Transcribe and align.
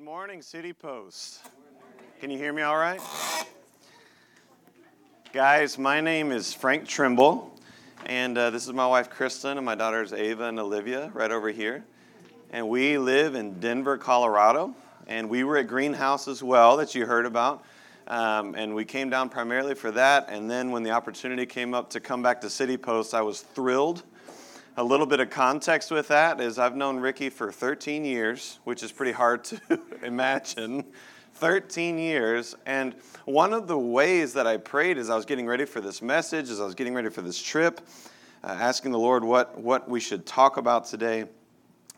Good 0.00 0.06
morning, 0.06 0.40
City 0.40 0.72
Post. 0.72 1.40
Can 2.20 2.30
you 2.30 2.38
hear 2.38 2.54
me 2.54 2.62
all 2.62 2.78
right? 2.78 3.02
Guys, 5.34 5.76
my 5.76 6.00
name 6.00 6.32
is 6.32 6.54
Frank 6.54 6.88
Trimble, 6.88 7.54
and 8.06 8.38
uh, 8.38 8.48
this 8.48 8.66
is 8.66 8.72
my 8.72 8.86
wife 8.86 9.10
Kristen 9.10 9.58
and 9.58 9.66
my 9.66 9.74
daughters 9.74 10.14
Ava 10.14 10.44
and 10.44 10.58
Olivia 10.58 11.10
right 11.12 11.30
over 11.30 11.50
here. 11.50 11.84
And 12.50 12.66
we 12.70 12.96
live 12.96 13.34
in 13.34 13.60
Denver, 13.60 13.98
Colorado, 13.98 14.74
and 15.06 15.28
we 15.28 15.44
were 15.44 15.58
at 15.58 15.66
Greenhouse 15.66 16.28
as 16.28 16.42
well 16.42 16.78
that 16.78 16.94
you 16.94 17.04
heard 17.04 17.26
about. 17.26 17.62
Um, 18.08 18.54
and 18.54 18.74
we 18.74 18.86
came 18.86 19.10
down 19.10 19.28
primarily 19.28 19.74
for 19.74 19.90
that. 19.90 20.30
And 20.30 20.50
then 20.50 20.70
when 20.70 20.82
the 20.82 20.92
opportunity 20.92 21.44
came 21.44 21.74
up 21.74 21.90
to 21.90 22.00
come 22.00 22.22
back 22.22 22.40
to 22.40 22.48
City 22.48 22.78
Post, 22.78 23.12
I 23.12 23.20
was 23.20 23.42
thrilled 23.42 24.04
a 24.76 24.84
little 24.84 25.06
bit 25.06 25.20
of 25.20 25.30
context 25.30 25.90
with 25.90 26.08
that 26.08 26.40
is 26.40 26.58
I've 26.58 26.76
known 26.76 26.98
Ricky 26.98 27.28
for 27.28 27.50
13 27.50 28.04
years, 28.04 28.60
which 28.64 28.82
is 28.82 28.92
pretty 28.92 29.12
hard 29.12 29.44
to 29.44 29.60
imagine. 30.02 30.84
13 31.34 31.98
years. 31.98 32.54
And 32.66 32.94
one 33.24 33.52
of 33.52 33.66
the 33.66 33.78
ways 33.78 34.34
that 34.34 34.46
I 34.46 34.58
prayed 34.58 34.98
as 34.98 35.10
I 35.10 35.16
was 35.16 35.24
getting 35.24 35.46
ready 35.46 35.64
for 35.64 35.80
this 35.80 36.02
message, 36.02 36.50
as 36.50 36.60
I 36.60 36.64
was 36.64 36.74
getting 36.74 36.94
ready 36.94 37.08
for 37.08 37.22
this 37.22 37.40
trip, 37.40 37.80
uh, 38.44 38.48
asking 38.48 38.92
the 38.92 38.98
Lord 38.98 39.24
what, 39.24 39.58
what 39.58 39.88
we 39.88 40.00
should 40.00 40.26
talk 40.26 40.56
about 40.56 40.84
today, 40.84 41.24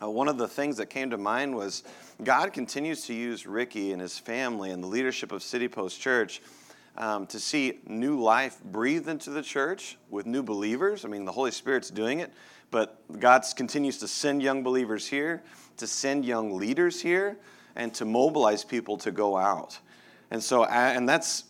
uh, 0.01 0.09
one 0.09 0.27
of 0.27 0.37
the 0.37 0.47
things 0.47 0.77
that 0.77 0.87
came 0.87 1.09
to 1.09 1.17
mind 1.17 1.55
was 1.55 1.83
God 2.23 2.53
continues 2.53 3.05
to 3.07 3.13
use 3.13 3.45
Ricky 3.45 3.91
and 3.91 4.01
his 4.01 4.17
family 4.17 4.71
and 4.71 4.81
the 4.81 4.87
leadership 4.87 5.31
of 5.31 5.43
City 5.43 5.67
Post 5.67 5.99
Church 5.99 6.41
um, 6.97 7.25
to 7.27 7.39
see 7.39 7.79
new 7.87 8.21
life 8.21 8.61
breathed 8.63 9.07
into 9.07 9.29
the 9.29 9.41
church 9.41 9.97
with 10.09 10.25
new 10.25 10.43
believers. 10.43 11.05
I 11.05 11.07
mean, 11.07 11.25
the 11.25 11.31
Holy 11.31 11.51
Spirit's 11.51 11.89
doing 11.89 12.19
it, 12.19 12.31
but 12.73 13.19
God 13.19 13.45
continues 13.55 13.99
to 13.99 14.07
send 14.07 14.41
young 14.41 14.63
believers 14.63 15.07
here, 15.07 15.43
to 15.77 15.85
send 15.85 16.25
young 16.25 16.57
leaders 16.57 16.99
here, 16.99 17.37
and 17.75 17.93
to 17.93 18.03
mobilize 18.03 18.63
people 18.63 18.97
to 18.97 19.11
go 19.11 19.37
out. 19.37 19.77
And 20.31 20.43
so, 20.43 20.65
and 20.65 21.07
that's 21.07 21.43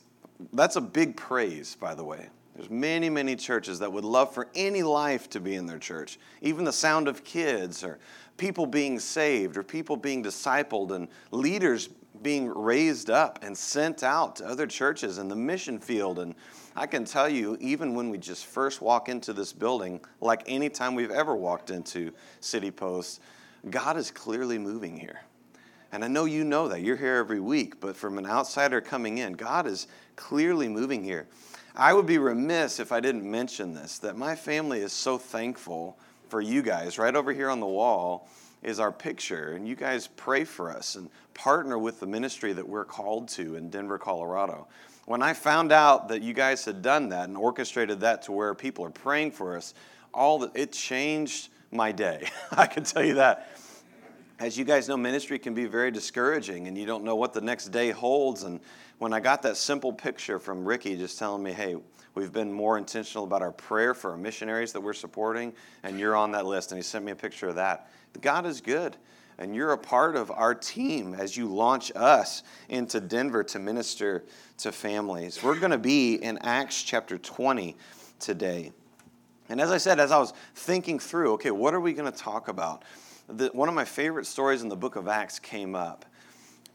that's 0.51 0.75
a 0.75 0.81
big 0.81 1.15
praise, 1.15 1.77
by 1.79 1.95
the 1.95 2.03
way. 2.03 2.27
There's 2.63 2.71
many, 2.71 3.09
many 3.09 3.35
churches 3.35 3.79
that 3.79 3.91
would 3.91 4.05
love 4.05 4.33
for 4.33 4.47
any 4.55 4.83
life 4.83 5.29
to 5.31 5.41
be 5.41 5.55
in 5.55 5.65
their 5.65 5.79
church, 5.79 6.17
even 6.41 6.63
the 6.63 6.71
sound 6.71 7.09
of 7.09 7.25
kids 7.25 7.83
or 7.83 7.99
people 8.37 8.65
being 8.65 8.99
saved 8.99 9.57
or 9.57 9.63
people 9.63 9.97
being 9.97 10.23
discipled 10.23 10.91
and 10.91 11.09
leaders 11.31 11.89
being 12.21 12.47
raised 12.47 13.09
up 13.09 13.39
and 13.43 13.57
sent 13.57 14.01
out 14.01 14.37
to 14.37 14.45
other 14.45 14.65
churches 14.65 15.17
in 15.17 15.27
the 15.27 15.35
mission 15.35 15.77
field 15.77 16.19
and 16.19 16.35
I 16.73 16.87
can 16.87 17.03
tell 17.03 17.27
you, 17.27 17.57
even 17.59 17.95
when 17.95 18.09
we 18.09 18.17
just 18.17 18.45
first 18.45 18.81
walk 18.81 19.09
into 19.09 19.33
this 19.33 19.51
building, 19.51 19.99
like 20.21 20.43
any 20.47 20.69
time 20.69 20.95
we've 20.95 21.11
ever 21.11 21.35
walked 21.35 21.69
into 21.69 22.13
City 22.39 22.71
Post, 22.71 23.19
God 23.69 23.97
is 23.97 24.09
clearly 24.09 24.57
moving 24.57 24.97
here. 24.97 25.19
And 25.91 26.01
I 26.01 26.07
know 26.07 26.23
you 26.23 26.45
know 26.45 26.69
that. 26.69 26.81
You're 26.81 26.95
here 26.95 27.17
every 27.17 27.41
week, 27.41 27.81
but 27.81 27.97
from 27.97 28.17
an 28.17 28.25
outsider 28.25 28.79
coming 28.79 29.17
in, 29.17 29.33
God 29.33 29.67
is 29.67 29.87
clearly 30.15 30.69
moving 30.69 31.03
here. 31.03 31.27
I 31.75 31.93
would 31.93 32.05
be 32.05 32.19
remiss 32.19 32.79
if 32.79 32.91
I 32.91 32.99
didn't 32.99 33.29
mention 33.29 33.73
this 33.73 33.97
that 33.99 34.15
my 34.15 34.35
family 34.35 34.79
is 34.79 34.93
so 34.93 35.17
thankful 35.17 35.97
for 36.29 36.39
you 36.39 36.61
guys. 36.61 36.99
Right 36.99 37.15
over 37.15 37.33
here 37.33 37.49
on 37.49 37.59
the 37.59 37.65
wall 37.65 38.27
is 38.61 38.79
our 38.79 38.91
picture, 38.91 39.53
and 39.53 39.67
you 39.67 39.75
guys 39.75 40.07
pray 40.15 40.43
for 40.43 40.71
us 40.71 40.95
and 40.95 41.09
partner 41.33 41.77
with 41.77 41.99
the 41.99 42.05
ministry 42.05 42.53
that 42.53 42.67
we're 42.67 42.85
called 42.85 43.27
to 43.29 43.55
in 43.55 43.69
Denver, 43.69 43.97
Colorado. 43.97 44.67
When 45.05 45.21
I 45.21 45.33
found 45.33 45.71
out 45.71 46.07
that 46.09 46.21
you 46.21 46.33
guys 46.33 46.63
had 46.63 46.81
done 46.81 47.09
that 47.09 47.27
and 47.27 47.35
orchestrated 47.35 47.99
that 48.01 48.21
to 48.23 48.31
where 48.31 48.53
people 48.53 48.85
are 48.85 48.91
praying 48.91 49.31
for 49.31 49.57
us, 49.57 49.73
all 50.13 50.39
that 50.39 50.51
it 50.55 50.71
changed 50.71 51.49
my 51.71 51.91
day. 51.91 52.29
I 52.51 52.67
can 52.67 52.83
tell 52.83 53.03
you 53.03 53.15
that. 53.15 53.49
As 54.39 54.57
you 54.57 54.63
guys 54.63 54.87
know, 54.87 54.97
ministry 54.97 55.39
can 55.39 55.53
be 55.53 55.65
very 55.65 55.91
discouraging 55.91 56.67
and 56.67 56.77
you 56.77 56.85
don't 56.85 57.03
know 57.03 57.15
what 57.15 57.33
the 57.33 57.41
next 57.41 57.69
day 57.69 57.91
holds. 57.91 58.43
And 58.43 58.59
when 59.03 59.11
I 59.11 59.19
got 59.19 59.41
that 59.41 59.57
simple 59.57 59.91
picture 59.91 60.39
from 60.39 60.63
Ricky 60.63 60.95
just 60.95 61.19
telling 61.19 61.43
me, 61.43 61.51
hey, 61.51 61.75
we've 62.15 62.31
been 62.31 62.53
more 62.53 62.77
intentional 62.77 63.25
about 63.25 63.41
our 63.41 63.51
prayer 63.51 63.93
for 63.93 64.11
our 64.11 64.17
missionaries 64.17 64.71
that 64.71 64.79
we're 64.79 64.93
supporting, 64.93 65.51
and 65.83 65.99
you're 65.99 66.15
on 66.15 66.31
that 66.31 66.45
list, 66.45 66.71
and 66.71 66.79
he 66.79 66.83
sent 66.83 67.03
me 67.03 67.11
a 67.11 67.15
picture 67.15 67.49
of 67.49 67.55
that. 67.55 67.89
God 68.21 68.45
is 68.45 68.61
good 68.61 68.95
and 69.39 69.55
you're 69.55 69.73
a 69.73 69.77
part 69.77 70.15
of 70.15 70.29
our 70.31 70.53
team 70.53 71.15
as 71.15 71.35
you 71.35 71.47
launch 71.47 71.91
us 71.95 72.43
into 72.69 73.01
Denver 73.01 73.43
to 73.43 73.59
minister 73.59 74.23
to 74.59 74.71
families. 74.71 75.41
We're 75.41 75.59
going 75.59 75.71
to 75.71 75.77
be 75.79 76.15
in 76.15 76.37
Acts 76.37 76.83
chapter 76.83 77.17
20 77.17 77.75
today. 78.19 78.71
And 79.49 79.59
as 79.59 79.71
I 79.71 79.77
said, 79.77 79.99
as 79.99 80.11
I 80.11 80.19
was 80.19 80.33
thinking 80.55 80.99
through, 80.99 81.33
okay, 81.33 81.51
what 81.51 81.73
are 81.73 81.81
we 81.81 81.93
going 81.93 82.09
to 82.09 82.17
talk 82.17 82.47
about? 82.47 82.83
The, 83.27 83.49
one 83.53 83.67
of 83.67 83.75
my 83.75 83.85
favorite 83.85 84.27
stories 84.27 84.61
in 84.61 84.69
the 84.69 84.75
book 84.75 84.95
of 84.95 85.07
Acts 85.07 85.39
came 85.39 85.73
up. 85.75 86.05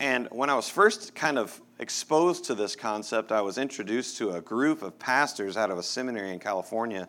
And 0.01 0.29
when 0.31 0.49
I 0.49 0.55
was 0.55 0.69
first 0.69 1.15
kind 1.15 1.39
of 1.39 1.61
exposed 1.81 2.45
to 2.45 2.55
this 2.55 2.77
concept, 2.77 3.33
I 3.33 3.41
was 3.41 3.59
introduced 3.59 4.19
to 4.19 4.31
a 4.31 4.41
group 4.41 4.83
of 4.83 4.99
pastors 4.99 5.57
out 5.57 5.71
of 5.71 5.79
a 5.79 5.83
seminary 5.83 6.33
in 6.33 6.39
California 6.39 7.09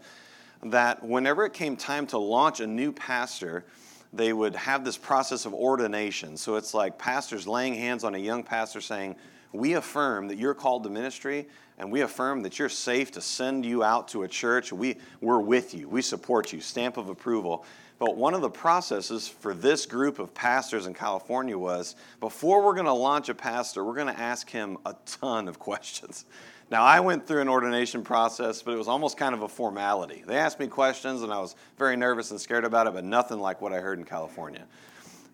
that 0.63 1.03
whenever 1.03 1.45
it 1.45 1.53
came 1.53 1.75
time 1.75 2.07
to 2.07 2.17
launch 2.17 2.59
a 2.59 2.67
new 2.67 2.91
pastor, 2.91 3.63
they 4.11 4.33
would 4.33 4.55
have 4.55 4.83
this 4.83 4.97
process 4.97 5.45
of 5.45 5.53
ordination. 5.53 6.35
So 6.35 6.55
it's 6.55 6.73
like 6.73 6.97
pastors 6.97 7.47
laying 7.47 7.75
hands 7.75 8.03
on 8.03 8.15
a 8.15 8.17
young 8.17 8.41
pastor 8.43 8.81
saying, 8.81 9.15
We 9.53 9.73
affirm 9.73 10.27
that 10.29 10.39
you're 10.39 10.55
called 10.55 10.83
to 10.83 10.89
ministry, 10.89 11.47
and 11.77 11.91
we 11.91 12.01
affirm 12.01 12.41
that 12.41 12.57
you're 12.57 12.69
safe 12.69 13.11
to 13.11 13.21
send 13.21 13.65
you 13.65 13.83
out 13.83 14.07
to 14.09 14.23
a 14.23 14.27
church. 14.27 14.73
We, 14.73 14.97
we're 15.21 15.39
with 15.39 15.75
you, 15.75 15.87
we 15.87 16.01
support 16.01 16.51
you, 16.51 16.59
stamp 16.59 16.97
of 16.97 17.07
approval. 17.07 17.65
But 17.99 18.15
one 18.15 18.33
of 18.33 18.39
the 18.39 18.49
processes 18.49 19.27
for 19.27 19.53
this 19.53 19.85
group 19.85 20.19
of 20.19 20.33
pastors 20.33 20.87
in 20.87 20.93
California 20.93 21.57
was 21.57 21.97
before 22.21 22.63
we're 22.63 22.73
going 22.73 22.85
to 22.85 22.93
launch 22.93 23.27
a 23.27 23.35
pastor, 23.35 23.83
we're 23.83 23.93
going 23.93 24.07
to 24.07 24.19
ask 24.19 24.49
him 24.49 24.77
a 24.85 24.95
ton 25.05 25.49
of 25.49 25.59
questions. 25.59 26.25
Now, 26.71 26.83
I 26.83 27.01
went 27.01 27.27
through 27.27 27.41
an 27.41 27.49
ordination 27.49 28.03
process, 28.03 28.61
but 28.61 28.73
it 28.73 28.77
was 28.77 28.87
almost 28.87 29.17
kind 29.17 29.35
of 29.35 29.41
a 29.41 29.49
formality. 29.49 30.23
They 30.25 30.37
asked 30.37 30.59
me 30.59 30.67
questions, 30.67 31.23
and 31.23 31.33
I 31.33 31.39
was 31.39 31.55
very 31.77 31.97
nervous 31.97 32.31
and 32.31 32.39
scared 32.39 32.63
about 32.63 32.87
it, 32.87 32.93
but 32.93 33.03
nothing 33.03 33.39
like 33.39 33.59
what 33.59 33.73
I 33.73 33.79
heard 33.79 33.99
in 33.99 34.05
California. 34.05 34.65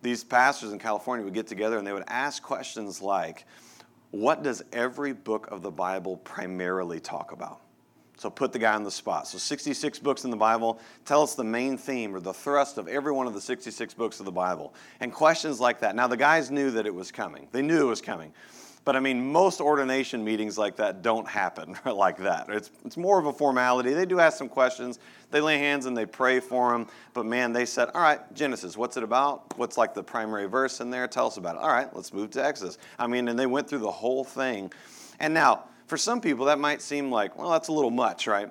These 0.02 0.24
pastors 0.24 0.72
in 0.72 0.80
California 0.80 1.24
would 1.24 1.34
get 1.34 1.48
together 1.48 1.78
and 1.78 1.86
they 1.86 1.94
would 1.94 2.06
ask 2.08 2.42
questions 2.42 3.02
like, 3.02 3.46
What 4.12 4.44
does 4.44 4.64
every 4.72 5.14
book 5.14 5.48
of 5.52 5.62
the 5.62 5.72
Bible 5.72 6.18
primarily 6.18 7.00
talk 7.00 7.32
about? 7.32 7.62
So 8.18 8.30
put 8.30 8.54
the 8.54 8.60
guy 8.60 8.74
on 8.74 8.84
the 8.84 8.92
spot. 8.92 9.28
So 9.28 9.38
66 9.38 10.00
books 10.00 10.24
in 10.24 10.32
the 10.32 10.38
Bible. 10.38 10.80
Tell 11.04 11.22
us 11.22 11.36
the 11.36 11.44
main 11.44 11.78
theme 11.78 12.16
or 12.16 12.20
the 12.20 12.34
thrust 12.34 12.78
of 12.78 12.88
every 12.88 13.12
one 13.12 13.28
of 13.28 13.34
the 13.34 13.42
66 13.42 13.94
books 13.94 14.20
of 14.20 14.26
the 14.26 14.32
Bible. 14.32 14.74
And 15.00 15.12
questions 15.14 15.60
like 15.60 15.82
that. 15.82 15.96
Now, 15.96 16.08
the 16.08 16.18
guys 16.18 16.50
knew 16.50 16.72
that 16.72 16.86
it 16.86 16.94
was 16.94 17.12
coming, 17.12 17.48
they 17.52 17.62
knew 17.62 17.82
it 17.82 17.90
was 17.90 18.02
coming. 18.02 18.34
But 18.86 18.96
I 18.96 19.00
mean, 19.00 19.32
most 19.32 19.62
ordination 19.62 20.24
meetings 20.24 20.60
like 20.60 20.76
that 20.76 21.02
don't 21.02 21.28
happen 21.28 21.76
like 21.86 22.18
that. 22.18 22.50
It's, 22.50 22.70
it's 22.86 22.98
more 22.98 23.20
of 23.20 23.26
a 23.26 23.34
formality. 23.34 23.94
They 23.94 24.06
do 24.06 24.20
ask 24.20 24.38
some 24.38 24.48
questions, 24.48 25.00
they 25.32 25.42
lay 25.42 25.58
hands 25.58 25.88
and 25.88 25.98
they 25.98 26.06
pray 26.06 26.40
for 26.40 26.72
them. 26.72 26.88
But 27.16 27.26
man, 27.26 27.52
they 27.52 27.66
said, 27.66 27.90
All 27.96 28.02
right, 28.02 28.22
Genesis, 28.36 28.78
what's 28.78 28.96
it 28.96 29.04
about? 29.04 29.58
What's 29.58 29.76
like 29.76 29.96
the 29.96 30.04
primary 30.04 30.46
verse 30.46 30.82
in 30.82 30.92
there? 30.92 31.08
Tell 31.08 31.26
us 31.26 31.38
about 31.38 31.56
it. 31.56 31.62
All 31.62 31.74
right, 31.74 31.94
let's 31.96 32.14
move 32.14 32.30
to 32.32 32.46
Exodus. 32.46 32.78
I 33.00 33.08
mean, 33.08 33.28
and 33.28 33.38
they 33.38 33.48
went 33.48 33.68
through 33.68 33.80
the 33.80 33.92
whole 33.92 34.24
thing. 34.24 34.72
And 35.20 35.34
now, 35.34 35.64
for 35.88 35.98
some 35.98 36.22
people, 36.22 36.46
that 36.46 36.60
might 36.60 36.82
seem 36.82 37.12
like, 37.12 37.38
well, 37.38 37.52
that's 37.52 37.68
a 37.68 37.72
little 37.72 37.92
much, 37.92 38.28
right? 38.28 38.50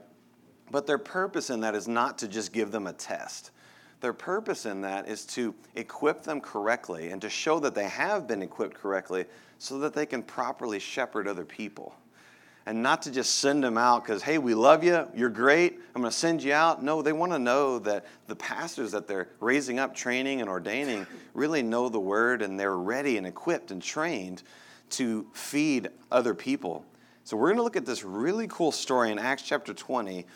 But 0.71 0.87
their 0.87 0.99
purpose 0.99 1.51
in 1.51 1.61
that 1.61 1.75
is 1.75 1.89
not 1.89 2.19
to 2.19 2.29
just 2.29 2.53
give 2.53 2.71
them 2.71 2.87
a 2.87 2.93
test. 2.93 3.51
Their 4.01 4.13
purpose 4.13 4.67
in 4.67 4.83
that 4.83 5.09
is 5.09 5.25
to 5.27 5.55
equip 5.77 6.23
them 6.23 6.41
correctly 6.41 7.11
and 7.11 7.23
to 7.23 7.31
show 7.31 7.59
that 7.61 7.75
they 7.75 7.89
have 7.89 8.27
been 8.27 8.43
equipped 8.43 8.75
correctly 8.75 9.25
so 9.59 9.79
that 9.79 9.95
they 9.95 10.05
can 10.05 10.23
properly 10.23 10.79
shepherd 10.79 11.27
other 11.27 11.45
people. 11.45 11.95
And 12.67 12.83
not 12.83 13.03
to 13.03 13.11
just 13.11 13.37
send 13.37 13.63
them 13.63 13.77
out 13.77 14.05
because, 14.05 14.23
hey, 14.23 14.39
we 14.39 14.55
love 14.55 14.83
you, 14.85 15.07
you're 15.15 15.29
great, 15.29 15.79
I'm 15.95 16.03
going 16.03 16.11
to 16.11 16.17
send 16.17 16.43
you 16.43 16.55
out. 16.55 16.83
No, 16.83 17.03
they 17.03 17.13
want 17.13 17.33
to 17.33 17.39
know 17.39 17.79
that 17.81 18.07
the 18.27 18.37
pastors 18.37 18.93
that 18.93 19.07
they're 19.07 19.29
raising 19.41 19.79
up, 19.79 19.95
training, 19.95 20.41
and 20.41 20.49
ordaining 20.49 21.07
really 21.35 21.63
know 21.63 21.89
the 21.89 22.01
word 22.01 22.43
and 22.43 22.59
they're 22.59 22.77
ready 22.77 23.19
and 23.19 23.27
equipped 23.27 23.71
and 23.71 23.83
trained 23.83 24.43
to 24.91 25.27
feed 25.35 25.89
other 26.11 26.35
people. 26.35 26.85
So 27.27 27.39
we're 27.39 27.49
going 27.49 27.57
to 27.57 27.63
look 27.63 27.77
at 27.77 27.87
this 27.87 28.05
really 28.05 28.47
cool 28.49 28.71
story 28.71 29.11
in 29.11 29.19
Acts 29.19 29.43
chapter 29.43 29.73
20 29.73 30.27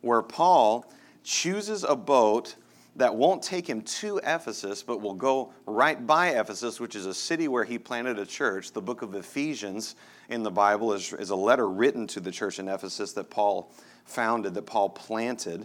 where 0.00 0.22
Paul 0.22 0.84
chooses 1.22 1.84
a 1.84 1.94
boat 1.94 2.56
that 2.96 3.14
won't 3.14 3.44
take 3.44 3.64
him 3.70 3.80
to 3.80 4.18
Ephesus, 4.24 4.82
but 4.82 5.00
will 5.00 5.14
go 5.14 5.52
right 5.66 6.04
by 6.04 6.30
Ephesus, 6.30 6.80
which 6.80 6.96
is 6.96 7.06
a 7.06 7.14
city 7.14 7.46
where 7.46 7.62
he 7.62 7.78
planted 7.78 8.18
a 8.18 8.26
church. 8.26 8.72
The 8.72 8.82
book 8.82 9.02
of 9.02 9.14
Ephesians 9.14 9.94
in 10.30 10.42
the 10.42 10.50
Bible 10.50 10.92
is, 10.92 11.12
is 11.12 11.30
a 11.30 11.36
letter 11.36 11.68
written 11.68 12.08
to 12.08 12.18
the 12.18 12.32
church 12.32 12.58
in 12.58 12.68
Ephesus 12.68 13.12
that 13.12 13.30
Paul 13.30 13.72
founded, 14.04 14.54
that 14.54 14.66
Paul 14.66 14.90
planted. 14.90 15.64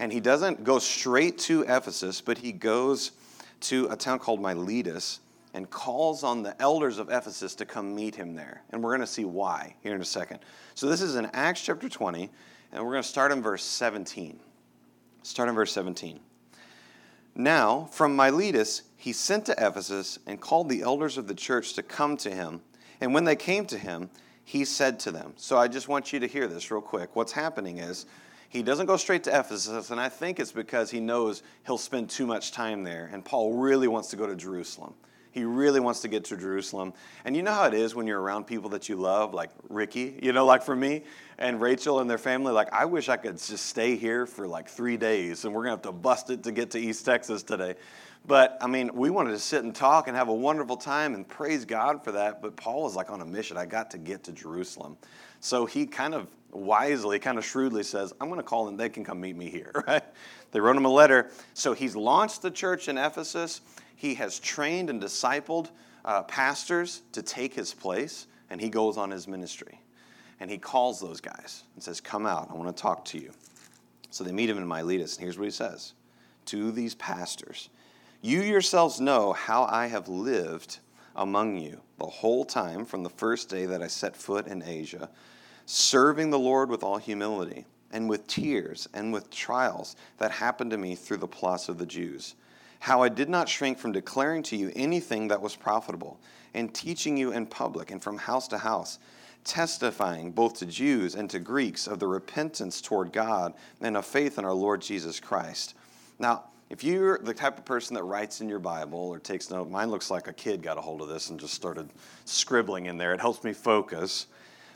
And 0.00 0.12
he 0.12 0.18
doesn't 0.18 0.64
go 0.64 0.80
straight 0.80 1.38
to 1.38 1.62
Ephesus, 1.62 2.20
but 2.20 2.36
he 2.36 2.50
goes 2.50 3.12
to 3.60 3.86
a 3.92 3.96
town 3.96 4.18
called 4.18 4.42
Miletus 4.42 5.20
and 5.54 5.68
calls 5.70 6.22
on 6.22 6.42
the 6.42 6.60
elders 6.60 6.98
of 6.98 7.10
Ephesus 7.10 7.54
to 7.56 7.66
come 7.66 7.94
meet 7.94 8.14
him 8.14 8.34
there. 8.34 8.62
And 8.70 8.82
we're 8.82 8.90
going 8.90 9.00
to 9.00 9.06
see 9.06 9.24
why 9.24 9.74
here 9.82 9.94
in 9.94 10.00
a 10.00 10.04
second. 10.04 10.40
So 10.74 10.88
this 10.88 11.00
is 11.02 11.16
in 11.16 11.26
Acts 11.32 11.62
chapter 11.62 11.88
20, 11.88 12.30
and 12.72 12.84
we're 12.84 12.92
going 12.92 13.02
to 13.02 13.08
start 13.08 13.32
in 13.32 13.42
verse 13.42 13.64
17. 13.64 14.38
Start 15.22 15.48
in 15.48 15.54
verse 15.54 15.72
17. 15.72 16.20
Now, 17.34 17.88
from 17.90 18.16
Miletus, 18.16 18.82
he 18.96 19.12
sent 19.12 19.46
to 19.46 19.52
Ephesus 19.52 20.18
and 20.26 20.40
called 20.40 20.68
the 20.68 20.82
elders 20.82 21.16
of 21.16 21.26
the 21.26 21.34
church 21.34 21.74
to 21.74 21.82
come 21.82 22.16
to 22.18 22.30
him. 22.30 22.60
And 23.00 23.14
when 23.14 23.24
they 23.24 23.36
came 23.36 23.66
to 23.66 23.78
him, 23.78 24.10
he 24.44 24.64
said 24.64 24.98
to 25.00 25.10
them, 25.10 25.34
So 25.36 25.56
I 25.56 25.68
just 25.68 25.88
want 25.88 26.12
you 26.12 26.20
to 26.20 26.26
hear 26.26 26.46
this 26.46 26.70
real 26.70 26.80
quick. 26.80 27.14
What's 27.14 27.32
happening 27.32 27.78
is 27.78 28.06
he 28.48 28.62
doesn't 28.64 28.86
go 28.86 28.96
straight 28.96 29.22
to 29.24 29.30
Ephesus, 29.30 29.90
and 29.90 30.00
I 30.00 30.08
think 30.08 30.40
it's 30.40 30.50
because 30.50 30.90
he 30.90 30.98
knows 30.98 31.44
he'll 31.66 31.78
spend 31.78 32.10
too 32.10 32.26
much 32.26 32.50
time 32.50 32.82
there. 32.82 33.08
And 33.12 33.24
Paul 33.24 33.54
really 33.54 33.86
wants 33.86 34.10
to 34.10 34.16
go 34.16 34.26
to 34.26 34.34
Jerusalem. 34.34 34.94
He 35.32 35.44
really 35.44 35.80
wants 35.80 36.00
to 36.00 36.08
get 36.08 36.24
to 36.26 36.36
Jerusalem. 36.36 36.92
And 37.24 37.36
you 37.36 37.42
know 37.42 37.52
how 37.52 37.66
it 37.66 37.74
is 37.74 37.94
when 37.94 38.06
you're 38.06 38.20
around 38.20 38.46
people 38.46 38.70
that 38.70 38.88
you 38.88 38.96
love, 38.96 39.32
like 39.32 39.50
Ricky, 39.68 40.18
you 40.22 40.32
know, 40.32 40.44
like 40.44 40.62
for 40.62 40.74
me 40.74 41.04
and 41.38 41.60
Rachel 41.60 42.00
and 42.00 42.10
their 42.10 42.18
family. 42.18 42.52
Like, 42.52 42.72
I 42.72 42.84
wish 42.84 43.08
I 43.08 43.16
could 43.16 43.38
just 43.38 43.66
stay 43.66 43.96
here 43.96 44.26
for 44.26 44.46
like 44.46 44.68
three 44.68 44.96
days, 44.96 45.44
and 45.44 45.54
we're 45.54 45.64
to 45.64 45.70
have 45.70 45.82
to 45.82 45.92
bust 45.92 46.30
it 46.30 46.42
to 46.44 46.52
get 46.52 46.70
to 46.72 46.78
East 46.78 47.04
Texas 47.04 47.42
today. 47.42 47.76
But 48.26 48.58
I 48.60 48.66
mean, 48.66 48.90
we 48.94 49.10
wanted 49.10 49.30
to 49.30 49.38
sit 49.38 49.64
and 49.64 49.74
talk 49.74 50.08
and 50.08 50.16
have 50.16 50.28
a 50.28 50.34
wonderful 50.34 50.76
time 50.76 51.14
and 51.14 51.26
praise 51.26 51.64
God 51.64 52.04
for 52.04 52.12
that. 52.12 52.42
But 52.42 52.56
Paul 52.56 52.82
was 52.82 52.94
like 52.94 53.10
on 53.10 53.20
a 53.20 53.24
mission. 53.24 53.56
I 53.56 53.66
got 53.66 53.90
to 53.92 53.98
get 53.98 54.24
to 54.24 54.32
Jerusalem. 54.32 54.96
So 55.40 55.64
he 55.64 55.86
kind 55.86 56.14
of 56.14 56.28
wisely, 56.52 57.18
kind 57.18 57.38
of 57.38 57.44
shrewdly 57.44 57.82
says, 57.82 58.12
I'm 58.20 58.28
going 58.28 58.38
to 58.38 58.44
call 58.44 58.66
them, 58.66 58.76
they 58.76 58.88
can 58.88 59.04
come 59.04 59.20
meet 59.20 59.36
me 59.36 59.48
here, 59.48 59.72
right? 59.86 60.04
They 60.52 60.60
wrote 60.60 60.76
him 60.76 60.84
a 60.84 60.90
letter. 60.90 61.30
So 61.54 61.72
he's 61.72 61.96
launched 61.96 62.42
the 62.42 62.50
church 62.50 62.88
in 62.88 62.98
Ephesus. 62.98 63.62
He 64.00 64.14
has 64.14 64.38
trained 64.38 64.88
and 64.88 64.98
discipled 64.98 65.68
uh, 66.06 66.22
pastors 66.22 67.02
to 67.12 67.20
take 67.20 67.52
his 67.52 67.74
place, 67.74 68.28
and 68.48 68.58
he 68.58 68.70
goes 68.70 68.96
on 68.96 69.10
his 69.10 69.28
ministry. 69.28 69.78
And 70.40 70.50
he 70.50 70.56
calls 70.56 71.00
those 71.00 71.20
guys 71.20 71.64
and 71.74 71.84
says, 71.84 72.00
Come 72.00 72.24
out, 72.24 72.48
I 72.50 72.54
want 72.54 72.74
to 72.74 72.82
talk 72.82 73.04
to 73.04 73.18
you. 73.18 73.30
So 74.08 74.24
they 74.24 74.32
meet 74.32 74.48
him 74.48 74.56
in 74.56 74.66
Miletus, 74.66 75.16
and 75.16 75.24
here's 75.24 75.36
what 75.36 75.44
he 75.44 75.50
says 75.50 75.92
to 76.46 76.72
these 76.72 76.94
pastors 76.94 77.68
You 78.22 78.40
yourselves 78.40 79.02
know 79.02 79.34
how 79.34 79.64
I 79.64 79.88
have 79.88 80.08
lived 80.08 80.78
among 81.14 81.58
you 81.58 81.82
the 81.98 82.06
whole 82.06 82.46
time 82.46 82.86
from 82.86 83.02
the 83.02 83.10
first 83.10 83.50
day 83.50 83.66
that 83.66 83.82
I 83.82 83.88
set 83.88 84.16
foot 84.16 84.46
in 84.46 84.62
Asia 84.62 85.10
serving 85.66 86.30
the 86.30 86.38
Lord 86.38 86.70
with 86.70 86.82
all 86.82 86.96
humility, 86.96 87.66
and 87.92 88.08
with 88.08 88.26
tears, 88.26 88.88
and 88.94 89.12
with 89.12 89.28
trials 89.28 89.94
that 90.16 90.30
happened 90.30 90.70
to 90.70 90.78
me 90.78 90.94
through 90.94 91.18
the 91.18 91.28
plots 91.28 91.68
of 91.68 91.76
the 91.76 91.84
Jews. 91.84 92.34
How 92.80 93.02
I 93.02 93.08
did 93.08 93.28
not 93.28 93.48
shrink 93.48 93.78
from 93.78 93.92
declaring 93.92 94.42
to 94.44 94.56
you 94.56 94.72
anything 94.74 95.28
that 95.28 95.40
was 95.40 95.54
profitable, 95.54 96.18
and 96.54 96.74
teaching 96.74 97.16
you 97.16 97.32
in 97.32 97.46
public 97.46 97.90
and 97.90 98.02
from 98.02 98.18
house 98.18 98.48
to 98.48 98.58
house, 98.58 98.98
testifying 99.44 100.32
both 100.32 100.54
to 100.58 100.66
Jews 100.66 101.14
and 101.14 101.30
to 101.30 101.38
Greeks 101.38 101.86
of 101.86 101.98
the 101.98 102.06
repentance 102.06 102.80
toward 102.80 103.12
God 103.12 103.54
and 103.80 103.96
of 103.96 104.04
faith 104.04 104.38
in 104.38 104.44
our 104.44 104.52
Lord 104.52 104.82
Jesus 104.82 105.20
Christ. 105.20 105.74
Now, 106.18 106.44
if 106.68 106.84
you're 106.84 107.18
the 107.18 107.34
type 107.34 107.58
of 107.58 107.64
person 107.64 107.94
that 107.94 108.04
writes 108.04 108.40
in 108.40 108.48
your 108.48 108.58
Bible 108.58 108.98
or 108.98 109.18
takes 109.18 109.50
note, 109.50 109.70
mine 109.70 109.90
looks 109.90 110.10
like 110.10 110.28
a 110.28 110.32
kid 110.32 110.62
got 110.62 110.78
a 110.78 110.80
hold 110.80 111.02
of 111.02 111.08
this 111.08 111.30
and 111.30 111.40
just 111.40 111.54
started 111.54 111.90
scribbling 112.24 112.86
in 112.86 112.96
there. 112.96 113.12
It 113.12 113.20
helps 113.20 113.42
me 113.42 113.52
focus. 113.52 114.26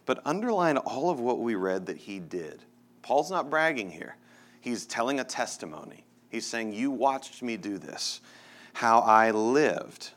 But 0.06 0.20
underline 0.24 0.76
all 0.76 1.10
of 1.10 1.20
what 1.20 1.40
we 1.40 1.54
read 1.54 1.86
that 1.86 1.96
he 1.96 2.18
did. 2.18 2.62
Paul's 3.02 3.30
not 3.30 3.48
bragging 3.48 3.90
here, 3.90 4.16
he's 4.60 4.86
telling 4.86 5.20
a 5.20 5.24
testimony. 5.24 6.04
He's 6.34 6.46
saying, 6.46 6.72
You 6.72 6.90
watched 6.90 7.42
me 7.42 7.56
do 7.56 7.78
this, 7.78 8.20
how 8.72 9.00
I 9.00 9.30
lived, 9.30 10.10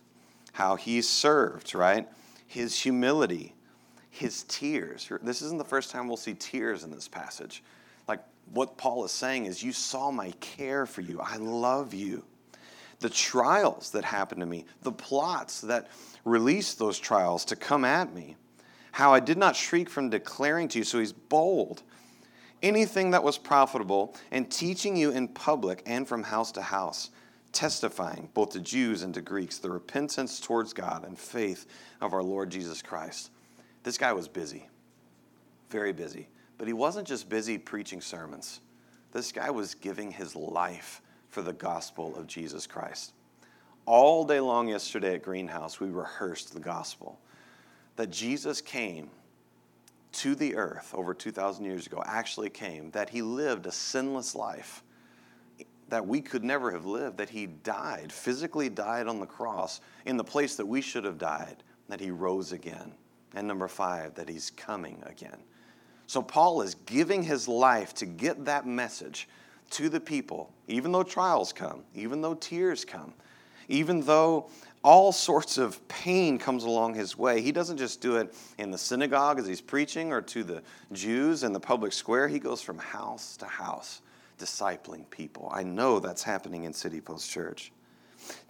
how 0.54 0.76
he 0.76 1.02
served, 1.04 1.76
right? 1.76 2.08
His 2.48 2.80
humility, 2.80 3.54
his 4.10 4.44
tears. 4.44 5.08
This 5.22 5.44
isn't 5.44 5.60
the 5.60 5.64
first 5.64 5.92
time 5.92 6.08
we'll 6.08 6.18
see 6.18 6.34
tears 6.34 6.84
in 6.84 6.90
this 6.90 7.08
passage. 7.08 7.64
Like 8.08 8.22
what 8.52 8.78
Paul 8.78 9.06
is 9.06 9.12
saying 9.12 9.46
is, 9.46 9.62
You 9.62 9.72
saw 9.72 10.10
my 10.10 10.32
care 10.40 10.88
for 10.88 11.02
you, 11.02 11.20
I 11.22 11.36
love 11.36 11.94
you. 11.94 12.24
The 13.00 13.10
trials 13.10 13.92
that 13.92 14.04
happened 14.04 14.40
to 14.40 14.48
me, 14.48 14.66
the 14.82 14.92
plots 14.92 15.62
that 15.62 15.88
released 16.26 16.80
those 16.80 16.98
trials 16.98 17.46
to 17.46 17.56
come 17.56 17.86
at 17.86 18.12
me 18.12 18.36
how 18.98 19.14
I 19.14 19.20
did 19.20 19.38
not 19.38 19.56
shriek 19.56 19.92
from 19.92 20.10
declaring 20.10 20.68
to 20.70 20.80
you. 20.80 20.84
So 20.84 20.98
he's 20.98 21.14
bold. 21.14 21.84
Anything 22.64 23.12
that 23.12 23.24
was 23.24 23.38
profitable, 23.38 24.16
and 24.32 24.50
teaching 24.50 24.96
you 24.96 25.12
in 25.12 25.28
public 25.28 25.84
and 25.86 26.08
from 26.08 26.24
house 26.24 26.52
to 26.54 26.62
house, 26.62 27.12
testifying 27.52 28.30
both 28.34 28.50
to 28.52 28.60
Jews 28.60 29.04
and 29.04 29.14
to 29.14 29.22
Greeks 29.22 29.60
the 29.60 29.70
repentance 29.70 30.40
towards 30.40 30.74
God 30.74 31.06
and 31.06 31.18
faith 31.18 31.66
of 32.02 32.14
our 32.14 32.24
Lord 32.24 32.50
Jesus 32.50 32.82
Christ. 32.82 33.32
This 33.84 33.98
guy 33.98 34.12
was 34.14 34.28
busy, 34.28 34.68
very 35.70 35.94
busy. 35.94 36.28
But 36.58 36.68
he 36.68 36.74
wasn't 36.74 37.08
just 37.08 37.30
busy 37.30 37.58
preaching 37.58 38.02
sermons, 38.02 38.62
this 39.12 39.32
guy 39.32 39.50
was 39.50 39.76
giving 39.76 40.12
his 40.12 40.36
life 40.36 41.02
for 41.30 41.42
the 41.42 41.54
gospel 41.54 42.16
of 42.16 42.28
Jesus 42.28 42.68
Christ. 42.68 43.14
All 43.86 44.26
day 44.26 44.40
long 44.40 44.68
yesterday 44.68 45.16
at 45.16 45.24
Greenhouse, 45.24 45.80
we 45.80 45.88
rehearsed 45.90 46.54
the 46.54 46.60
gospel 46.60 47.20
that 47.96 48.10
Jesus 48.10 48.60
came 48.60 49.10
to 50.14 50.36
the 50.36 50.56
earth 50.56 50.94
over 50.94 51.14
2,000 51.14 51.66
years 51.66 51.88
ago, 51.88 52.02
actually 52.06 52.50
came, 52.50 52.92
that 52.92 53.10
he 53.10 53.22
lived 53.22 53.66
a 53.66 53.72
sinless 53.72 54.36
life 54.36 54.84
that 55.90 56.06
we 56.06 56.22
could 56.22 56.44
never 56.44 56.72
have 56.72 56.86
lived, 56.86 57.18
that 57.18 57.30
he 57.30 57.46
died, 57.46 58.12
physically 58.12 58.70
died 58.70 59.08
on 59.08 59.20
the 59.20 59.26
cross 59.26 59.80
in 60.06 60.18
the 60.18 60.24
place 60.24 60.56
that 60.56 60.66
we 60.66 60.82
should 60.82 61.04
have 61.04 61.18
died, 61.18 61.64
that 61.88 62.00
he 62.00 62.12
rose 62.12 62.52
again. 62.52 62.94
And 63.34 63.48
number 63.48 63.68
five, 63.68 64.16
that 64.16 64.28
he's 64.28 64.50
coming 64.52 65.02
again. 65.06 65.38
So 66.08 66.22
Paul 66.22 66.62
is 66.62 66.76
giving 66.76 67.24
his 67.24 67.48
life 67.48 67.94
to 67.96 68.06
get 68.06 68.46
that 68.46 68.66
message 68.66 69.28
to 69.72 69.90
the 69.90 70.00
people, 70.00 70.52
even 70.68 70.92
though 70.92 71.04
trials 71.04 71.52
come, 71.52 71.84
even 71.94 72.22
though 72.22 72.34
tears 72.34 72.86
come, 72.86 73.14
even 73.68 74.02
though 74.02 74.50
all 74.84 75.12
sorts 75.12 75.58
of 75.58 75.86
pain 75.88 76.38
comes 76.38 76.64
along 76.64 76.94
his 76.94 77.18
way. 77.18 77.42
He 77.42 77.52
doesn't 77.52 77.78
just 77.78 78.02
do 78.02 78.18
it 78.18 78.34
in 78.58 78.72
the 78.72 78.78
synagogue 78.78 79.40
as 79.40 79.48
he's 79.48 79.62
preaching 79.62 80.12
or 80.12 80.22
to 80.22 80.44
the 80.44 80.62
Jews 80.94 81.44
in 81.44 81.54
the 81.54 81.60
public 81.60 81.94
square. 81.94 82.28
He 82.28 82.40
goes 82.40 82.62
from 82.62 82.78
house 82.78 83.38
to 83.38 83.46
house 83.46 84.02
discipling 84.40 85.10
people. 85.10 85.50
I 85.52 85.64
know 85.64 86.00
that's 86.00 86.24
happening 86.24 86.64
in 86.64 86.74
City 86.74 87.02
Post 87.02 87.30
Church. 87.30 87.72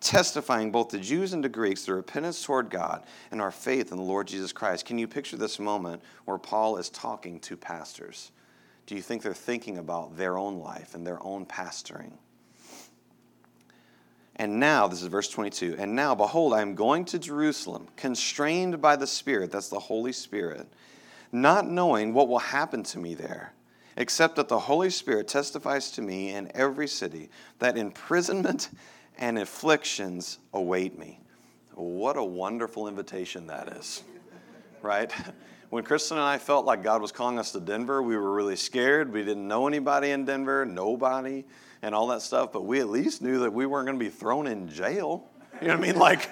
Testifying 0.02 0.72
both 0.72 0.90
to 0.90 1.00
Jews 1.00 1.34
and 1.34 1.44
to 1.44 1.50
Greeks 1.50 1.86
the 1.86 1.94
repentance 1.94 2.44
toward 2.44 2.70
God 2.70 3.04
and 3.32 3.42
our 3.42 3.52
faith 3.52 3.92
in 3.92 3.98
the 3.98 4.04
Lord 4.04 4.28
Jesus 4.28 4.52
Christ. 4.52 4.86
Can 4.86 4.98
you 4.98 5.08
picture 5.08 5.38
this 5.38 5.60
moment 5.60 6.02
where 6.26 6.38
Paul 6.38 6.78
is 6.78 6.90
talking 6.90 7.40
to 7.42 7.56
pastors? 7.56 8.32
Do 8.86 8.96
you 8.96 9.02
think 9.02 9.22
they're 9.22 9.34
thinking 9.34 9.78
about 9.78 10.18
their 10.18 10.38
own 10.38 10.60
life 10.60 10.96
and 10.96 11.06
their 11.06 11.22
own 11.24 11.46
pastoring? 11.46 12.14
And 14.40 14.60
now, 14.60 14.88
this 14.88 15.02
is 15.02 15.08
verse 15.08 15.30
22, 15.30 15.78
and 15.80 15.96
now, 15.96 16.14
behold, 16.14 16.54
I 16.54 16.62
am 16.62 16.76
going 16.76 17.06
to 17.06 17.18
Jerusalem, 17.18 17.88
constrained 17.96 18.80
by 18.80 18.96
the 18.96 19.08
Spirit, 19.08 19.52
that's 19.52 19.70
the 19.70 19.80
Holy 19.80 20.12
Spirit, 20.12 20.68
not 21.32 21.68
knowing 21.68 22.14
what 22.14 22.28
will 22.28 22.38
happen 22.38 22.84
to 22.84 23.00
me 23.00 23.16
there, 23.16 23.54
except 23.96 24.36
that 24.36 24.48
the 24.48 24.60
Holy 24.60 24.92
Spirit 24.92 25.28
testifies 25.28 25.90
to 25.92 26.04
me 26.04 26.30
in 26.30 26.52
every 26.54 26.88
city 26.88 27.30
that 27.58 27.78
imprisonment 27.78 28.70
and 29.18 29.40
afflictions 29.40 30.38
await 30.54 31.00
me. 31.00 31.20
What 31.74 32.16
a 32.16 32.24
wonderful 32.24 32.88
invitation 32.88 33.48
that 33.48 33.70
is, 33.70 34.04
right? 34.84 35.12
When 35.70 35.84
Kristen 35.84 36.18
and 36.18 36.26
I 36.26 36.38
felt 36.38 36.66
like 36.66 36.82
God 36.82 37.02
was 37.02 37.12
calling 37.12 37.38
us 37.38 37.52
to 37.52 37.60
Denver, 37.60 38.02
we 38.02 38.16
were 38.16 38.34
really 38.34 38.56
scared. 38.56 39.12
We 39.12 39.26
didn't 39.26 39.46
know 39.46 39.68
anybody 39.68 40.12
in 40.12 40.24
Denver, 40.24 40.66
nobody 40.66 41.44
and 41.82 41.94
all 41.94 42.08
that 42.08 42.22
stuff, 42.22 42.54
but 42.54 42.64
we 42.64 42.80
at 42.80 42.88
least 42.88 43.22
knew 43.22 43.40
that 43.40 43.52
we 43.52 43.66
weren't 43.66 43.86
going 43.86 44.00
to 44.00 44.04
be 44.04 44.10
thrown 44.10 44.48
in 44.48 44.70
jail. 44.70 45.26
You 45.62 45.68
know 45.68 45.76
what 45.76 45.84
I 45.84 45.88
mean? 45.92 46.00
Like, 46.00 46.32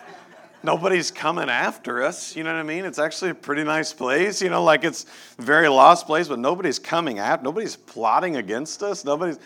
nobody's 0.64 1.12
coming 1.12 1.50
after 1.50 2.02
us. 2.02 2.34
You 2.34 2.46
know 2.46 2.54
what 2.54 2.60
I 2.60 2.64
mean? 2.64 2.86
It's 2.86 2.98
actually 2.98 3.32
a 3.32 3.36
pretty 3.36 3.66
nice 3.66 3.92
place. 3.92 4.42
You 4.42 4.50
know, 4.50 4.64
like 4.64 4.86
it's 4.86 5.06
a 5.38 5.42
very 5.42 5.68
lost 5.68 6.06
place, 6.06 6.30
but 6.30 6.40
nobody's 6.40 6.80
coming 6.80 7.20
at, 7.20 7.44
nobody's 7.44 7.76
plotting 7.76 8.38
against 8.38 8.84
us. 8.84 9.04
Nobody's, 9.04 9.38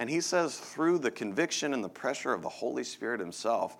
and 0.00 0.10
he 0.10 0.20
says 0.20 0.58
through 0.58 0.98
the 0.98 1.10
conviction 1.12 1.72
and 1.72 1.84
the 1.84 1.88
pressure 1.88 2.32
of 2.32 2.42
the 2.42 2.48
Holy 2.48 2.82
Spirit 2.82 3.20
himself, 3.20 3.76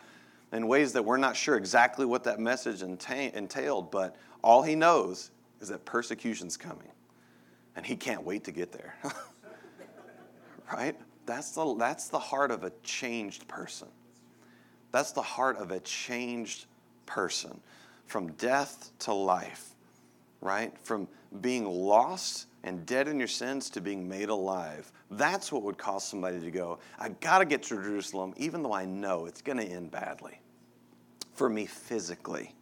in 0.53 0.69
ways 0.69 0.93
that 0.93 1.05
we're 1.05 1.17
not 1.17 1.35
sure 1.35 1.57
exactly 1.57 2.07
what 2.07 2.23
that 2.23 2.39
message 2.39 2.83
entailed, 2.83 3.91
but 3.91 4.15
all 4.45 4.63
he 4.63 4.77
knows 4.77 5.33
is 5.61 5.69
that 5.69 5.85
persecution's 5.85 6.57
coming, 6.57 6.91
and 7.75 7.85
he 7.85 7.97
can't 7.97 8.23
wait 8.23 8.45
to 8.45 8.53
get 8.53 8.73
there. 8.73 8.97
right? 10.73 10.97
That's 11.27 11.53
the, 11.53 11.75
that's 11.77 12.09
the 12.09 12.19
heart 12.19 12.51
of 12.51 12.65
a 12.65 12.73
changed 12.83 13.49
person. 13.49 13.89
That's 14.93 15.13
the 15.13 15.23
heart 15.23 15.57
of 15.59 15.71
a 15.71 15.81
changed 15.81 16.67
person. 17.05 17.61
From 18.07 18.33
death 18.33 18.91
to 19.01 19.13
life, 19.13 19.71
right? 20.41 20.73
From 20.85 21.09
being 21.41 21.67
lost 21.67 22.47
and 22.63 22.85
dead 22.87 23.09
in 23.09 23.19
your 23.19 23.29
sins 23.29 23.71
to 23.71 23.81
being 23.81 24.09
made 24.09 24.29
alive. 24.29 24.91
That's 25.11 25.53
what 25.53 25.63
would 25.63 25.79
cause 25.79 26.07
somebody 26.07 26.41
to 26.41 26.51
go, 26.51 26.79
I 26.99 27.11
got 27.11 27.39
to 27.39 27.45
get 27.45 27.63
to 27.65 27.77
Jerusalem, 27.77 28.35
even 28.37 28.63
though 28.63 28.73
I 28.73 28.85
know 28.85 29.27
it's 29.27 29.41
going 29.41 29.59
to 29.59 29.65
end 29.65 29.91
badly 29.91 30.41
for 31.35 31.49
me 31.49 31.67
physically. 31.67 32.55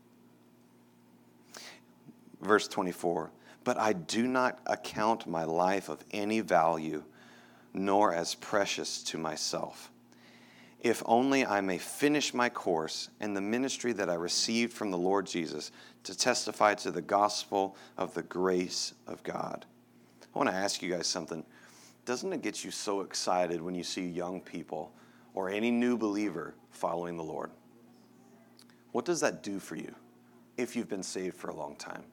Verse 2.44 2.68
24, 2.68 3.30
but 3.64 3.78
I 3.78 3.94
do 3.94 4.28
not 4.28 4.60
account 4.66 5.26
my 5.26 5.44
life 5.44 5.88
of 5.88 6.04
any 6.10 6.40
value 6.40 7.02
nor 7.72 8.12
as 8.12 8.34
precious 8.34 9.02
to 9.04 9.16
myself, 9.16 9.90
if 10.82 11.02
only 11.06 11.46
I 11.46 11.62
may 11.62 11.78
finish 11.78 12.34
my 12.34 12.50
course 12.50 13.08
and 13.18 13.34
the 13.34 13.40
ministry 13.40 13.94
that 13.94 14.10
I 14.10 14.14
received 14.14 14.74
from 14.74 14.90
the 14.90 14.98
Lord 14.98 15.26
Jesus 15.26 15.72
to 16.02 16.14
testify 16.14 16.74
to 16.74 16.90
the 16.90 17.00
gospel 17.00 17.76
of 17.96 18.12
the 18.12 18.22
grace 18.22 18.92
of 19.06 19.22
God. 19.22 19.64
I 20.22 20.38
want 20.38 20.50
to 20.50 20.54
ask 20.54 20.82
you 20.82 20.92
guys 20.92 21.06
something. 21.06 21.46
Doesn't 22.04 22.30
it 22.30 22.42
get 22.42 22.62
you 22.62 22.70
so 22.70 23.00
excited 23.00 23.62
when 23.62 23.74
you 23.74 23.84
see 23.84 24.06
young 24.06 24.42
people 24.42 24.92
or 25.32 25.48
any 25.48 25.70
new 25.70 25.96
believer 25.96 26.54
following 26.70 27.16
the 27.16 27.24
Lord? 27.24 27.50
What 28.92 29.06
does 29.06 29.20
that 29.20 29.42
do 29.42 29.58
for 29.58 29.76
you 29.76 29.94
if 30.58 30.76
you've 30.76 30.90
been 30.90 31.02
saved 31.02 31.36
for 31.36 31.48
a 31.48 31.56
long 31.56 31.74
time? 31.76 32.04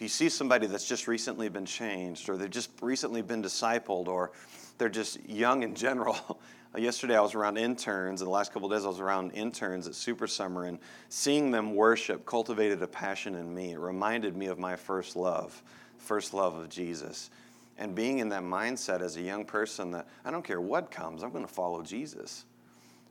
If 0.00 0.04
you 0.04 0.08
see 0.08 0.30
somebody 0.30 0.66
that's 0.66 0.88
just 0.88 1.06
recently 1.06 1.50
been 1.50 1.66
changed, 1.66 2.30
or 2.30 2.38
they've 2.38 2.48
just 2.48 2.70
recently 2.80 3.20
been 3.20 3.42
discipled, 3.42 4.08
or 4.08 4.32
they're 4.78 4.88
just 4.88 5.22
young 5.28 5.62
in 5.62 5.74
general, 5.74 6.40
Yesterday, 6.74 7.18
I 7.18 7.20
was 7.20 7.34
around 7.34 7.58
interns, 7.58 8.22
and 8.22 8.26
the 8.26 8.32
last 8.32 8.50
couple 8.50 8.70
days, 8.70 8.86
I 8.86 8.88
was 8.88 8.98
around 8.98 9.32
interns 9.32 9.86
at 9.86 9.94
Super 9.94 10.26
Summer, 10.26 10.64
and 10.64 10.78
seeing 11.10 11.50
them 11.50 11.74
worship 11.74 12.24
cultivated 12.24 12.80
a 12.82 12.86
passion 12.86 13.34
in 13.34 13.54
me. 13.54 13.72
It 13.72 13.78
reminded 13.78 14.34
me 14.36 14.46
of 14.46 14.58
my 14.58 14.74
first 14.74 15.16
love, 15.16 15.62
first 15.98 16.32
love 16.32 16.56
of 16.56 16.70
Jesus. 16.70 17.28
And 17.76 17.94
being 17.94 18.20
in 18.20 18.30
that 18.30 18.42
mindset 18.42 19.02
as 19.02 19.18
a 19.18 19.20
young 19.20 19.44
person 19.44 19.90
that 19.90 20.08
I 20.24 20.30
don't 20.30 20.44
care 20.44 20.62
what 20.62 20.90
comes, 20.90 21.22
I'm 21.22 21.30
going 21.30 21.46
to 21.46 21.52
follow 21.52 21.82
Jesus. 21.82 22.46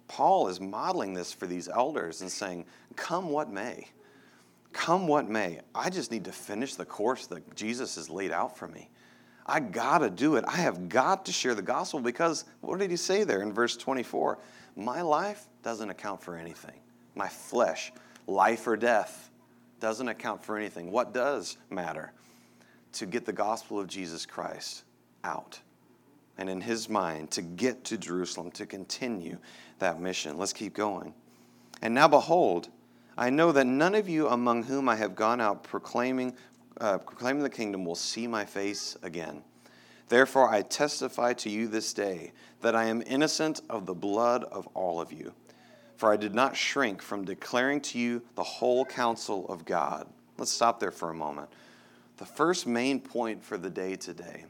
Paul 0.08 0.48
is 0.48 0.60
modeling 0.60 1.14
this 1.14 1.32
for 1.32 1.46
these 1.46 1.70
elders 1.70 2.22
and 2.22 2.32
saying, 2.32 2.66
Come 2.96 3.30
what 3.30 3.52
may. 3.52 3.90
Come 4.74 5.08
what 5.08 5.30
may. 5.30 5.60
I 5.74 5.90
just 5.90 6.12
need 6.12 6.26
to 6.26 6.32
finish 6.32 6.76
the 6.76 6.86
course 6.86 7.28
that 7.28 7.56
Jesus 7.56 7.96
has 7.96 8.10
laid 8.10 8.32
out 8.32 8.58
for 8.58 8.68
me. 8.68 8.90
I 9.46 9.60
got 9.60 10.00
to 10.00 10.10
do 10.12 10.36
it. 10.36 10.46
I 10.48 10.58
have 10.58 10.90
got 10.90 11.26
to 11.26 11.32
share 11.32 11.56
the 11.56 11.64
gospel 11.64 12.00
because 12.00 12.46
what 12.62 12.80
did 12.80 12.92
he 12.92 12.98
say 12.98 13.24
there 13.24 13.42
in 13.42 13.52
verse 13.52 13.76
24? 13.76 14.38
My 14.76 15.02
life 15.02 15.48
doesn't 15.64 15.90
account 15.90 16.22
for 16.22 16.38
anything. 16.38 16.80
My 17.16 17.28
flesh, 17.28 17.92
life 18.28 18.68
or 18.68 18.78
death, 18.78 19.32
doesn't 19.80 20.08
account 20.08 20.44
for 20.44 20.58
anything. 20.58 20.92
What 20.92 21.14
does 21.14 21.58
matter? 21.70 22.14
To 22.94 23.06
get 23.08 23.26
the 23.26 23.34
gospel 23.34 23.80
of 23.80 23.88
Jesus 23.88 24.26
Christ 24.26 24.84
out. 25.24 25.60
And 26.38 26.50
in 26.50 26.62
his 26.62 26.88
mind, 26.88 27.32
to 27.32 27.42
get 27.42 27.84
to 27.86 27.98
Jerusalem, 27.98 28.52
to 28.52 28.66
continue 28.66 29.40
that 29.80 30.00
mission. 30.00 30.38
Let's 30.38 30.54
keep 30.54 30.74
going. 30.74 31.14
And 31.82 31.94
now, 31.94 32.08
behold, 32.08 32.70
I 33.20 33.30
know 33.30 33.52
that 33.52 33.68
none 33.68 33.96
of 33.96 34.08
you 34.08 34.30
among 34.30 34.64
whom 34.64 34.88
I 34.88 34.96
have 34.96 35.14
gone 35.14 35.42
out 35.42 35.64
proclaiming 35.64 36.38
uh, 36.80 37.00
proclaiming 37.00 37.44
the 37.44 37.50
kingdom 37.50 37.84
will 37.84 37.94
see 37.94 38.26
my 38.28 38.46
face 38.46 38.96
again. 39.04 39.44
Therefore, 40.08 40.50
I 40.50 40.62
testify 40.62 41.34
to 41.34 41.50
you 41.50 41.68
this 41.68 41.92
day 41.92 42.32
that 42.62 42.78
I 42.78 42.86
am 42.86 43.04
innocent 43.06 43.60
of 43.70 43.86
the 43.86 43.94
blood 43.94 44.46
of 44.46 44.68
all 44.68 45.02
of 45.02 45.12
you. 45.12 45.34
For 45.98 46.14
I 46.14 46.16
did 46.16 46.34
not 46.34 46.56
shrink 46.56 47.02
from 47.02 47.26
declaring 47.26 47.82
to 47.82 48.00
you 48.00 48.22
the 48.36 48.44
whole 48.44 48.86
counsel 48.86 49.46
of 49.50 49.66
God. 49.66 50.08
Let's 50.38 50.52
stop 50.52 50.80
there 50.80 50.92
for 50.92 51.10
a 51.10 51.14
moment. 51.14 51.50
The 52.16 52.26
first 52.26 52.66
main 52.66 53.02
point 53.02 53.44
for 53.44 53.58
the 53.58 53.70
day 53.70 53.98
today 53.98 54.46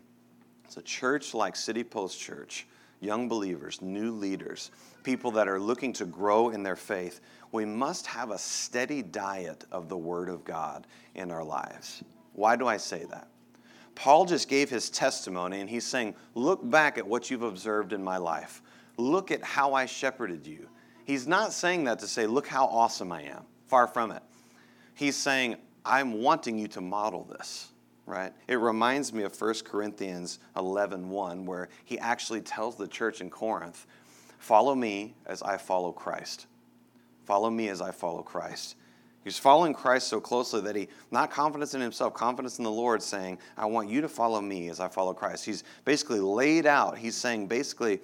is 0.69 0.77
a 0.77 0.83
church 0.83 1.33
like 1.33 1.55
City 1.55 1.83
Post 1.83 2.19
Church, 2.19 2.67
young 2.99 3.27
believers, 3.27 3.81
new 3.81 4.11
leaders, 4.11 4.69
people 5.03 5.31
that 5.31 5.47
are 5.47 5.59
looking 5.59 5.93
to 5.93 6.05
grow 6.05 6.49
in 6.49 6.61
their 6.61 6.75
faith, 6.75 7.21
we 7.51 7.65
must 7.65 8.05
have 8.07 8.31
a 8.31 8.37
steady 8.37 9.01
diet 9.01 9.65
of 9.71 9.89
the 9.89 9.97
Word 9.97 10.29
of 10.29 10.43
God 10.43 10.85
in 11.15 11.31
our 11.31 11.43
lives. 11.43 12.03
Why 12.33 12.55
do 12.55 12.67
I 12.67 12.77
say 12.77 13.05
that? 13.09 13.27
Paul 13.95 14.25
just 14.25 14.47
gave 14.47 14.69
his 14.69 14.89
testimony 14.89 15.59
and 15.59 15.69
he's 15.69 15.85
saying, 15.85 16.15
Look 16.35 16.67
back 16.69 16.97
at 16.97 17.05
what 17.05 17.29
you've 17.29 17.43
observed 17.43 17.91
in 17.91 18.03
my 18.03 18.17
life. 18.17 18.61
Look 18.97 19.31
at 19.31 19.43
how 19.43 19.73
I 19.73 19.85
shepherded 19.85 20.47
you. 20.47 20.69
He's 21.05 21.27
not 21.27 21.53
saying 21.53 21.85
that 21.85 21.99
to 21.99 22.07
say, 22.07 22.27
Look 22.27 22.47
how 22.47 22.65
awesome 22.65 23.11
I 23.11 23.23
am. 23.23 23.43
Far 23.67 23.87
from 23.87 24.11
it. 24.11 24.23
He's 24.93 25.15
saying, 25.15 25.57
I'm 25.85 26.21
wanting 26.21 26.57
you 26.59 26.67
to 26.69 26.81
model 26.81 27.23
this, 27.23 27.69
right? 28.05 28.31
It 28.47 28.55
reminds 28.55 29.11
me 29.11 29.23
of 29.23 29.39
1 29.39 29.55
Corinthians 29.65 30.39
11 30.55 31.09
1, 31.09 31.45
where 31.45 31.69
he 31.83 31.97
actually 31.99 32.41
tells 32.41 32.75
the 32.75 32.87
church 32.87 33.21
in 33.21 33.29
Corinth, 33.29 33.85
Follow 34.37 34.75
me 34.75 35.15
as 35.25 35.41
I 35.41 35.57
follow 35.57 35.91
Christ. 35.91 36.47
Follow 37.29 37.51
me 37.51 37.69
as 37.69 37.79
I 37.79 37.91
follow 37.91 38.23
Christ. 38.23 38.75
He's 39.23 39.37
following 39.37 39.71
Christ 39.71 40.07
so 40.07 40.19
closely 40.19 40.61
that 40.61 40.75
he, 40.75 40.87
not 41.11 41.29
confidence 41.29 41.75
in 41.75 41.79
himself, 41.79 42.15
confidence 42.15 42.57
in 42.57 42.63
the 42.63 42.71
Lord, 42.71 43.03
saying, 43.03 43.37
I 43.55 43.67
want 43.67 43.87
you 43.87 44.01
to 44.01 44.09
follow 44.09 44.41
me 44.41 44.67
as 44.69 44.79
I 44.79 44.87
follow 44.87 45.13
Christ. 45.13 45.45
He's 45.45 45.63
basically 45.85 46.21
laid 46.21 46.65
out, 46.65 46.97
he's 46.97 47.13
saying 47.13 47.45
basically, 47.45 47.99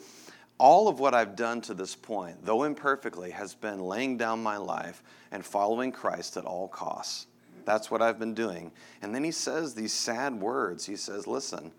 all 0.59 0.87
of 0.87 0.99
what 0.99 1.15
I've 1.15 1.35
done 1.35 1.59
to 1.61 1.73
this 1.73 1.95
point, 1.95 2.45
though 2.45 2.65
imperfectly, 2.65 3.31
has 3.31 3.55
been 3.55 3.79
laying 3.79 4.15
down 4.15 4.43
my 4.43 4.57
life 4.57 5.01
and 5.31 5.43
following 5.43 5.91
Christ 5.91 6.37
at 6.37 6.45
all 6.45 6.67
costs. 6.67 7.25
That's 7.65 7.89
what 7.89 8.03
I've 8.03 8.19
been 8.19 8.35
doing. 8.35 8.71
And 9.01 9.15
then 9.15 9.23
he 9.23 9.31
says 9.31 9.73
these 9.73 9.91
sad 9.91 10.39
words. 10.39 10.85
He 10.85 10.97
says, 10.97 11.25
Listen, 11.25 11.71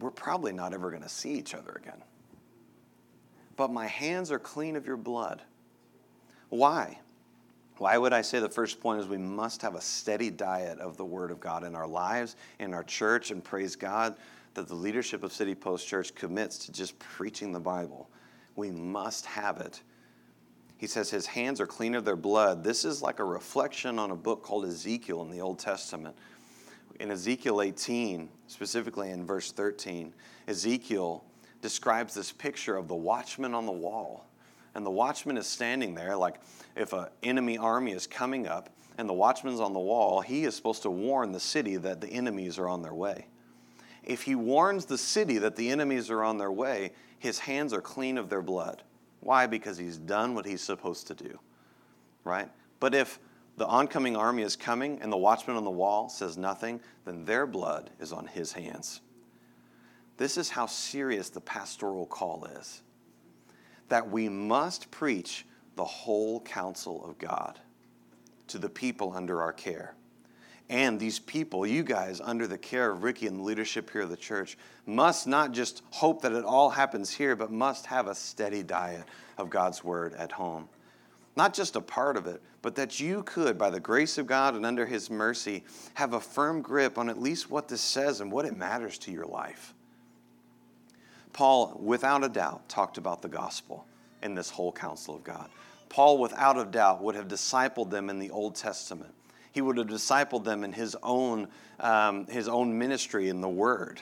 we're 0.00 0.10
probably 0.10 0.52
not 0.52 0.74
ever 0.74 0.90
going 0.90 1.04
to 1.04 1.08
see 1.08 1.34
each 1.34 1.54
other 1.54 1.80
again. 1.80 2.02
But 3.54 3.72
my 3.72 3.86
hands 3.86 4.32
are 4.32 4.40
clean 4.40 4.74
of 4.74 4.84
your 4.84 4.96
blood. 4.96 5.42
Why? 6.50 6.98
Why 7.78 7.96
would 7.96 8.12
I 8.12 8.20
say 8.20 8.40
the 8.40 8.48
first 8.48 8.80
point 8.80 9.00
is 9.00 9.06
we 9.06 9.16
must 9.16 9.62
have 9.62 9.74
a 9.74 9.80
steady 9.80 10.28
diet 10.28 10.78
of 10.80 10.98
the 10.98 11.04
Word 11.04 11.30
of 11.30 11.40
God 11.40 11.64
in 11.64 11.74
our 11.74 11.86
lives, 11.86 12.36
in 12.58 12.74
our 12.74 12.84
church, 12.84 13.30
and 13.30 13.42
praise 13.42 13.74
God 13.74 14.16
that 14.52 14.68
the 14.68 14.74
leadership 14.74 15.22
of 15.22 15.32
City 15.32 15.54
Post 15.54 15.88
Church 15.88 16.14
commits 16.14 16.58
to 16.66 16.72
just 16.72 16.98
preaching 16.98 17.52
the 17.52 17.60
Bible. 17.60 18.10
We 18.56 18.70
must 18.70 19.24
have 19.24 19.58
it. 19.58 19.80
He 20.76 20.86
says 20.86 21.08
his 21.08 21.26
hands 21.26 21.60
are 21.60 21.66
clean 21.66 21.94
of 21.94 22.04
their 22.04 22.16
blood. 22.16 22.64
This 22.64 22.84
is 22.84 23.00
like 23.00 23.18
a 23.18 23.24
reflection 23.24 23.98
on 23.98 24.10
a 24.10 24.16
book 24.16 24.42
called 24.42 24.64
Ezekiel 24.64 25.22
in 25.22 25.30
the 25.30 25.40
Old 25.40 25.58
Testament. 25.58 26.16
In 26.98 27.10
Ezekiel 27.10 27.62
18, 27.62 28.28
specifically 28.46 29.10
in 29.10 29.24
verse 29.24 29.52
13, 29.52 30.12
Ezekiel 30.48 31.24
describes 31.62 32.14
this 32.14 32.32
picture 32.32 32.76
of 32.76 32.88
the 32.88 32.94
watchman 32.94 33.54
on 33.54 33.66
the 33.66 33.72
wall 33.72 34.26
and 34.74 34.84
the 34.84 34.90
watchman 34.90 35.36
is 35.36 35.46
standing 35.46 35.94
there 35.94 36.16
like 36.16 36.40
if 36.76 36.92
an 36.92 37.06
enemy 37.22 37.58
army 37.58 37.92
is 37.92 38.06
coming 38.06 38.46
up 38.46 38.70
and 38.98 39.08
the 39.08 39.14
watchman's 39.14 39.60
on 39.60 39.72
the 39.72 39.78
wall 39.78 40.20
he 40.20 40.44
is 40.44 40.54
supposed 40.54 40.82
to 40.82 40.90
warn 40.90 41.32
the 41.32 41.40
city 41.40 41.76
that 41.76 42.00
the 42.00 42.08
enemies 42.08 42.58
are 42.58 42.68
on 42.68 42.82
their 42.82 42.94
way. 42.94 43.26
If 44.02 44.22
he 44.22 44.34
warns 44.34 44.86
the 44.86 44.98
city 44.98 45.38
that 45.38 45.56
the 45.56 45.70
enemies 45.70 46.10
are 46.10 46.24
on 46.24 46.38
their 46.38 46.52
way 46.52 46.92
his 47.18 47.38
hands 47.38 47.72
are 47.72 47.82
clean 47.82 48.16
of 48.16 48.30
their 48.30 48.42
blood. 48.42 48.82
Why? 49.20 49.46
Because 49.46 49.76
he's 49.76 49.98
done 49.98 50.34
what 50.34 50.46
he's 50.46 50.62
supposed 50.62 51.06
to 51.08 51.14
do 51.14 51.38
right? 52.24 52.48
But 52.78 52.94
if 52.94 53.18
the 53.56 53.66
oncoming 53.66 54.16
army 54.16 54.42
is 54.42 54.56
coming 54.56 55.00
and 55.02 55.12
the 55.12 55.16
watchman 55.16 55.56
on 55.56 55.64
the 55.64 55.70
wall 55.70 56.08
says 56.08 56.36
nothing 56.36 56.80
then 57.04 57.24
their 57.24 57.46
blood 57.46 57.90
is 58.00 58.12
on 58.12 58.26
his 58.26 58.52
hands. 58.52 59.00
This 60.16 60.36
is 60.36 60.50
how 60.50 60.66
serious 60.66 61.30
the 61.30 61.40
pastoral 61.40 62.06
call 62.06 62.44
is 62.44 62.82
that 63.90 64.10
we 64.10 64.28
must 64.28 64.90
preach 64.90 65.44
the 65.76 65.84
whole 65.84 66.40
counsel 66.40 67.04
of 67.04 67.18
God 67.18 67.60
to 68.48 68.58
the 68.58 68.68
people 68.68 69.12
under 69.14 69.42
our 69.42 69.52
care. 69.52 69.94
And 70.68 71.00
these 71.00 71.18
people, 71.18 71.66
you 71.66 71.82
guys, 71.82 72.20
under 72.20 72.46
the 72.46 72.56
care 72.56 72.92
of 72.92 73.02
Ricky 73.02 73.26
and 73.26 73.40
the 73.40 73.42
leadership 73.42 73.90
here 73.90 74.02
of 74.02 74.08
the 74.10 74.16
church, 74.16 74.56
must 74.86 75.26
not 75.26 75.50
just 75.50 75.82
hope 75.90 76.22
that 76.22 76.32
it 76.32 76.44
all 76.44 76.70
happens 76.70 77.10
here, 77.10 77.34
but 77.34 77.50
must 77.50 77.86
have 77.86 78.06
a 78.06 78.14
steady 78.14 78.62
diet 78.62 79.04
of 79.36 79.50
God's 79.50 79.82
word 79.82 80.14
at 80.14 80.30
home. 80.30 80.68
Not 81.36 81.54
just 81.54 81.74
a 81.74 81.80
part 81.80 82.16
of 82.16 82.26
it, 82.26 82.40
but 82.62 82.76
that 82.76 83.00
you 83.00 83.24
could, 83.24 83.58
by 83.58 83.70
the 83.70 83.80
grace 83.80 84.18
of 84.18 84.28
God 84.28 84.54
and 84.54 84.64
under 84.64 84.86
His 84.86 85.10
mercy, 85.10 85.64
have 85.94 86.12
a 86.12 86.20
firm 86.20 86.62
grip 86.62 86.98
on 86.98 87.08
at 87.08 87.20
least 87.20 87.50
what 87.50 87.66
this 87.66 87.80
says 87.80 88.20
and 88.20 88.30
what 88.30 88.44
it 88.44 88.56
matters 88.56 88.98
to 88.98 89.10
your 89.10 89.26
life. 89.26 89.74
Paul, 91.32 91.78
without 91.80 92.24
a 92.24 92.28
doubt, 92.28 92.68
talked 92.68 92.98
about 92.98 93.22
the 93.22 93.28
gospel 93.28 93.86
in 94.22 94.34
this 94.34 94.50
whole 94.50 94.72
counsel 94.72 95.14
of 95.16 95.24
God. 95.24 95.48
Paul, 95.88 96.18
without 96.18 96.58
a 96.58 96.64
doubt, 96.64 97.02
would 97.02 97.14
have 97.14 97.28
discipled 97.28 97.90
them 97.90 98.10
in 98.10 98.18
the 98.18 98.30
Old 98.30 98.54
Testament. 98.54 99.12
He 99.52 99.60
would 99.60 99.76
have 99.76 99.88
discipled 99.88 100.44
them 100.44 100.62
in 100.62 100.72
his 100.72 100.96
own, 101.02 101.48
um, 101.80 102.26
his 102.26 102.48
own 102.48 102.78
ministry 102.78 103.28
in 103.28 103.40
the 103.40 103.48
Word. 103.48 104.00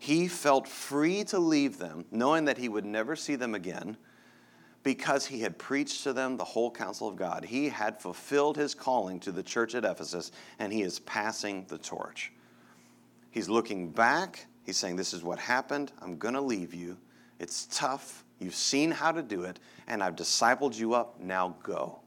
He 0.00 0.28
felt 0.28 0.66
free 0.66 1.24
to 1.24 1.38
leave 1.38 1.78
them, 1.78 2.04
knowing 2.10 2.46
that 2.46 2.58
he 2.58 2.68
would 2.68 2.84
never 2.84 3.14
see 3.14 3.36
them 3.36 3.54
again, 3.54 3.96
because 4.82 5.26
he 5.26 5.40
had 5.40 5.58
preached 5.58 6.02
to 6.04 6.12
them 6.12 6.36
the 6.36 6.44
whole 6.44 6.70
counsel 6.70 7.08
of 7.08 7.16
God. 7.16 7.44
He 7.44 7.68
had 7.68 8.00
fulfilled 8.00 8.56
his 8.56 8.74
calling 8.74 9.20
to 9.20 9.32
the 9.32 9.42
church 9.42 9.74
at 9.74 9.84
Ephesus, 9.84 10.32
and 10.58 10.72
he 10.72 10.82
is 10.82 10.98
passing 11.00 11.66
the 11.68 11.78
torch. 11.78 12.32
He's 13.30 13.48
looking 13.48 13.90
back 13.90 14.46
He's 14.68 14.76
saying, 14.76 14.96
This 14.96 15.14
is 15.14 15.22
what 15.22 15.38
happened. 15.38 15.92
I'm 16.02 16.18
going 16.18 16.34
to 16.34 16.42
leave 16.42 16.74
you. 16.74 16.98
It's 17.38 17.66
tough. 17.72 18.22
You've 18.38 18.54
seen 18.54 18.90
how 18.90 19.12
to 19.12 19.22
do 19.22 19.44
it, 19.44 19.58
and 19.86 20.02
I've 20.02 20.14
discipled 20.14 20.78
you 20.78 20.92
up. 20.92 21.18
Now 21.18 21.56
go. 21.62 22.00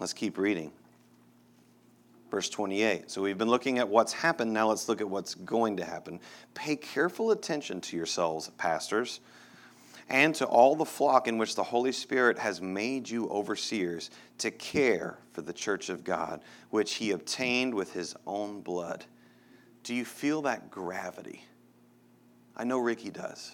Let's 0.00 0.12
keep 0.12 0.36
reading. 0.36 0.72
Verse 2.28 2.48
28. 2.48 3.08
So 3.08 3.22
we've 3.22 3.38
been 3.38 3.48
looking 3.48 3.78
at 3.78 3.88
what's 3.88 4.12
happened. 4.12 4.52
Now 4.52 4.66
let's 4.66 4.88
look 4.88 5.00
at 5.00 5.08
what's 5.08 5.36
going 5.36 5.76
to 5.76 5.84
happen. 5.84 6.18
Pay 6.54 6.74
careful 6.74 7.30
attention 7.30 7.80
to 7.82 7.96
yourselves, 7.96 8.50
pastors, 8.58 9.20
and 10.08 10.34
to 10.34 10.44
all 10.44 10.74
the 10.74 10.84
flock 10.84 11.28
in 11.28 11.38
which 11.38 11.54
the 11.54 11.62
Holy 11.62 11.92
Spirit 11.92 12.36
has 12.36 12.60
made 12.60 13.08
you 13.08 13.28
overseers 13.28 14.10
to 14.38 14.50
care 14.50 15.18
for 15.34 15.42
the 15.42 15.52
church 15.52 15.88
of 15.88 16.02
God, 16.02 16.40
which 16.70 16.94
he 16.94 17.12
obtained 17.12 17.72
with 17.74 17.92
his 17.92 18.16
own 18.26 18.60
blood. 18.60 19.04
Do 19.82 19.94
you 19.94 20.04
feel 20.04 20.42
that 20.42 20.70
gravity? 20.70 21.44
I 22.56 22.64
know 22.64 22.78
Ricky 22.78 23.10
does. 23.10 23.52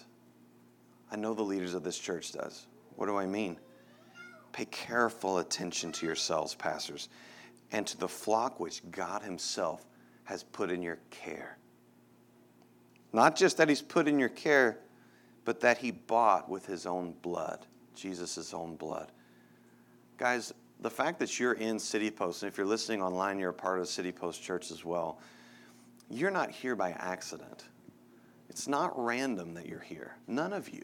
I 1.11 1.15
know 1.15 1.33
the 1.33 1.43
leaders 1.43 1.73
of 1.73 1.83
this 1.83 1.97
church 1.97 2.33
does. 2.33 2.67
What 2.95 3.05
do 3.05 3.17
I 3.17 3.25
mean? 3.25 3.57
Pay 4.51 4.65
careful 4.65 5.37
attention 5.37 5.91
to 5.93 6.05
yourselves, 6.05 6.55
pastors, 6.55 7.09
and 7.71 7.85
to 7.87 7.97
the 7.97 8.07
flock 8.07 8.59
which 8.59 8.81
God 8.91 9.21
himself 9.21 9.85
has 10.25 10.43
put 10.43 10.71
in 10.71 10.81
your 10.81 10.99
care. 11.09 11.57
Not 13.13 13.35
just 13.35 13.57
that 13.57 13.69
he's 13.69 13.81
put 13.81 14.07
in 14.07 14.19
your 14.19 14.29
care, 14.29 14.79
but 15.45 15.61
that 15.61 15.77
he 15.77 15.91
bought 15.91 16.49
with 16.49 16.65
his 16.65 16.85
own 16.85 17.13
blood, 17.21 17.65
Jesus' 17.95 18.53
own 18.53 18.75
blood. 18.75 19.11
Guys, 20.17 20.53
the 20.81 20.89
fact 20.89 21.19
that 21.19 21.39
you're 21.39 21.53
in 21.53 21.79
City 21.79 22.11
Post, 22.11 22.43
and 22.43 22.51
if 22.51 22.57
you're 22.57 22.67
listening 22.67 23.01
online, 23.01 23.39
you're 23.39 23.51
a 23.51 23.53
part 23.53 23.79
of 23.79 23.87
City 23.87 24.11
Post 24.11 24.43
Church 24.43 24.71
as 24.71 24.83
well, 24.83 25.19
you're 26.09 26.31
not 26.31 26.51
here 26.51 26.75
by 26.75 26.91
accident. 26.91 27.65
It's 28.49 28.67
not 28.67 28.93
random 28.95 29.53
that 29.55 29.67
you're 29.67 29.79
here. 29.79 30.15
None 30.27 30.53
of 30.53 30.69
you. 30.69 30.83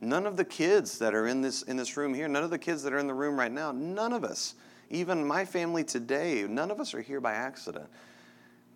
None 0.00 0.26
of 0.26 0.36
the 0.36 0.44
kids 0.44 0.98
that 0.98 1.14
are 1.14 1.26
in 1.26 1.42
this, 1.42 1.62
in 1.62 1.76
this 1.76 1.96
room 1.96 2.14
here, 2.14 2.28
none 2.28 2.42
of 2.42 2.50
the 2.50 2.58
kids 2.58 2.82
that 2.84 2.92
are 2.92 2.98
in 2.98 3.06
the 3.06 3.14
room 3.14 3.38
right 3.38 3.52
now, 3.52 3.70
none 3.72 4.12
of 4.12 4.24
us, 4.24 4.54
even 4.88 5.26
my 5.26 5.44
family 5.44 5.84
today, 5.84 6.46
none 6.48 6.70
of 6.70 6.80
us 6.80 6.94
are 6.94 7.02
here 7.02 7.20
by 7.20 7.34
accident. 7.34 7.86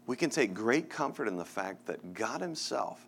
We 0.07 0.17
can 0.17 0.29
take 0.29 0.53
great 0.53 0.91
comfort 0.91 1.29
in 1.29 1.37
the 1.37 1.45
fact 1.45 1.87
that 1.87 2.13
God 2.13 2.43
Himself 2.43 3.07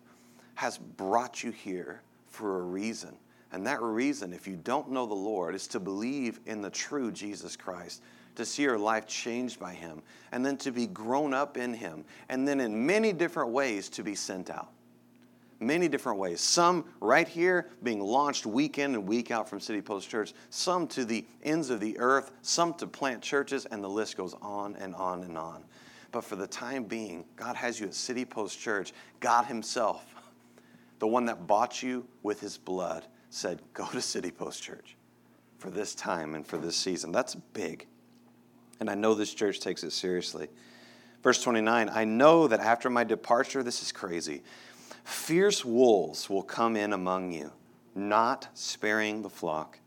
has 0.55 0.79
brought 0.79 1.43
you 1.43 1.51
here 1.51 2.01
for 2.27 2.59
a 2.59 2.63
reason. 2.63 3.15
And 3.51 3.65
that 3.67 3.81
reason, 3.81 4.33
if 4.33 4.47
you 4.47 4.55
don't 4.55 4.89
know 4.89 5.05
the 5.05 5.13
Lord, 5.13 5.53
is 5.53 5.67
to 5.67 5.79
believe 5.79 6.39
in 6.47 6.61
the 6.61 6.71
true 6.71 7.11
Jesus 7.11 7.55
Christ, 7.55 8.01
to 8.37 8.45
see 8.45 8.63
your 8.63 8.77
life 8.77 9.05
changed 9.05 9.59
by 9.59 9.73
Him, 9.73 10.01
and 10.31 10.45
then 10.45 10.57
to 10.57 10.71
be 10.71 10.87
grown 10.87 11.33
up 11.33 11.57
in 11.57 11.73
Him, 11.73 12.05
and 12.29 12.47
then 12.47 12.59
in 12.59 12.85
many 12.85 13.13
different 13.13 13.51
ways 13.51 13.89
to 13.89 14.03
be 14.03 14.15
sent 14.15 14.49
out. 14.49 14.69
Many 15.59 15.87
different 15.87 16.19
ways. 16.19 16.39
Some 16.39 16.85
right 17.01 17.27
here 17.27 17.67
being 17.81 17.99
launched 17.99 18.45
week 18.45 18.77
in 18.77 18.93
and 18.93 19.07
week 19.07 19.31
out 19.31 19.49
from 19.49 19.59
City 19.59 19.81
Post 19.81 20.09
Church, 20.09 20.33
some 20.51 20.87
to 20.89 21.03
the 21.03 21.25
ends 21.43 21.69
of 21.69 21.79
the 21.79 21.97
earth, 21.99 22.31
some 22.43 22.73
to 22.75 22.87
plant 22.87 23.23
churches, 23.23 23.65
and 23.65 23.83
the 23.83 23.89
list 23.89 24.17
goes 24.17 24.35
on 24.41 24.75
and 24.75 24.93
on 24.95 25.23
and 25.23 25.37
on. 25.37 25.63
But 26.11 26.23
for 26.23 26.35
the 26.35 26.47
time 26.47 26.83
being, 26.83 27.25
God 27.35 27.55
has 27.55 27.79
you 27.79 27.87
at 27.87 27.93
City 27.93 28.23
Post 28.23 28.59
Church. 28.59 28.93
God 29.19 29.45
Himself 29.45 30.05
the 30.99 31.07
one 31.07 31.25
that 31.25 31.47
bought 31.47 31.81
you 31.83 32.07
with 32.23 32.39
his 32.39 32.57
blood, 32.57 33.05
said, 33.29 33.61
Go 33.73 33.87
to 33.87 34.01
City 34.01 34.31
Post 34.31 34.63
Church 34.63 34.95
for 35.57 35.69
this 35.69 35.95
time 35.95 36.35
and 36.35 36.45
for 36.45 36.57
this 36.57 36.75
season. 36.75 37.11
That's 37.11 37.35
big. 37.35 37.87
And 38.79 38.89
I 38.89 38.95
know 38.95 39.13
this 39.13 39.33
church 39.33 39.59
takes 39.59 39.83
it 39.83 39.91
seriously. 39.91 40.49
Verse 41.23 41.41
29 41.41 41.89
I 41.89 42.05
know 42.05 42.47
that 42.47 42.59
after 42.59 42.89
my 42.89 43.03
departure, 43.03 43.63
this 43.63 43.81
is 43.81 43.91
crazy, 43.91 44.43
fierce 45.03 45.65
wolves 45.65 46.29
will 46.29 46.43
come 46.43 46.75
in 46.75 46.93
among 46.93 47.31
you, 47.31 47.51
not 47.95 48.47
sparing 48.53 49.21
the 49.21 49.29
flock. 49.29 49.79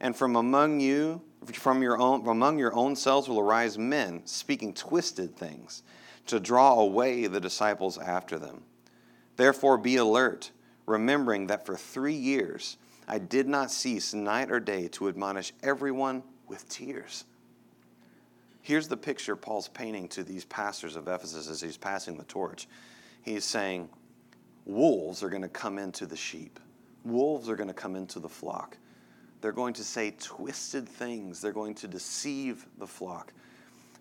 And 0.00 0.14
from 0.14 0.36
among 0.36 0.80
you, 0.80 1.22
from 1.52 1.82
your 1.82 1.98
own, 1.98 2.26
among 2.28 2.58
your 2.58 2.74
own 2.74 2.94
selves 2.94 3.28
will 3.28 3.40
arise 3.40 3.78
men 3.78 4.22
speaking 4.26 4.74
twisted 4.74 5.36
things 5.36 5.82
to 6.26 6.38
draw 6.38 6.78
away 6.78 7.26
the 7.26 7.40
disciples 7.40 7.98
after 7.98 8.38
them. 8.38 8.62
Therefore, 9.36 9.78
be 9.78 9.96
alert, 9.96 10.50
remembering 10.86 11.46
that 11.46 11.64
for 11.64 11.76
three 11.76 12.14
years 12.14 12.76
I 13.06 13.18
did 13.18 13.48
not 13.48 13.70
cease 13.70 14.12
night 14.12 14.50
or 14.50 14.60
day 14.60 14.88
to 14.88 15.08
admonish 15.08 15.52
everyone 15.62 16.22
with 16.46 16.68
tears. 16.68 17.24
Here's 18.68 18.86
the 18.86 18.98
picture 18.98 19.34
Paul's 19.34 19.68
painting 19.68 20.08
to 20.08 20.22
these 20.22 20.44
pastors 20.44 20.94
of 20.94 21.08
Ephesus 21.08 21.48
as 21.48 21.58
he's 21.58 21.78
passing 21.78 22.18
the 22.18 22.24
torch. 22.24 22.68
He's 23.22 23.46
saying, 23.46 23.88
Wolves 24.66 25.22
are 25.22 25.30
going 25.30 25.40
to 25.40 25.48
come 25.48 25.78
into 25.78 26.04
the 26.04 26.18
sheep, 26.18 26.60
wolves 27.02 27.48
are 27.48 27.56
going 27.56 27.68
to 27.68 27.74
come 27.74 27.96
into 27.96 28.20
the 28.20 28.28
flock. 28.28 28.76
They're 29.40 29.52
going 29.52 29.72
to 29.72 29.82
say 29.82 30.14
twisted 30.20 30.86
things, 30.86 31.40
they're 31.40 31.50
going 31.50 31.76
to 31.76 31.88
deceive 31.88 32.66
the 32.76 32.86
flock. 32.86 33.32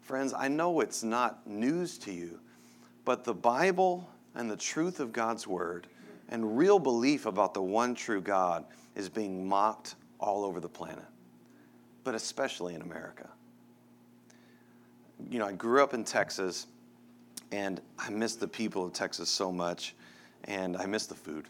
Friends, 0.02 0.34
I 0.34 0.50
know 0.50 0.82
it's 0.82 1.02
not 1.02 1.48
news 1.48 1.98
to 2.00 2.12
you, 2.12 2.38
but 3.06 3.24
the 3.24 3.34
Bible 3.34 4.10
and 4.36 4.52
the 4.52 4.58
truth 4.58 5.00
of 5.00 5.14
God's 5.14 5.48
word 5.48 5.88
and 6.28 6.58
real 6.58 6.78
belief 6.78 7.26
about 7.26 7.54
the 7.54 7.62
one 7.62 7.96
true 7.96 8.20
God 8.20 8.66
is 8.96 9.08
being 9.08 9.48
mocked 9.48 9.96
all 10.20 10.44
over 10.44 10.60
the 10.60 10.68
planet, 10.68 11.08
but 12.04 12.16
especially 12.16 12.76
in 12.76 12.82
America. 12.82 13.30
You 15.30 15.40
know, 15.40 15.48
I 15.48 15.52
grew 15.52 15.84
up 15.84 15.94
in 15.94 16.04
Texas 16.04 16.68
and 17.52 17.82
I 17.98 18.10
miss 18.10 18.36
the 18.36 18.48
people 18.48 18.86
of 18.86 18.94
Texas 18.94 19.30
so 19.30 19.52
much 19.52 19.96
and 20.46 20.78
I 20.78 20.86
miss 20.86 21.06
the 21.06 21.16
food. 21.16 21.48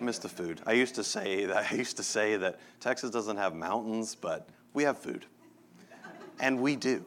I 0.00 0.04
miss 0.04 0.18
the 0.18 0.28
food. 0.28 0.60
I 0.66 0.72
used 0.72 0.94
to 0.96 1.04
say 1.04 1.44
that 1.46 1.72
I 1.72 1.74
used 1.74 1.96
to 1.96 2.02
say 2.02 2.36
that 2.36 2.58
Texas 2.80 3.10
doesn't 3.10 3.36
have 3.36 3.54
mountains, 3.54 4.14
but 4.14 4.48
we 4.72 4.82
have 4.84 4.98
food. 4.98 5.26
And 6.40 6.60
we 6.60 6.76
do. 6.76 7.04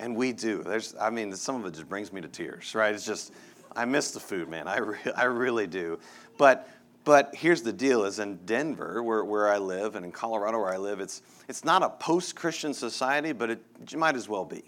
And 0.00 0.16
we 0.16 0.32
do. 0.32 0.62
There's 0.62 0.94
I 1.00 1.10
mean, 1.10 1.34
some 1.34 1.56
of 1.56 1.66
it 1.66 1.74
just 1.74 1.88
brings 1.88 2.12
me 2.12 2.20
to 2.20 2.28
tears, 2.28 2.74
right? 2.74 2.94
It's 2.94 3.06
just 3.06 3.32
I 3.76 3.84
miss 3.84 4.10
the 4.10 4.20
food, 4.20 4.48
man. 4.48 4.66
I, 4.66 4.78
re- 4.78 4.98
I 5.16 5.24
really 5.24 5.66
do. 5.66 5.98
But 6.36 6.68
but 7.08 7.34
here's 7.34 7.62
the 7.62 7.72
deal: 7.72 8.04
is 8.04 8.18
in 8.18 8.36
Denver, 8.44 9.02
where, 9.02 9.24
where 9.24 9.48
I 9.48 9.56
live, 9.56 9.96
and 9.96 10.04
in 10.04 10.12
Colorado, 10.12 10.58
where 10.58 10.74
I 10.74 10.76
live, 10.76 11.00
it's 11.00 11.22
it's 11.48 11.64
not 11.64 11.82
a 11.82 11.88
post-Christian 11.88 12.74
society, 12.74 13.32
but 13.32 13.48
it 13.48 13.96
might 13.96 14.14
as 14.14 14.28
well 14.28 14.44
be. 14.44 14.62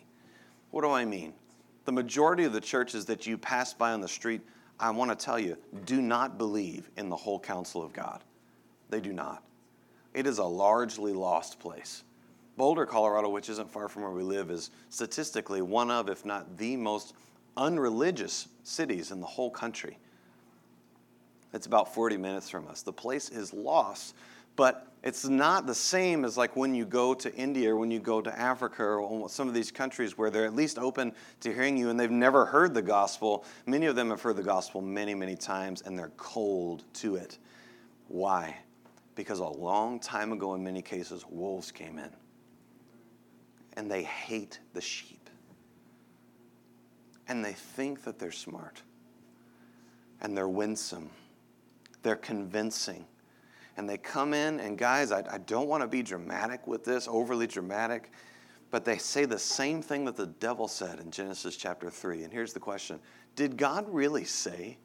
What 0.70 0.80
do 0.80 0.90
I 0.90 1.04
mean? 1.04 1.34
The 1.84 1.92
majority 1.92 2.44
of 2.44 2.54
the 2.54 2.60
churches 2.62 3.04
that 3.04 3.26
you 3.26 3.36
pass 3.36 3.74
by 3.74 3.92
on 3.92 4.00
the 4.00 4.08
street, 4.08 4.40
I 4.78 4.90
want 4.90 5.10
to 5.10 5.22
tell 5.22 5.38
you, 5.38 5.58
do 5.84 6.00
not 6.00 6.38
believe 6.38 6.88
in 6.96 7.10
the 7.10 7.16
whole 7.16 7.38
counsel 7.38 7.82
of 7.82 7.92
God. 7.92 8.24
They 8.88 9.00
do 9.00 9.12
not. 9.12 9.44
It 10.14 10.26
is 10.26 10.38
a 10.38 10.44
largely 10.44 11.12
lost 11.12 11.60
place. 11.60 12.04
Boulder, 12.56 12.86
Colorado, 12.86 13.28
which 13.28 13.50
isn't 13.50 13.70
far 13.70 13.86
from 13.86 14.00
where 14.00 14.12
we 14.12 14.22
live, 14.22 14.50
is 14.50 14.70
statistically 14.88 15.60
one 15.60 15.90
of, 15.90 16.08
if 16.08 16.24
not 16.24 16.56
the 16.56 16.74
most 16.78 17.12
unreligious 17.58 18.48
cities 18.64 19.10
in 19.10 19.20
the 19.20 19.26
whole 19.26 19.50
country. 19.50 19.98
It's 21.52 21.66
about 21.66 21.94
40 21.94 22.16
minutes 22.16 22.48
from 22.48 22.68
us. 22.68 22.82
The 22.82 22.92
place 22.92 23.28
is 23.28 23.52
lost, 23.52 24.14
but 24.56 24.86
it's 25.02 25.24
not 25.24 25.66
the 25.66 25.74
same 25.74 26.24
as 26.24 26.36
like 26.36 26.54
when 26.56 26.74
you 26.74 26.84
go 26.84 27.14
to 27.14 27.34
India 27.34 27.72
or 27.72 27.76
when 27.76 27.90
you 27.90 27.98
go 27.98 28.20
to 28.20 28.38
Africa 28.38 28.84
or 28.84 29.28
some 29.28 29.48
of 29.48 29.54
these 29.54 29.70
countries 29.70 30.18
where 30.18 30.30
they're 30.30 30.44
at 30.44 30.54
least 30.54 30.78
open 30.78 31.12
to 31.40 31.52
hearing 31.52 31.76
you 31.76 31.88
and 31.88 31.98
they've 31.98 32.10
never 32.10 32.44
heard 32.44 32.74
the 32.74 32.82
gospel. 32.82 33.44
Many 33.66 33.86
of 33.86 33.96
them 33.96 34.10
have 34.10 34.20
heard 34.20 34.36
the 34.36 34.42
gospel 34.42 34.80
many, 34.80 35.14
many 35.14 35.36
times 35.36 35.82
and 35.82 35.98
they're 35.98 36.12
cold 36.16 36.84
to 36.94 37.16
it. 37.16 37.38
Why? 38.08 38.56
Because 39.14 39.38
a 39.38 39.48
long 39.48 39.98
time 39.98 40.32
ago, 40.32 40.54
in 40.54 40.62
many 40.62 40.82
cases, 40.82 41.24
wolves 41.28 41.72
came 41.72 41.98
in 41.98 42.10
and 43.74 43.90
they 43.90 44.02
hate 44.02 44.60
the 44.74 44.80
sheep 44.80 45.30
and 47.28 47.44
they 47.44 47.52
think 47.52 48.02
that 48.02 48.18
they're 48.18 48.32
smart 48.32 48.82
and 50.20 50.36
they're 50.36 50.48
winsome, 50.48 51.08
they're 52.02 52.16
convincing. 52.16 53.04
And 53.76 53.88
they 53.88 53.96
come 53.96 54.34
in, 54.34 54.60
and 54.60 54.76
guys, 54.76 55.12
I, 55.12 55.24
I 55.30 55.38
don't 55.38 55.68
want 55.68 55.82
to 55.82 55.88
be 55.88 56.02
dramatic 56.02 56.66
with 56.66 56.84
this, 56.84 57.08
overly 57.08 57.46
dramatic, 57.46 58.12
but 58.70 58.84
they 58.84 58.98
say 58.98 59.24
the 59.24 59.38
same 59.38 59.82
thing 59.82 60.04
that 60.04 60.16
the 60.16 60.26
devil 60.26 60.68
said 60.68 61.00
in 61.00 61.10
Genesis 61.10 61.56
chapter 61.56 61.90
3. 61.90 62.24
And 62.24 62.32
here's 62.32 62.52
the 62.52 62.60
question 62.60 63.00
Did 63.36 63.56
God 63.56 63.88
really 63.88 64.24
say? 64.24 64.78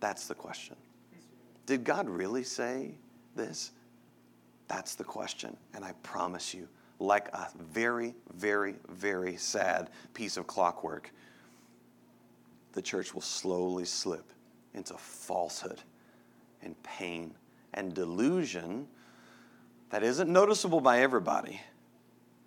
That's 0.00 0.26
the 0.26 0.34
question. 0.34 0.76
Did 1.66 1.84
God 1.84 2.08
really 2.08 2.42
say 2.42 2.94
this? 3.36 3.72
That's 4.66 4.94
the 4.94 5.04
question. 5.04 5.56
And 5.74 5.84
I 5.84 5.92
promise 6.02 6.54
you, 6.54 6.68
like 6.98 7.28
a 7.28 7.48
very, 7.72 8.14
very, 8.34 8.76
very 8.88 9.36
sad 9.36 9.90
piece 10.14 10.36
of 10.36 10.46
clockwork, 10.46 11.12
the 12.72 12.82
church 12.82 13.14
will 13.14 13.20
slowly 13.20 13.84
slip 13.84 14.32
into 14.74 14.94
falsehood 14.94 15.82
and 16.62 16.80
pain 16.82 17.34
and 17.74 17.94
delusion 17.94 18.86
that 19.90 20.02
isn't 20.02 20.30
noticeable 20.30 20.80
by 20.80 21.00
everybody. 21.00 21.60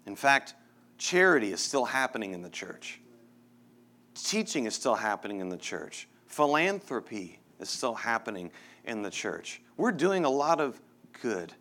In 0.06 0.16
fact, 0.16 0.56
charity 0.98 1.52
is 1.52 1.60
still 1.60 1.86
happening 1.86 2.34
in 2.34 2.42
the 2.42 2.50
church, 2.50 3.00
teaching 4.16 4.66
is 4.66 4.76
still 4.76 4.96
happening 4.96 5.40
in 5.40 5.50
the 5.50 5.58
church, 5.58 6.08
philanthropy 6.28 7.40
is 7.60 7.70
still 7.70 7.96
happening 7.96 8.52
in 8.86 9.02
the 9.02 9.10
church. 9.10 9.62
We're 9.78 9.92
doing 9.92 10.26
a 10.26 10.30
lot 10.30 10.60
of 10.60 10.80
good, 11.22 11.54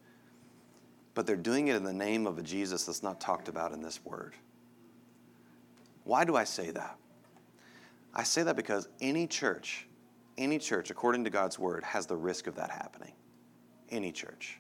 but 1.15 1.27
they're 1.27 1.37
doing 1.37 1.69
it 1.69 1.77
in 1.77 1.85
the 1.85 1.93
name 1.93 2.27
of 2.27 2.38
a 2.38 2.43
Jesus 2.43 2.85
that's 2.85 3.03
not 3.03 3.21
talked 3.21 3.49
about 3.49 3.73
in 3.73 3.83
this 3.83 4.05
word. 4.05 4.35
Why 6.05 6.25
do 6.25 6.37
I 6.37 6.45
say 6.45 6.71
that? 6.71 6.97
I 8.15 8.25
say 8.25 8.43
that 8.43 8.57
because 8.57 8.88
any 9.01 9.27
church, 9.27 9.87
any 10.38 10.59
church, 10.59 10.90
according 10.90 11.25
to 11.25 11.31
God's 11.31 11.59
word, 11.59 11.85
has 11.85 12.07
the 12.07 12.16
risk 12.16 12.47
of 12.47 12.55
that 12.57 12.71
happening. 12.71 13.12
any 13.90 14.11
church. 14.11 14.59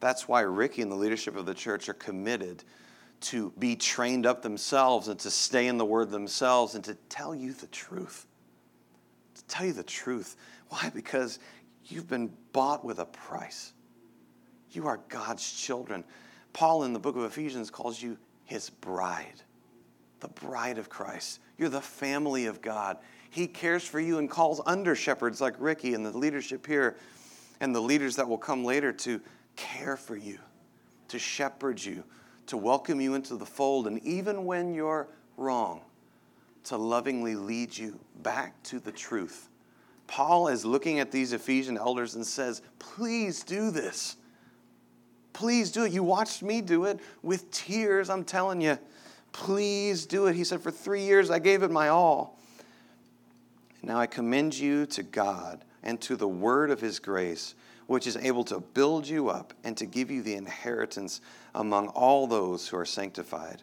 That's 0.00 0.26
why 0.26 0.40
Ricky 0.40 0.82
and 0.82 0.90
the 0.90 0.96
leadership 0.96 1.36
of 1.36 1.44
the 1.46 1.54
church 1.54 1.88
are 1.88 1.94
committed 1.94 2.64
to 3.20 3.52
be 3.58 3.76
trained 3.76 4.26
up 4.26 4.42
themselves 4.42 5.08
and 5.08 5.18
to 5.20 5.30
stay 5.30 5.66
in 5.66 5.76
the 5.76 5.84
word 5.84 6.10
themselves 6.10 6.74
and 6.74 6.84
to 6.84 6.94
tell 7.08 7.34
you 7.34 7.52
the 7.52 7.66
truth. 7.66 8.26
To 9.34 9.44
tell 9.44 9.66
you 9.66 9.72
the 9.72 9.82
truth. 9.82 10.36
Why? 10.68 10.90
Because 10.94 11.38
you've 11.84 12.08
been 12.08 12.32
bought 12.52 12.84
with 12.84 12.98
a 12.98 13.06
price. 13.06 13.72
You 14.70 14.86
are 14.86 15.00
God's 15.08 15.52
children. 15.52 16.04
Paul 16.52 16.84
in 16.84 16.92
the 16.92 16.98
book 16.98 17.16
of 17.16 17.24
Ephesians 17.24 17.70
calls 17.70 18.00
you 18.00 18.16
his 18.44 18.70
bride, 18.70 19.42
the 20.20 20.28
bride 20.28 20.78
of 20.78 20.88
Christ. 20.88 21.40
You're 21.56 21.68
the 21.68 21.80
family 21.80 22.46
of 22.46 22.62
God. 22.62 22.98
He 23.30 23.46
cares 23.46 23.84
for 23.84 24.00
you 24.00 24.18
and 24.18 24.30
calls 24.30 24.60
under 24.66 24.94
shepherds 24.94 25.40
like 25.40 25.54
Ricky 25.58 25.94
and 25.94 26.04
the 26.04 26.16
leadership 26.16 26.66
here 26.66 26.96
and 27.60 27.74
the 27.74 27.80
leaders 27.80 28.16
that 28.16 28.28
will 28.28 28.38
come 28.38 28.64
later 28.64 28.92
to 28.92 29.20
care 29.56 29.96
for 29.96 30.16
you, 30.16 30.38
to 31.08 31.18
shepherd 31.18 31.82
you, 31.82 32.04
to 32.46 32.56
welcome 32.56 33.00
you 33.00 33.14
into 33.14 33.36
the 33.36 33.46
fold, 33.46 33.86
and 33.86 34.02
even 34.04 34.44
when 34.46 34.72
you're 34.72 35.08
wrong, 35.36 35.82
to 36.64 36.76
lovingly 36.76 37.34
lead 37.34 37.76
you 37.76 37.98
back 38.22 38.62
to 38.62 38.78
the 38.78 38.92
truth. 38.92 39.48
Paul 40.06 40.48
is 40.48 40.64
looking 40.64 41.00
at 41.00 41.10
these 41.10 41.32
Ephesian 41.32 41.76
elders 41.76 42.14
and 42.14 42.26
says, 42.26 42.62
Please 42.78 43.42
do 43.42 43.70
this. 43.70 44.16
Please 45.32 45.70
do 45.70 45.84
it. 45.84 45.92
You 45.92 46.02
watched 46.02 46.42
me 46.42 46.60
do 46.60 46.84
it 46.84 46.98
with 47.22 47.50
tears, 47.50 48.10
I'm 48.10 48.24
telling 48.24 48.60
you. 48.60 48.78
Please 49.32 50.06
do 50.06 50.26
it. 50.26 50.34
He 50.34 50.44
said, 50.44 50.60
For 50.60 50.70
three 50.70 51.02
years 51.02 51.30
I 51.30 51.38
gave 51.38 51.62
it 51.62 51.70
my 51.70 51.88
all. 51.88 52.38
Now 53.82 53.98
I 53.98 54.06
commend 54.06 54.58
you 54.58 54.86
to 54.86 55.02
God 55.02 55.64
and 55.82 56.00
to 56.02 56.16
the 56.16 56.28
word 56.28 56.70
of 56.70 56.80
his 56.80 56.98
grace 56.98 57.54
which 57.88 58.06
is 58.06 58.18
able 58.18 58.44
to 58.44 58.60
build 58.60 59.08
you 59.08 59.30
up 59.30 59.54
and 59.64 59.74
to 59.74 59.86
give 59.86 60.10
you 60.10 60.22
the 60.22 60.34
inheritance 60.34 61.22
among 61.54 61.88
all 61.88 62.26
those 62.26 62.68
who 62.68 62.76
are 62.76 62.84
sanctified. 62.84 63.62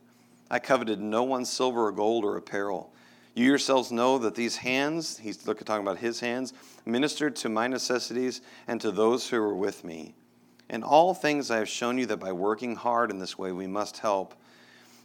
I 0.50 0.58
coveted 0.58 1.00
no 1.00 1.22
one's 1.22 1.50
silver 1.50 1.86
or 1.86 1.92
gold 1.92 2.26
or 2.26 2.36
apparel. 2.36 2.92
You 3.36 3.46
yourselves 3.46 3.92
know 3.92 4.18
that 4.18 4.34
these 4.34 4.58
hands, 4.58 5.20
he's 5.20 5.38
talking 5.38 5.78
about 5.78 6.00
his 6.00 6.20
hands, 6.20 6.54
ministered 6.88 7.36
to 7.38 7.50
my 7.50 7.68
necessities 7.68 8.42
and 8.68 8.82
to 8.82 8.92
those 8.92 9.30
who 9.30 9.40
were 9.40 9.54
with 9.54 9.84
me. 9.84 10.16
In 10.72 10.82
all 10.82 11.14
things 11.14 11.52
I 11.52 11.58
have 11.58 11.70
shown 11.70 12.00
you 12.00 12.08
that 12.08 12.18
by 12.18 12.32
working 12.32 12.76
hard 12.76 13.12
in 13.12 13.20
this 13.20 13.38
way 13.38 13.52
we 13.52 13.68
must 13.68 14.00
help 14.00 14.34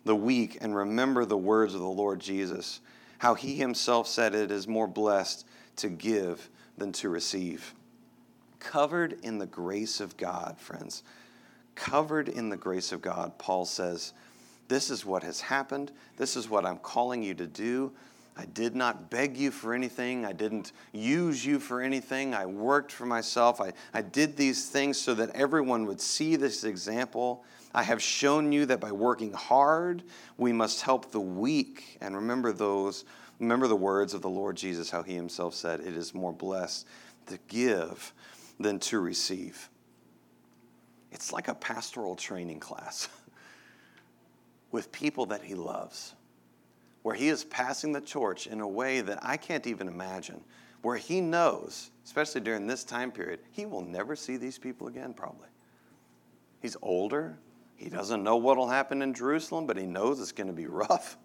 the 0.05 0.17
weak 0.17 0.59
and 0.61 0.75
remember 0.75 1.25
the 1.25 1.37
words 1.37 1.75
of 1.75 1.81
the 1.81 1.87
Lord 1.87 2.21
Jesus, 2.21 2.81
how 3.19 3.35
he 3.35 3.57
himself 3.57 4.07
said 4.07 4.35
it 4.35 4.51
is 4.51 4.67
more 4.67 4.87
blessed 4.87 5.47
to 5.77 5.89
give 5.89 6.49
than 6.79 6.93
to 6.93 7.09
receive 7.09 7.75
covered 8.61 9.19
in 9.23 9.39
the 9.39 9.47
grace 9.47 10.01
of 10.01 10.17
God, 10.17 10.57
friends. 10.59 11.03
Covered 11.75 12.29
in 12.29 12.51
the 12.51 12.57
grace 12.57 12.93
of 12.93 13.01
God, 13.01 13.37
Paul 13.39 13.65
says, 13.65 14.13
This 14.69 14.91
is 14.91 15.05
what 15.05 15.25
has 15.25 15.41
happened. 15.41 15.91
This 16.17 16.37
is 16.37 16.49
what 16.49 16.67
I'm 16.67 16.79
calling 16.79 17.23
you 17.23 17.35
to 17.35 17.47
do. 17.47 17.91
I 18.37 18.45
did 18.47 18.77
not 18.77 19.11
beg 19.11 19.37
you 19.37 19.51
for 19.51 19.75
anything. 19.75 20.25
I 20.25 20.33
didn't 20.33 20.73
use 20.93 21.45
you 21.45 21.59
for 21.59 21.81
anything. 21.81 22.33
I 22.33 22.47
worked 22.47 22.93
for 22.93 23.05
myself. 23.05 23.61
I, 23.61 23.73
I 23.93 24.03
did 24.03 24.37
these 24.37 24.69
things 24.69 24.99
so 24.99 25.15
that 25.15 25.31
everyone 25.31 25.85
would 25.87 26.01
see 26.01 26.37
this 26.37 26.65
example. 26.65 27.45
I 27.74 27.83
have 27.85 28.02
shown 28.02 28.50
you 28.52 28.66
that 28.66 28.80
by 28.80 28.92
working 28.92 29.33
hard, 29.33 30.02
we 30.37 30.52
must 30.52 30.83
help 30.83 31.12
the 31.12 31.20
weak. 31.20 31.98
And 32.00 32.16
remember 32.16 32.52
those, 32.52 33.04
remember 33.38 33.68
the 33.68 33.76
words 33.76 34.12
of 34.12 34.22
the 34.22 34.28
Lord 34.28 34.56
Jesus, 34.56 34.90
how 34.90 35.02
he 35.02 35.14
himself 35.14 35.54
said, 35.54 35.80
It 35.80 35.96
is 35.96 36.14
more 36.14 36.33
blessed 36.33 36.87
to 37.26 37.38
give 37.48 38.12
than 38.59 38.78
to 38.80 38.98
receive. 38.98 39.68
It's 41.12 41.33
like 41.33 41.48
a 41.48 41.54
pastoral 41.54 42.16
training 42.16 42.61
class 42.61 43.09
with 44.72 44.90
people 44.90 45.26
that 45.26 45.42
he 45.42 45.54
loves, 45.54 46.14
where 47.02 47.14
he 47.14 47.28
is 47.28 47.44
passing 47.44 47.92
the 47.92 48.00
torch 48.00 48.46
in 48.46 48.61
a 48.61 48.68
way 48.68 49.00
that 49.00 49.18
I 49.22 49.37
can't 49.37 49.66
even 49.66 49.88
imagine, 49.88 50.42
where 50.83 50.96
he 50.96 51.20
knows, 51.20 51.90
especially 52.04 52.40
during 52.40 52.66
this 52.66 52.85
time 52.85 53.12
period, 53.12 53.40
he 53.52 53.66
will 53.66 53.83
never 53.83 54.16
see 54.16 54.37
these 54.37 54.59
people 54.59 54.88
again, 54.88 55.14
probably. 55.14 55.48
He's 56.61 56.76
older. 56.83 57.38
He 57.81 57.88
doesn't 57.88 58.23
know 58.23 58.37
what 58.37 58.59
will 58.59 58.69
happen 58.69 59.01
in 59.01 59.14
Jerusalem, 59.14 59.66
but 59.66 59.79
he 59.79 59.87
knows 59.87 60.21
it's 60.21 60.33
going 60.33 60.49
to 60.49 60.53
be 60.53 60.66
rough. 60.66 61.16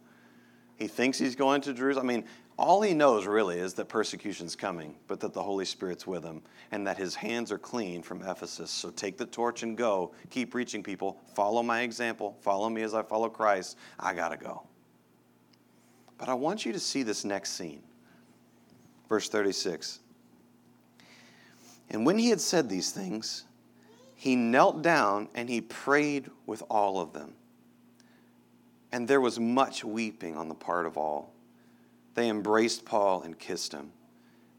He 0.78 0.88
thinks 0.88 1.18
he's 1.18 1.36
going 1.36 1.60
to 1.62 1.74
Jerusalem. 1.74 2.10
I 2.10 2.14
mean, 2.14 2.26
all 2.58 2.82
he 2.82 2.94
knows 2.94 3.26
really 3.26 3.60
is 3.60 3.74
that 3.74 3.90
persecution's 3.90 4.56
coming, 4.56 4.96
but 5.08 5.20
that 5.20 5.34
the 5.34 5.44
Holy 5.44 5.66
Spirit's 5.66 6.08
with 6.08 6.24
him 6.24 6.42
and 6.72 6.88
that 6.88 6.98
his 6.98 7.14
hands 7.14 7.52
are 7.52 7.58
clean 7.58 8.02
from 8.02 8.22
Ephesus. 8.22 8.72
So 8.72 8.90
take 8.90 9.18
the 9.18 9.26
torch 9.26 9.64
and 9.64 9.76
go. 9.76 10.14
Keep 10.30 10.56
reaching 10.56 10.82
people. 10.82 11.20
Follow 11.36 11.62
my 11.62 11.82
example. 11.82 12.38
Follow 12.40 12.70
me 12.70 12.84
as 12.84 12.94
I 12.94 13.04
follow 13.04 13.28
Christ. 13.28 13.78
I 14.00 14.14
got 14.14 14.30
to 14.30 14.38
go. 14.38 14.66
But 16.18 16.30
I 16.30 16.36
want 16.36 16.66
you 16.66 16.72
to 16.72 16.80
see 16.80 17.04
this 17.04 17.26
next 17.26 17.52
scene. 17.52 17.84
Verse 19.10 19.28
36. 19.28 20.00
And 21.90 22.06
when 22.06 22.18
he 22.18 22.30
had 22.30 22.40
said 22.40 22.70
these 22.70 22.92
things, 22.92 23.44
he 24.16 24.36
knelt 24.36 24.82
down 24.82 25.30
and 25.36 25.50
he 25.50 25.62
prayed 25.62 26.30
with 26.46 26.64
all 26.70 27.00
of 27.00 27.14
them. 27.14 27.34
And 28.92 29.08
there 29.08 29.22
was 29.22 29.40
much 29.40 29.84
weeping 29.84 30.38
on 30.38 30.48
the 30.48 30.56
part 30.56 30.86
of 30.86 30.98
all 30.98 31.36
they 32.16 32.30
embraced 32.30 32.86
Paul 32.86 33.22
and 33.24 33.38
kissed 33.38 33.74
him, 33.74 33.92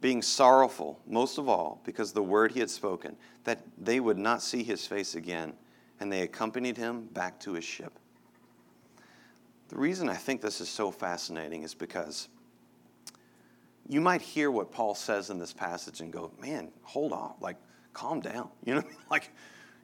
being 0.00 0.22
sorrowful, 0.22 1.00
most 1.06 1.38
of 1.38 1.48
all, 1.48 1.80
because 1.84 2.12
the 2.12 2.22
word 2.22 2.52
he 2.52 2.60
had 2.60 2.70
spoken, 2.70 3.16
that 3.44 3.62
they 3.78 3.98
would 3.98 4.18
not 4.18 4.42
see 4.42 4.62
his 4.62 4.86
face 4.86 5.14
again, 5.14 5.54
and 5.98 6.12
they 6.12 6.20
accompanied 6.20 6.76
him 6.76 7.06
back 7.06 7.40
to 7.40 7.54
his 7.54 7.64
ship. 7.64 7.98
The 9.68 9.76
reason 9.76 10.08
I 10.08 10.14
think 10.14 10.42
this 10.42 10.60
is 10.60 10.68
so 10.68 10.90
fascinating 10.90 11.62
is 11.62 11.74
because 11.74 12.28
you 13.88 14.00
might 14.00 14.20
hear 14.20 14.50
what 14.50 14.70
Paul 14.70 14.94
says 14.94 15.30
in 15.30 15.38
this 15.38 15.52
passage 15.52 16.00
and 16.00 16.12
go, 16.12 16.30
man, 16.38 16.70
hold 16.82 17.12
on, 17.12 17.34
like, 17.40 17.56
calm 17.96 18.20
down. 18.20 18.48
You 18.64 18.76
know, 18.76 18.82
like, 19.10 19.30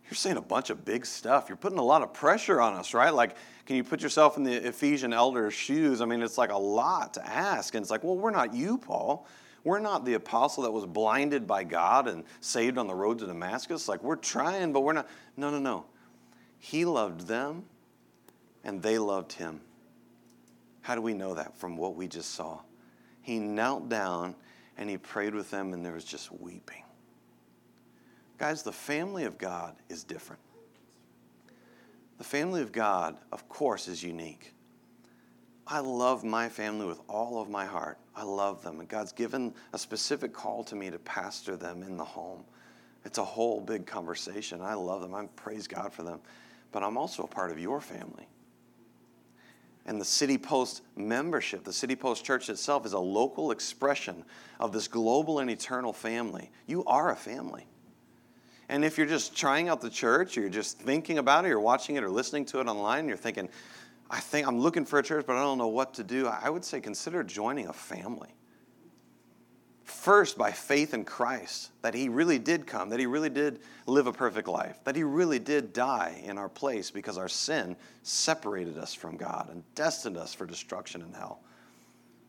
you're 0.05 0.15
saying 0.15 0.37
a 0.37 0.43
bunch 0.43 0.71
of 0.71 0.85
big 0.85 1.07
stuff. 1.07 1.47
You're 1.49 1.57
putting 1.57 1.79
a 1.79 1.85
lot 1.85 2.03
of 2.03 2.13
pressure 2.13 2.61
on 2.61 2.75
us, 2.75 2.93
right? 2.93 3.13
Like, 3.13 3.37
can 3.65 3.77
you 3.77 3.85
put 3.85 4.03
yourself 4.03 4.37
in 4.37 4.45
the 4.45 4.53
Ephesian 4.69 5.13
elder's 5.13 5.55
shoes? 5.55 6.01
I 6.01 6.05
mean, 6.05 6.23
it's 6.23 6.37
like 6.37 6.51
a 6.51 6.59
lot 6.59 7.15
to 7.15 7.27
ask. 7.27 7.75
And 7.75 7.83
it's 7.83 7.91
like, 7.91 8.05
well, 8.05 8.17
we're 8.17 8.31
not 8.31 8.53
you, 8.53 8.77
Paul. 8.77 9.27
We're 9.65 9.79
not 9.79 10.05
the 10.05 10.15
apostle 10.15 10.65
that 10.65 10.73
was 10.73 10.85
blinded 10.85 11.47
by 11.47 11.65
God 11.65 12.09
and 12.09 12.25
saved 12.41 12.79
on 12.79 12.87
the 12.87 12.95
road 12.95 13.21
to 13.21 13.27
Damascus. 13.27 13.89
Like, 13.89 14.03
we're 14.03 14.17
trying, 14.17 14.73
but 14.73 14.81
we're 14.81 14.93
not. 14.93 15.09
No, 15.37 15.51
no, 15.51 15.59
no. 15.59 15.87
He 16.59 16.85
loved 16.85 17.27
them, 17.27 17.65
and 18.65 18.83
they 18.83 18.99
loved 18.99 19.33
him. 19.33 19.61
How 20.83 20.97
do 20.97 21.01
we 21.01 21.15
know 21.15 21.35
that? 21.35 21.57
From 21.57 21.77
what 21.77 21.95
we 21.95 22.09
just 22.09 22.35
saw. 22.35 22.61
He 23.23 23.39
knelt 23.39 23.89
down 23.89 24.35
and 24.77 24.91
he 24.91 24.97
prayed 24.97 25.35
with 25.35 25.51
them, 25.51 25.73
and 25.73 25.85
there 25.85 25.93
was 25.93 26.05
just 26.05 26.33
weeping. 26.33 26.83
Guys, 28.43 28.65
the 28.65 28.73
family 28.73 29.23
of 29.23 29.39
God 29.39 29.77
is 29.89 30.03
different. 30.03 30.43
The 32.19 32.25
family 32.25 32.61
of 32.61 32.73
God, 32.73 33.17
of 33.31 33.49
course, 33.49 33.87
is 33.87 34.03
unique. 34.03 34.53
I 35.65 35.79
love 35.79 36.25
my 36.25 36.49
family 36.49 36.87
with 36.87 36.99
all 37.07 37.41
of 37.41 37.49
my 37.49 37.65
heart. 37.65 37.99
I 38.17 38.25
love 38.25 38.61
them. 38.65 38.81
And 38.81 38.89
God's 38.89 39.13
given 39.13 39.55
a 39.73 39.79
specific 39.79 40.33
call 40.33 40.65
to 40.65 40.75
me 40.75 40.91
to 40.91 40.99
pastor 40.99 41.55
them 41.55 41.85
in 41.85 41.97
the 41.97 42.05
home. 42.05 42.43
It's 43.05 43.19
a 43.19 43.25
whole 43.25 43.61
big 43.61 43.87
conversation. 43.87 44.61
I 44.61 44.75
love 44.75 45.03
them. 45.03 45.15
I 45.15 45.27
praise 45.37 45.69
God 45.69 45.93
for 45.93 46.03
them. 46.03 46.19
But 46.73 46.83
I'm 46.83 46.99
also 46.99 47.23
a 47.23 47.29
part 47.29 47.53
of 47.53 47.61
your 47.61 47.81
family. 47.81 48.27
And 49.87 50.01
the 50.01 50.05
City 50.05 50.37
Post 50.37 50.83
membership, 50.97 51.63
the 51.63 51.73
City 51.73 51.95
Post 51.95 52.25
Church 52.25 52.51
itself, 52.51 52.87
is 52.87 52.93
a 52.93 52.99
local 52.99 53.53
expression 53.53 54.25
of 54.59 54.73
this 54.73 54.89
global 54.89 55.39
and 55.39 55.49
eternal 55.49 55.93
family. 55.93 56.51
You 56.67 56.83
are 56.87 57.13
a 57.13 57.17
family. 57.17 57.69
And 58.69 58.85
if 58.85 58.97
you're 58.97 59.07
just 59.07 59.37
trying 59.37 59.69
out 59.69 59.81
the 59.81 59.91
church, 59.91 60.37
you're 60.37 60.49
just 60.49 60.79
thinking 60.79 61.19
about 61.19 61.45
it, 61.45 61.49
you're 61.49 61.61
watching 61.61 61.97
it 61.97 62.05
or 62.05 62.11
listening 62.11 62.45
to 62.47 62.61
it 62.61 62.67
online, 62.67 63.09
you're 63.09 63.17
thinking, 63.17 63.49
I 64.11 64.21
think 64.21 64.47
I'm 64.47 64.61
looking 64.61 64.85
for 64.85 64.99
a 64.99 65.03
church, 65.03 65.25
but 65.27 65.37
I 65.37 65.41
don't 65.41 65.59
know 65.59 65.69
what 65.69 65.95
to 65.95 66.05
do, 66.05 66.27
I 66.27 66.51
would 66.51 66.65
say 66.65 66.81
consider 66.81 67.23
joining 67.23 67.69
a 67.69 67.73
family. 67.73 68.35
First, 69.85 70.39
by 70.39 70.53
faith 70.53 70.95
in 70.95 71.05
Christ, 71.05 71.71
that 71.83 71.95
He 71.95 72.09
really 72.09 72.39
did 72.39 72.67
come, 72.67 72.89
that 72.91 73.01
He 73.01 73.07
really 73.07 73.31
did 73.31 73.61
live 73.87 74.07
a 74.07 74.13
perfect 74.13 74.49
life, 74.49 74.79
that 74.85 74.97
He 74.97 75.03
really 75.03 75.39
did 75.39 75.73
die 75.73 76.23
in 76.25 76.39
our 76.39 76.49
place 76.49 76.91
because 76.91 77.19
our 77.19 77.29
sin 77.29 77.77
separated 78.03 78.79
us 78.79 78.95
from 78.95 79.17
God 79.17 79.49
and 79.51 79.63
destined 79.75 80.17
us 80.17 80.35
for 80.35 80.47
destruction 80.47 81.03
and 81.03 81.15
hell 81.15 81.41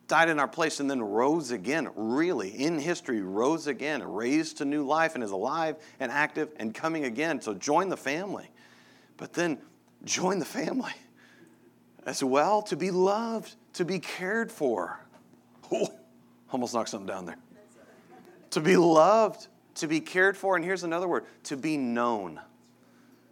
died 0.06 0.28
in 0.28 0.38
our 0.38 0.48
place 0.48 0.80
and 0.80 0.90
then 0.90 1.02
rose 1.02 1.50
again, 1.50 1.88
really, 1.94 2.50
in 2.50 2.78
history, 2.78 3.22
rose 3.22 3.66
again, 3.66 4.02
raised 4.02 4.58
to 4.58 4.64
new 4.64 4.84
life, 4.84 5.14
and 5.14 5.24
is 5.24 5.30
alive 5.30 5.76
and 6.00 6.12
active 6.12 6.50
and 6.56 6.74
coming 6.74 7.04
again. 7.04 7.40
So 7.40 7.54
join 7.54 7.88
the 7.88 7.96
family. 7.96 8.50
But 9.16 9.32
then 9.32 9.58
join 10.04 10.38
the 10.38 10.44
family 10.44 10.92
as 12.06 12.22
well 12.22 12.62
to 12.62 12.76
be 12.76 12.90
loved, 12.90 13.54
to 13.74 13.84
be 13.84 13.98
cared 13.98 14.52
for. 14.52 15.00
Almost 16.52 16.74
knocked 16.74 16.90
something 16.90 17.06
down 17.06 17.26
there. 17.26 17.38
To 18.50 18.60
be 18.60 18.76
loved, 18.76 19.48
to 19.76 19.88
be 19.88 20.00
cared 20.00 20.36
for, 20.36 20.54
and 20.54 20.64
here's 20.64 20.84
another 20.84 21.08
word 21.08 21.24
to 21.44 21.56
be 21.56 21.76
known. 21.76 22.40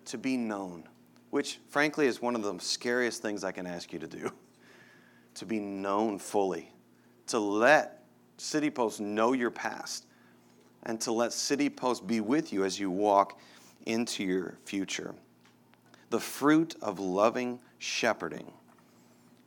To 0.07 0.19
be 0.19 0.37
known, 0.37 0.89
which 1.31 1.61
frankly 1.69 2.09
is 2.09 2.21
one 2.21 2.35
of 2.35 2.43
the 2.43 2.59
scariest 2.59 3.23
things 3.23 3.45
I 3.45 3.53
can 3.53 3.67
ask 3.67 3.93
you 3.93 4.01
to 4.01 4.09
do. 4.09 4.33
To 5.37 5.47
be 5.47 5.59
known 5.59 6.19
fully, 6.19 6.71
to 7.29 7.39
let 7.39 8.05
City 8.37 8.71
Post 8.71 9.01
know 9.01 9.33
your 9.33 9.51
past, 9.51 10.07
and 10.85 11.01
to 11.01 11.13
let 11.13 11.33
City 11.33 11.71
Post 11.71 12.07
be 12.07 12.21
with 12.21 12.53
you 12.53 12.65
as 12.65 12.79
you 12.79 12.91
walk 12.91 13.39
into 13.87 14.25
your 14.25 14.59
future. 14.65 15.15
The 16.11 16.21
fruit 16.21 16.77
of 16.83 17.01
loving 17.01 17.61
shepherding 17.79 18.53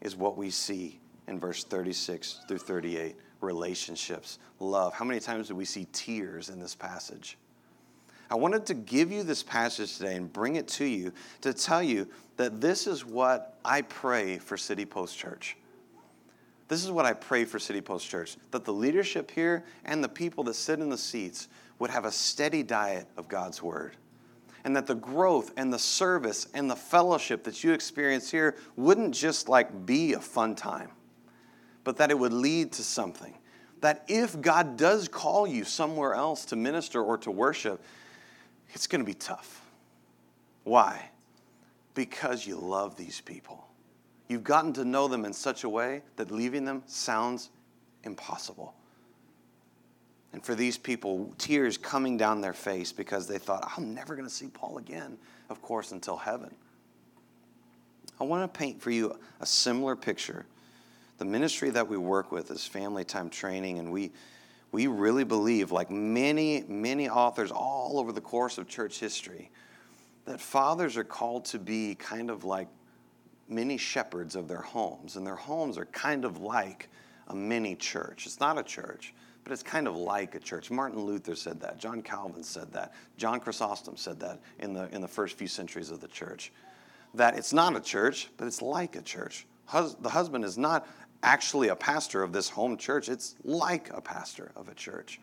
is 0.01 0.15
what 0.15 0.37
we 0.37 0.49
see 0.49 0.99
in 1.27 1.39
verse 1.39 1.63
36 1.63 2.41
through 2.47 2.57
38 2.57 3.15
relationships, 3.41 4.39
love. 4.59 4.93
How 4.93 5.05
many 5.05 5.19
times 5.19 5.47
do 5.47 5.55
we 5.55 5.65
see 5.65 5.87
tears 5.91 6.49
in 6.49 6.59
this 6.59 6.75
passage? 6.75 7.37
I 8.29 8.35
wanted 8.35 8.65
to 8.67 8.73
give 8.73 9.11
you 9.11 9.23
this 9.23 9.43
passage 9.43 9.97
today 9.97 10.15
and 10.15 10.31
bring 10.31 10.55
it 10.55 10.67
to 10.69 10.85
you 10.85 11.13
to 11.41 11.53
tell 11.53 11.83
you 11.83 12.07
that 12.37 12.59
this 12.59 12.87
is 12.87 13.05
what 13.05 13.59
I 13.63 13.83
pray 13.83 14.39
for 14.39 14.57
City 14.57 14.85
Post 14.85 15.17
Church. 15.17 15.55
This 16.67 16.83
is 16.83 16.91
what 16.91 17.05
I 17.05 17.13
pray 17.13 17.45
for 17.45 17.59
City 17.59 17.81
Post 17.81 18.09
Church 18.09 18.37
that 18.51 18.65
the 18.65 18.73
leadership 18.73 19.29
here 19.31 19.63
and 19.83 20.03
the 20.03 20.09
people 20.09 20.43
that 20.45 20.55
sit 20.55 20.79
in 20.79 20.89
the 20.89 20.97
seats 20.97 21.47
would 21.77 21.89
have 21.91 22.05
a 22.05 22.11
steady 22.11 22.63
diet 22.63 23.07
of 23.17 23.27
God's 23.27 23.61
Word. 23.61 23.95
And 24.63 24.75
that 24.75 24.87
the 24.87 24.95
growth 24.95 25.51
and 25.57 25.71
the 25.71 25.77
service 25.77 26.47
and 26.55 26.69
the 26.69 26.75
fellowship 26.75 27.43
that 27.43 27.63
you 27.63 27.71
experience 27.71 28.31
here 28.31 28.55
wouldn't 28.75 29.13
just 29.13 29.47
like 29.47 29.85
be 29.85 30.13
a 30.13 30.19
fun 30.19 30.55
time 30.55 30.89
but 31.85 31.97
that 31.97 32.11
it 32.11 32.19
would 32.19 32.33
lead 32.33 32.73
to 32.73 32.83
something. 32.83 33.33
That 33.79 34.03
if 34.09 34.41
God 34.41 34.75
does 34.75 35.07
call 35.07 35.47
you 35.47 35.63
somewhere 35.63 36.15
else 36.15 36.43
to 36.45 36.57
minister 36.57 37.01
or 37.01 37.17
to 37.19 37.31
worship, 37.31 37.81
it's 38.73 38.87
going 38.87 38.99
to 38.99 39.05
be 39.05 39.13
tough. 39.13 39.61
Why? 40.65 41.11
Because 41.93 42.45
you 42.45 42.57
love 42.57 42.97
these 42.97 43.21
people. 43.21 43.65
You've 44.27 44.43
gotten 44.43 44.73
to 44.73 44.85
know 44.85 45.07
them 45.07 45.25
in 45.25 45.33
such 45.33 45.63
a 45.63 45.69
way 45.69 46.01
that 46.15 46.31
leaving 46.31 46.65
them 46.65 46.83
sounds 46.87 47.49
impossible. 48.03 48.75
And 50.33 50.43
for 50.43 50.55
these 50.55 50.77
people, 50.77 51.33
tears 51.37 51.77
coming 51.77 52.17
down 52.17 52.41
their 52.41 52.53
face 52.53 52.91
because 52.91 53.27
they 53.27 53.37
thought, 53.37 53.71
I'm 53.77 53.93
never 53.93 54.15
going 54.15 54.27
to 54.27 54.33
see 54.33 54.47
Paul 54.47 54.77
again, 54.77 55.17
of 55.49 55.61
course, 55.61 55.91
until 55.91 56.17
heaven. 56.17 56.53
I 58.19 58.23
want 58.23 58.51
to 58.51 58.57
paint 58.57 58.81
for 58.81 58.91
you 58.91 59.17
a 59.39 59.45
similar 59.45 59.95
picture 59.95 60.45
the 61.17 61.25
ministry 61.25 61.69
that 61.69 61.87
we 61.87 61.97
work 61.97 62.31
with 62.31 62.51
is 62.51 62.65
family 62.65 63.03
time 63.05 63.29
training, 63.29 63.79
and 63.79 63.91
we, 63.91 64.11
we 64.71 64.87
really 64.87 65.23
believe, 65.23 65.71
like 65.71 65.89
many, 65.89 66.63
many 66.67 67.09
authors 67.09 67.51
all 67.51 67.99
over 67.99 68.11
the 68.11 68.21
course 68.21 68.57
of 68.57 68.67
church 68.67 68.99
history, 68.99 69.49
that 70.25 70.41
fathers 70.41 70.97
are 70.97 71.03
called 71.03 71.45
to 71.45 71.59
be 71.59 71.95
kind 71.95 72.29
of 72.29 72.43
like 72.43 72.67
mini 73.47 73.77
shepherds 73.77 74.35
of 74.35 74.47
their 74.47 74.61
homes, 74.61 75.15
and 75.15 75.25
their 75.25 75.35
homes 75.35 75.77
are 75.77 75.85
kind 75.85 76.25
of 76.25 76.39
like 76.39 76.89
a 77.27 77.35
mini 77.35 77.75
church. 77.75 78.25
It's 78.25 78.39
not 78.39 78.57
a 78.57 78.63
church, 78.63 79.13
but 79.43 79.53
it's 79.53 79.63
kind 79.63 79.87
of 79.87 79.95
like 79.95 80.35
a 80.35 80.39
church. 80.39 80.71
Martin 80.71 80.99
Luther 80.99 81.35
said 81.35 81.59
that. 81.61 81.77
John 81.79 82.01
Calvin 82.01 82.43
said 82.43 82.71
that. 82.73 82.93
John 83.17 83.39
Chrysostom 83.39 83.97
said 83.97 84.19
that 84.19 84.39
in 84.59 84.73
the, 84.73 84.93
in 84.93 85.01
the 85.01 85.07
first 85.07 85.37
few 85.37 85.47
centuries 85.47 85.91
of 85.91 85.99
the 85.99 86.07
church. 86.07 86.51
That 87.13 87.37
it's 87.37 87.53
not 87.53 87.75
a 87.75 87.79
church, 87.79 88.29
but 88.37 88.47
it's 88.47 88.61
like 88.61 88.95
a 88.95 89.01
church. 89.01 89.45
Hus- 89.65 89.95
the 89.95 90.09
husband 90.09 90.43
is 90.43 90.57
not 90.57 90.87
actually 91.23 91.69
a 91.69 91.75
pastor 91.75 92.23
of 92.23 92.33
this 92.33 92.49
home 92.49 92.77
church. 92.77 93.09
It's 93.09 93.35
like 93.43 93.89
a 93.93 94.01
pastor 94.01 94.51
of 94.55 94.69
a 94.69 94.73
church. 94.73 95.19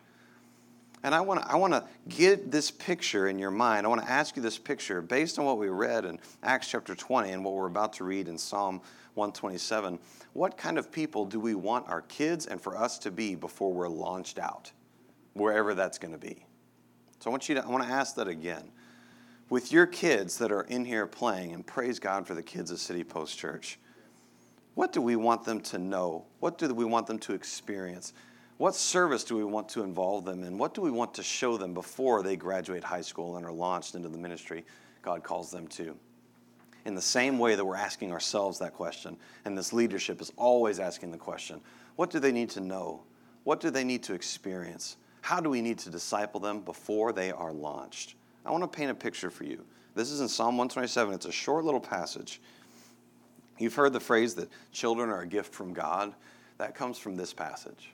And 1.03 1.13
I 1.13 1.19
want 1.19 1.41
to 1.41 1.51
I 1.51 1.57
want 1.57 1.73
to 1.73 1.83
get 2.07 2.49
this 2.49 2.71
picture 2.71 3.27
in 3.27 3.37
your 3.37 3.51
mind. 3.51 3.85
I 3.85 3.89
want 3.89 4.01
to 4.01 4.09
ask 4.09 4.37
you 4.37 4.41
this 4.41 4.57
picture 4.57 5.01
based 5.01 5.37
on 5.37 5.45
what 5.45 5.57
we 5.57 5.67
read 5.67 6.05
in 6.05 6.17
Acts 6.41 6.69
chapter 6.69 6.95
20 6.95 7.31
and 7.31 7.43
what 7.43 7.53
we're 7.53 7.67
about 7.67 7.93
to 7.93 8.05
read 8.05 8.29
in 8.29 8.37
Psalm 8.37 8.79
127. 9.15 9.99
What 10.31 10.57
kind 10.57 10.77
of 10.77 10.91
people 10.91 11.25
do 11.25 11.41
we 11.41 11.55
want 11.55 11.89
our 11.89 12.01
kids 12.01 12.47
and 12.47 12.59
for 12.59 12.77
us 12.77 12.97
to 12.99 13.11
be 13.11 13.35
before 13.35 13.73
we're 13.73 13.89
launched 13.89 14.39
out, 14.39 14.71
wherever 15.33 15.73
that's 15.73 15.97
going 15.97 16.13
to 16.13 16.17
be? 16.17 16.45
So 17.19 17.29
I 17.29 17.31
want 17.31 17.49
you 17.49 17.55
to 17.55 17.65
I 17.65 17.67
want 17.67 17.83
to 17.83 17.89
ask 17.89 18.15
that 18.15 18.29
again. 18.29 18.71
With 19.49 19.73
your 19.73 19.85
kids 19.85 20.37
that 20.37 20.53
are 20.53 20.63
in 20.63 20.85
here 20.85 21.05
playing, 21.05 21.51
and 21.51 21.67
praise 21.67 21.99
God 21.99 22.25
for 22.25 22.33
the 22.33 22.41
kids 22.41 22.71
of 22.71 22.79
City 22.79 23.03
Post 23.03 23.37
Church. 23.37 23.77
What 24.73 24.91
do 24.93 25.01
we 25.01 25.15
want 25.15 25.43
them 25.43 25.59
to 25.61 25.77
know? 25.77 26.25
What 26.39 26.57
do 26.57 26.73
we 26.73 26.85
want 26.85 27.07
them 27.07 27.19
to 27.19 27.33
experience? 27.33 28.13
What 28.63 28.75
service 28.75 29.25
do 29.25 29.35
we 29.35 29.43
want 29.43 29.67
to 29.69 29.83
involve 29.83 30.23
them 30.23 30.41
in? 30.41 30.57
What 30.57 30.73
do 30.73 30.79
we 30.79 30.89
want 30.89 31.13
to 31.15 31.21
show 31.21 31.57
them 31.57 31.73
before 31.73 32.23
they 32.23 32.37
graduate 32.37 32.81
high 32.81 33.01
school 33.01 33.35
and 33.35 33.45
are 33.45 33.51
launched 33.51 33.93
into 33.93 34.07
the 34.07 34.17
ministry 34.17 34.63
God 35.01 35.21
calls 35.21 35.51
them 35.51 35.67
to? 35.67 35.97
In 36.85 36.95
the 36.95 37.01
same 37.01 37.39
way 37.39 37.55
that 37.55 37.65
we're 37.65 37.75
asking 37.75 38.13
ourselves 38.13 38.59
that 38.59 38.73
question, 38.73 39.17
and 39.43 39.57
this 39.57 39.73
leadership 39.73 40.21
is 40.21 40.31
always 40.37 40.79
asking 40.79 41.11
the 41.11 41.17
question 41.17 41.59
what 41.97 42.09
do 42.09 42.19
they 42.21 42.31
need 42.31 42.49
to 42.51 42.61
know? 42.61 43.03
What 43.43 43.59
do 43.59 43.69
they 43.69 43.83
need 43.83 44.01
to 44.03 44.13
experience? 44.13 44.95
How 45.19 45.41
do 45.41 45.49
we 45.49 45.61
need 45.61 45.79
to 45.79 45.89
disciple 45.89 46.39
them 46.39 46.61
before 46.61 47.11
they 47.11 47.33
are 47.33 47.51
launched? 47.51 48.15
I 48.45 48.51
want 48.51 48.63
to 48.63 48.69
paint 48.69 48.89
a 48.89 48.95
picture 48.95 49.29
for 49.29 49.43
you. 49.43 49.65
This 49.93 50.09
is 50.09 50.21
in 50.21 50.29
Psalm 50.29 50.55
127. 50.55 51.13
It's 51.13 51.25
a 51.25 51.33
short 51.33 51.65
little 51.65 51.81
passage. 51.81 52.39
You've 53.57 53.75
heard 53.75 53.91
the 53.91 53.99
phrase 53.99 54.35
that 54.35 54.47
children 54.71 55.09
are 55.09 55.23
a 55.23 55.27
gift 55.27 55.53
from 55.53 55.73
God. 55.73 56.13
That 56.59 56.75
comes 56.75 56.97
from 56.97 57.17
this 57.17 57.33
passage. 57.33 57.93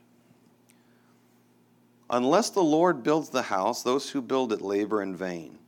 Unless 2.10 2.52
the 2.52 2.64
Lord 2.64 3.04
builds 3.04 3.30
the 3.30 3.44
house, 3.44 3.84
those 3.84 4.10
who 4.10 4.22
build 4.22 4.52
it 4.52 4.62
labor 4.62 5.02
in 5.02 5.16
vain. 5.16 5.60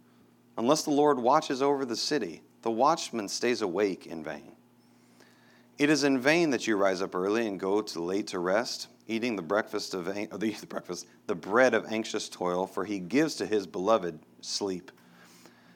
Unless 0.58 0.84
the 0.84 0.92
Lord 0.92 1.20
watches 1.20 1.62
over 1.62 1.86
the 1.86 1.96
city, 1.96 2.42
the 2.62 2.72
watchman 2.72 3.28
stays 3.28 3.62
awake 3.62 4.08
in 4.08 4.24
vain. 4.24 4.56
It 5.78 5.90
is 5.90 6.04
in 6.04 6.20
vain 6.20 6.50
that 6.52 6.68
you 6.68 6.78
rise 6.78 7.02
up 7.02 7.16
early 7.16 7.48
and 7.48 7.60
go 7.60 7.82
to 7.82 8.02
late 8.02 8.28
to 8.28 8.40
rest, 8.40 8.88
eating 9.08 9.36
the 9.36 9.42
breakfast 9.42 9.94
of 9.94 10.06
the, 10.06 10.66
breakfast, 10.68 11.08
the 11.28 11.36
bread 11.36 11.74
of 11.74 11.86
anxious 11.92 12.30
toil, 12.30 12.68
for 12.68 12.86
he 12.86 13.00
gives 13.00 13.36
to 13.36 13.46
his 13.46 13.66
beloved 13.68 14.20
sleep. 14.42 14.92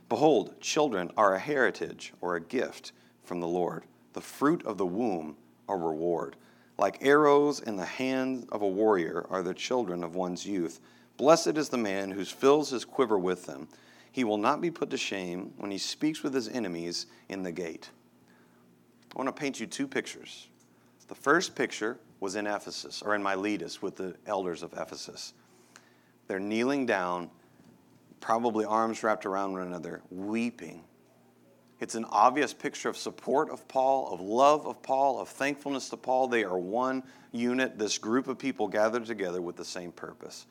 Behold, 0.09 0.59
children 0.61 1.11
are 1.17 1.35
a 1.35 1.39
heritage 1.39 2.13
or 2.21 2.35
a 2.35 2.41
gift 2.41 2.91
from 3.23 3.39
the 3.39 3.47
Lord 3.47 3.83
the 4.13 4.21
fruit 4.21 4.65
of 4.65 4.77
the 4.77 4.85
womb 4.85 5.35
a 5.67 5.75
reward. 5.75 6.37
Like 6.77 7.05
arrows 7.05 7.59
in 7.59 7.77
the 7.77 7.85
hand 7.85 8.47
of 8.51 8.61
a 8.61 8.67
warrior 8.67 9.25
are 9.29 9.41
the 9.41 9.53
children 9.53 10.03
of 10.03 10.15
one's 10.15 10.45
youth. 10.45 10.81
Blessed 11.17 11.57
is 11.57 11.69
the 11.69 11.77
man 11.77 12.11
who 12.11 12.25
fills 12.25 12.69
his 12.69 12.83
quiver 12.83 13.17
with 13.17 13.45
them. 13.45 13.69
He 14.11 14.23
will 14.23 14.37
not 14.37 14.61
be 14.61 14.71
put 14.71 14.89
to 14.89 14.97
shame 14.97 15.53
when 15.57 15.71
he 15.71 15.77
speaks 15.77 16.23
with 16.23 16.33
his 16.33 16.49
enemies 16.49 17.05
in 17.29 17.43
the 17.43 17.51
gate. 17.51 17.89
I 19.13 19.17
want 19.17 19.33
to 19.33 19.39
paint 19.39 19.59
you 19.59 19.67
two 19.67 19.87
pictures. 19.87 20.47
The 21.07 21.15
first 21.15 21.55
picture 21.55 21.97
was 22.19 22.35
in 22.35 22.47
Ephesus, 22.47 23.01
or 23.01 23.15
in 23.15 23.23
Miletus 23.23 23.81
with 23.81 23.95
the 23.95 24.15
elders 24.25 24.63
of 24.63 24.73
Ephesus. 24.73 25.33
They're 26.27 26.39
kneeling 26.39 26.85
down, 26.85 27.29
probably 28.19 28.65
arms 28.65 29.03
wrapped 29.03 29.25
around 29.25 29.53
one 29.53 29.61
another, 29.61 30.01
weeping 30.09 30.83
it's 31.79 31.95
an 31.95 32.05
obvious 32.05 32.53
picture 32.53 32.89
of 32.89 32.97
support 32.97 33.49
of 33.49 33.67
Paul, 33.67 34.13
of 34.13 34.21
love 34.21 34.65
of 34.65 34.81
Paul, 34.81 35.19
of 35.19 35.27
thankfulness 35.27 35.89
to 35.89 35.97
Paul. 35.97 36.27
They 36.27 36.43
are 36.43 36.57
one 36.57 37.03
unit, 37.31 37.77
this 37.77 37.97
group 37.97 38.27
of 38.27 38.37
people 38.37 38.67
gathered 38.67 39.05
together 39.05 39.41
with 39.41 39.57
the 39.57 39.65
same 39.65 39.91
purpose. 39.91 40.45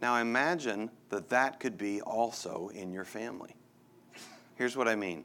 Now 0.00 0.16
imagine 0.16 0.90
that 1.10 1.28
that 1.28 1.60
could 1.60 1.76
be 1.76 2.00
also 2.00 2.70
in 2.74 2.92
your 2.92 3.04
family. 3.04 3.54
Here's 4.56 4.76
what 4.76 4.88
I 4.88 4.94
mean. 4.94 5.24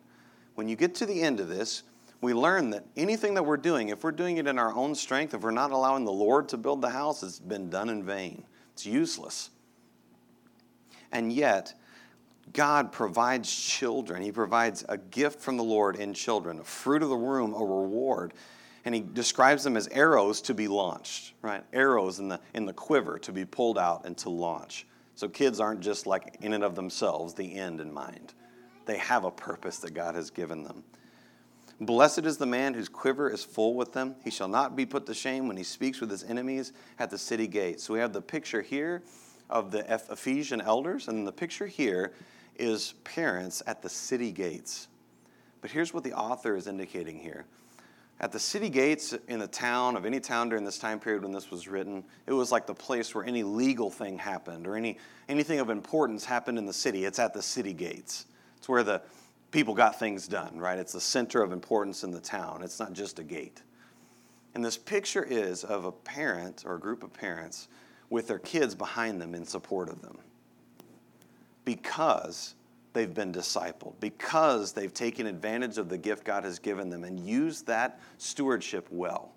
When 0.55 0.67
you 0.67 0.75
get 0.75 0.95
to 0.95 1.05
the 1.05 1.21
end 1.21 1.39
of 1.39 1.47
this, 1.47 1.83
we 2.21 2.33
learn 2.33 2.69
that 2.71 2.85
anything 2.97 3.33
that 3.35 3.43
we're 3.43 3.57
doing, 3.57 3.89
if 3.89 4.03
we're 4.03 4.11
doing 4.11 4.37
it 4.37 4.47
in 4.47 4.59
our 4.59 4.73
own 4.73 4.93
strength, 4.93 5.33
if 5.33 5.41
we're 5.41 5.51
not 5.51 5.71
allowing 5.71 6.03
the 6.03 6.11
Lord 6.11 6.49
to 6.49 6.57
build 6.57 6.81
the 6.81 6.89
house, 6.89 7.23
it's 7.23 7.39
been 7.39 7.69
done 7.69 7.89
in 7.89 8.03
vain. 8.03 8.43
It's 8.73 8.85
useless. 8.85 9.51
And 11.11 11.31
yet, 11.31 11.73
God 12.53 12.91
provides 12.91 13.53
children. 13.53 14.21
He 14.21 14.31
provides 14.31 14.83
a 14.89 14.97
gift 14.97 15.39
from 15.39 15.57
the 15.57 15.63
Lord 15.63 15.95
in 15.95 16.13
children, 16.13 16.59
a 16.59 16.63
fruit 16.63 17.03
of 17.03 17.09
the 17.09 17.17
womb, 17.17 17.53
a 17.53 17.63
reward. 17.63 18.33
And 18.85 18.95
he 18.95 19.01
describes 19.01 19.63
them 19.63 19.75
as 19.77 19.87
arrows 19.89 20.41
to 20.43 20.53
be 20.53 20.67
launched, 20.67 21.33
right? 21.41 21.63
Arrows 21.73 22.19
in 22.19 22.29
the, 22.29 22.39
in 22.53 22.65
the 22.65 22.73
quiver 22.73 23.19
to 23.19 23.31
be 23.31 23.45
pulled 23.45 23.77
out 23.77 24.05
and 24.05 24.17
to 24.19 24.29
launch. 24.29 24.87
So 25.15 25.27
kids 25.27 25.59
aren't 25.59 25.81
just 25.81 26.07
like 26.07 26.37
in 26.41 26.53
and 26.53 26.63
of 26.63 26.75
themselves, 26.75 27.33
the 27.33 27.55
end 27.55 27.81
in 27.81 27.93
mind. 27.93 28.33
They 28.85 28.97
have 28.97 29.25
a 29.25 29.31
purpose 29.31 29.79
that 29.79 29.93
God 29.93 30.15
has 30.15 30.29
given 30.29 30.63
them. 30.63 30.83
Blessed 31.81 32.25
is 32.25 32.37
the 32.37 32.45
man 32.45 32.73
whose 32.73 32.89
quiver 32.89 33.29
is 33.29 33.43
full 33.43 33.75
with 33.75 33.93
them. 33.93 34.15
He 34.23 34.31
shall 34.31 34.47
not 34.47 34.75
be 34.75 34.85
put 34.85 35.05
to 35.05 35.13
shame 35.13 35.47
when 35.47 35.55
he 35.57 35.63
speaks 35.63 36.01
with 36.01 36.09
his 36.09 36.23
enemies 36.23 36.73
at 36.97 37.09
the 37.09 37.17
city 37.17 37.47
gate. 37.47 37.79
So 37.79 37.93
we 37.93 37.99
have 37.99 38.11
the 38.11 38.21
picture 38.21 38.61
here 38.61 39.03
of 39.49 39.71
the 39.71 39.85
Ephesian 39.93 40.61
elders, 40.61 41.07
and 41.07 41.25
the 41.25 41.31
picture 41.31 41.67
here 41.67 42.13
is 42.59 42.93
parents 43.03 43.63
at 43.65 43.81
the 43.81 43.89
city 43.89 44.31
gates. 44.31 44.87
But 45.61 45.71
here's 45.71 45.93
what 45.93 46.03
the 46.03 46.13
author 46.13 46.55
is 46.55 46.67
indicating 46.67 47.19
here 47.19 47.45
At 48.19 48.31
the 48.31 48.39
city 48.39 48.69
gates 48.69 49.13
in 49.27 49.39
the 49.39 49.47
town 49.47 49.95
of 49.95 50.05
any 50.05 50.19
town 50.19 50.49
during 50.49 50.65
this 50.65 50.77
time 50.77 50.99
period 50.99 51.23
when 51.23 51.31
this 51.31 51.51
was 51.51 51.67
written, 51.67 52.03
it 52.27 52.33
was 52.33 52.51
like 52.51 52.65
the 52.65 52.73
place 52.73 53.15
where 53.15 53.25
any 53.25 53.43
legal 53.43 53.89
thing 53.89 54.17
happened 54.17 54.67
or 54.67 54.75
any, 54.75 54.97
anything 55.27 55.59
of 55.59 55.69
importance 55.69 56.25
happened 56.25 56.57
in 56.57 56.65
the 56.65 56.73
city. 56.73 57.05
It's 57.05 57.19
at 57.19 57.33
the 57.33 57.41
city 57.41 57.73
gates. 57.73 58.25
It's 58.57 58.67
where 58.67 58.83
the 58.83 59.01
people 59.51 59.73
got 59.73 59.97
things 59.97 60.27
done, 60.27 60.59
right? 60.59 60.77
It's 60.77 60.93
the 60.93 61.01
center 61.01 61.41
of 61.41 61.51
importance 61.51 62.03
in 62.03 62.11
the 62.11 62.19
town. 62.19 62.61
It's 62.61 62.79
not 62.79 62.93
just 62.93 63.19
a 63.19 63.23
gate. 63.23 63.61
And 64.53 64.65
this 64.65 64.77
picture 64.77 65.23
is 65.23 65.63
of 65.63 65.85
a 65.85 65.91
parent 65.91 66.63
or 66.65 66.75
a 66.75 66.79
group 66.79 67.03
of 67.03 67.13
parents 67.13 67.67
with 68.09 68.27
their 68.27 68.39
kids 68.39 68.75
behind 68.75 69.21
them 69.21 69.35
in 69.35 69.45
support 69.45 69.89
of 69.89 70.01
them 70.01 70.17
because 71.69 72.55
they've 72.93 73.13
been 73.13 73.31
discipled, 73.31 73.93
because 73.99 74.73
they've 74.73 74.93
taken 74.93 75.27
advantage 75.27 75.77
of 75.77 75.87
the 75.87 75.99
gift 75.99 76.23
God 76.23 76.43
has 76.43 76.57
given 76.57 76.89
them 76.89 77.03
and 77.03 77.19
used 77.19 77.67
that 77.67 77.99
stewardship 78.17 78.87
well. 78.89 79.33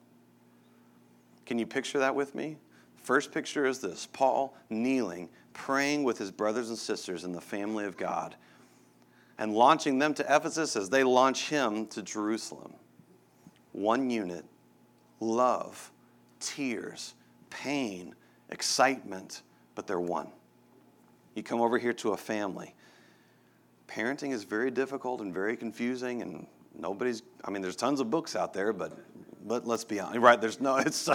Can 1.44 1.58
you 1.58 1.66
picture 1.66 1.98
that 1.98 2.14
with 2.14 2.34
me? 2.34 2.56
First 2.96 3.32
picture 3.32 3.66
is 3.66 3.80
this 3.80 4.08
Paul 4.14 4.56
kneeling, 4.70 5.28
praying 5.52 6.04
with 6.04 6.16
his 6.16 6.30
brothers 6.30 6.70
and 6.70 6.78
sisters 6.78 7.24
in 7.24 7.32
the 7.32 7.40
family 7.40 7.84
of 7.84 7.98
God, 7.98 8.34
and 9.36 9.52
launching 9.52 9.98
them 9.98 10.14
to 10.14 10.22
Ephesus 10.34 10.74
as 10.74 10.88
they 10.88 11.04
launch 11.04 11.50
him 11.50 11.86
to 11.88 12.02
Jerusalem. 12.02 12.72
One 13.72 14.08
unit, 14.08 14.46
love, 15.20 15.92
tears, 16.40 17.12
pain, 17.50 18.14
excitement, 18.48 19.42
but 19.74 19.86
they're 19.86 20.00
one. 20.00 20.28
You 21.34 21.42
come 21.42 21.60
over 21.60 21.78
here 21.78 21.92
to 21.94 22.12
a 22.12 22.16
family 22.16 22.74
parenting 23.92 24.32
is 24.32 24.44
very 24.44 24.70
difficult 24.70 25.20
and 25.20 25.32
very 25.34 25.56
confusing, 25.56 26.22
and 26.22 26.46
nobody's, 26.78 27.22
I 27.44 27.50
mean, 27.50 27.62
there's 27.62 27.76
tons 27.76 28.00
of 28.00 28.10
books 28.10 28.34
out 28.34 28.54
there, 28.54 28.72
but, 28.72 28.92
but 29.46 29.66
let's 29.66 29.84
be 29.84 30.00
honest, 30.00 30.20
right? 30.20 30.40
There's 30.40 30.60
no, 30.60 30.76
it's, 30.78 31.08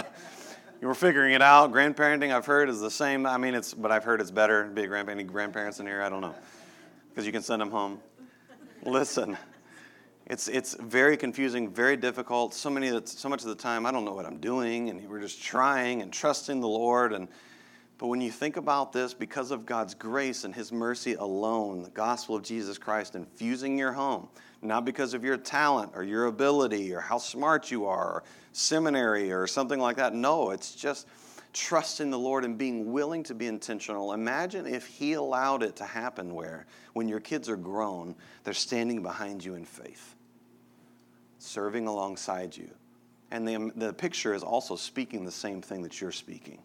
we're 0.80 0.94
figuring 0.94 1.34
it 1.34 1.42
out. 1.42 1.72
Grandparenting, 1.72 2.34
I've 2.34 2.46
heard, 2.46 2.68
is 2.68 2.80
the 2.80 2.90
same. 2.90 3.26
I 3.26 3.36
mean, 3.36 3.54
it's, 3.54 3.74
but 3.74 3.90
I've 3.90 4.04
heard 4.04 4.20
it's 4.20 4.30
better 4.30 4.64
to 4.64 4.70
be 4.70 4.84
a 4.84 4.86
grandparent. 4.86 5.20
Any 5.20 5.28
grandparents 5.28 5.80
in 5.80 5.86
here? 5.86 6.02
I 6.02 6.08
don't 6.08 6.20
know. 6.20 6.34
Because 7.10 7.26
you 7.26 7.32
can 7.32 7.42
send 7.42 7.60
them 7.60 7.70
home. 7.70 7.98
Listen, 8.84 9.36
it's, 10.26 10.46
it's 10.46 10.74
very 10.74 11.16
confusing, 11.16 11.68
very 11.68 11.96
difficult. 11.96 12.54
So 12.54 12.70
many, 12.70 12.90
that 12.90 13.08
so 13.08 13.28
much 13.28 13.42
of 13.42 13.48
the 13.48 13.56
time, 13.56 13.86
I 13.86 13.90
don't 13.90 14.04
know 14.04 14.14
what 14.14 14.24
I'm 14.24 14.38
doing, 14.38 14.88
and 14.88 15.08
we're 15.08 15.20
just 15.20 15.42
trying 15.42 16.00
and 16.00 16.12
trusting 16.12 16.60
the 16.60 16.68
Lord, 16.68 17.12
and 17.12 17.26
but 17.98 18.06
when 18.06 18.20
you 18.20 18.30
think 18.30 18.56
about 18.56 18.92
this, 18.92 19.12
because 19.12 19.50
of 19.50 19.66
God's 19.66 19.92
grace 19.92 20.44
and 20.44 20.54
His 20.54 20.70
mercy 20.70 21.14
alone, 21.14 21.82
the 21.82 21.90
gospel 21.90 22.36
of 22.36 22.44
Jesus 22.44 22.78
Christ 22.78 23.16
infusing 23.16 23.76
your 23.76 23.92
home, 23.92 24.28
not 24.62 24.84
because 24.84 25.14
of 25.14 25.24
your 25.24 25.36
talent 25.36 25.92
or 25.94 26.04
your 26.04 26.26
ability 26.26 26.94
or 26.94 27.00
how 27.00 27.18
smart 27.18 27.72
you 27.72 27.86
are, 27.86 28.06
or 28.06 28.24
seminary 28.52 29.32
or 29.32 29.48
something 29.48 29.80
like 29.80 29.96
that. 29.96 30.14
No, 30.14 30.50
it's 30.50 30.76
just 30.76 31.08
trusting 31.52 32.10
the 32.10 32.18
Lord 32.18 32.44
and 32.44 32.56
being 32.56 32.92
willing 32.92 33.24
to 33.24 33.34
be 33.34 33.48
intentional. 33.48 34.12
Imagine 34.12 34.64
if 34.64 34.86
He 34.86 35.14
allowed 35.14 35.64
it 35.64 35.74
to 35.76 35.84
happen 35.84 36.34
where, 36.34 36.66
when 36.92 37.08
your 37.08 37.20
kids 37.20 37.48
are 37.48 37.56
grown, 37.56 38.14
they're 38.44 38.54
standing 38.54 39.02
behind 39.02 39.44
you 39.44 39.56
in 39.56 39.64
faith, 39.64 40.14
serving 41.40 41.88
alongside 41.88 42.56
you. 42.56 42.70
And 43.32 43.46
the, 43.46 43.72
the 43.74 43.92
picture 43.92 44.34
is 44.34 44.44
also 44.44 44.76
speaking 44.76 45.24
the 45.24 45.32
same 45.32 45.60
thing 45.60 45.82
that 45.82 46.00
you're 46.00 46.12
speaking. 46.12 46.62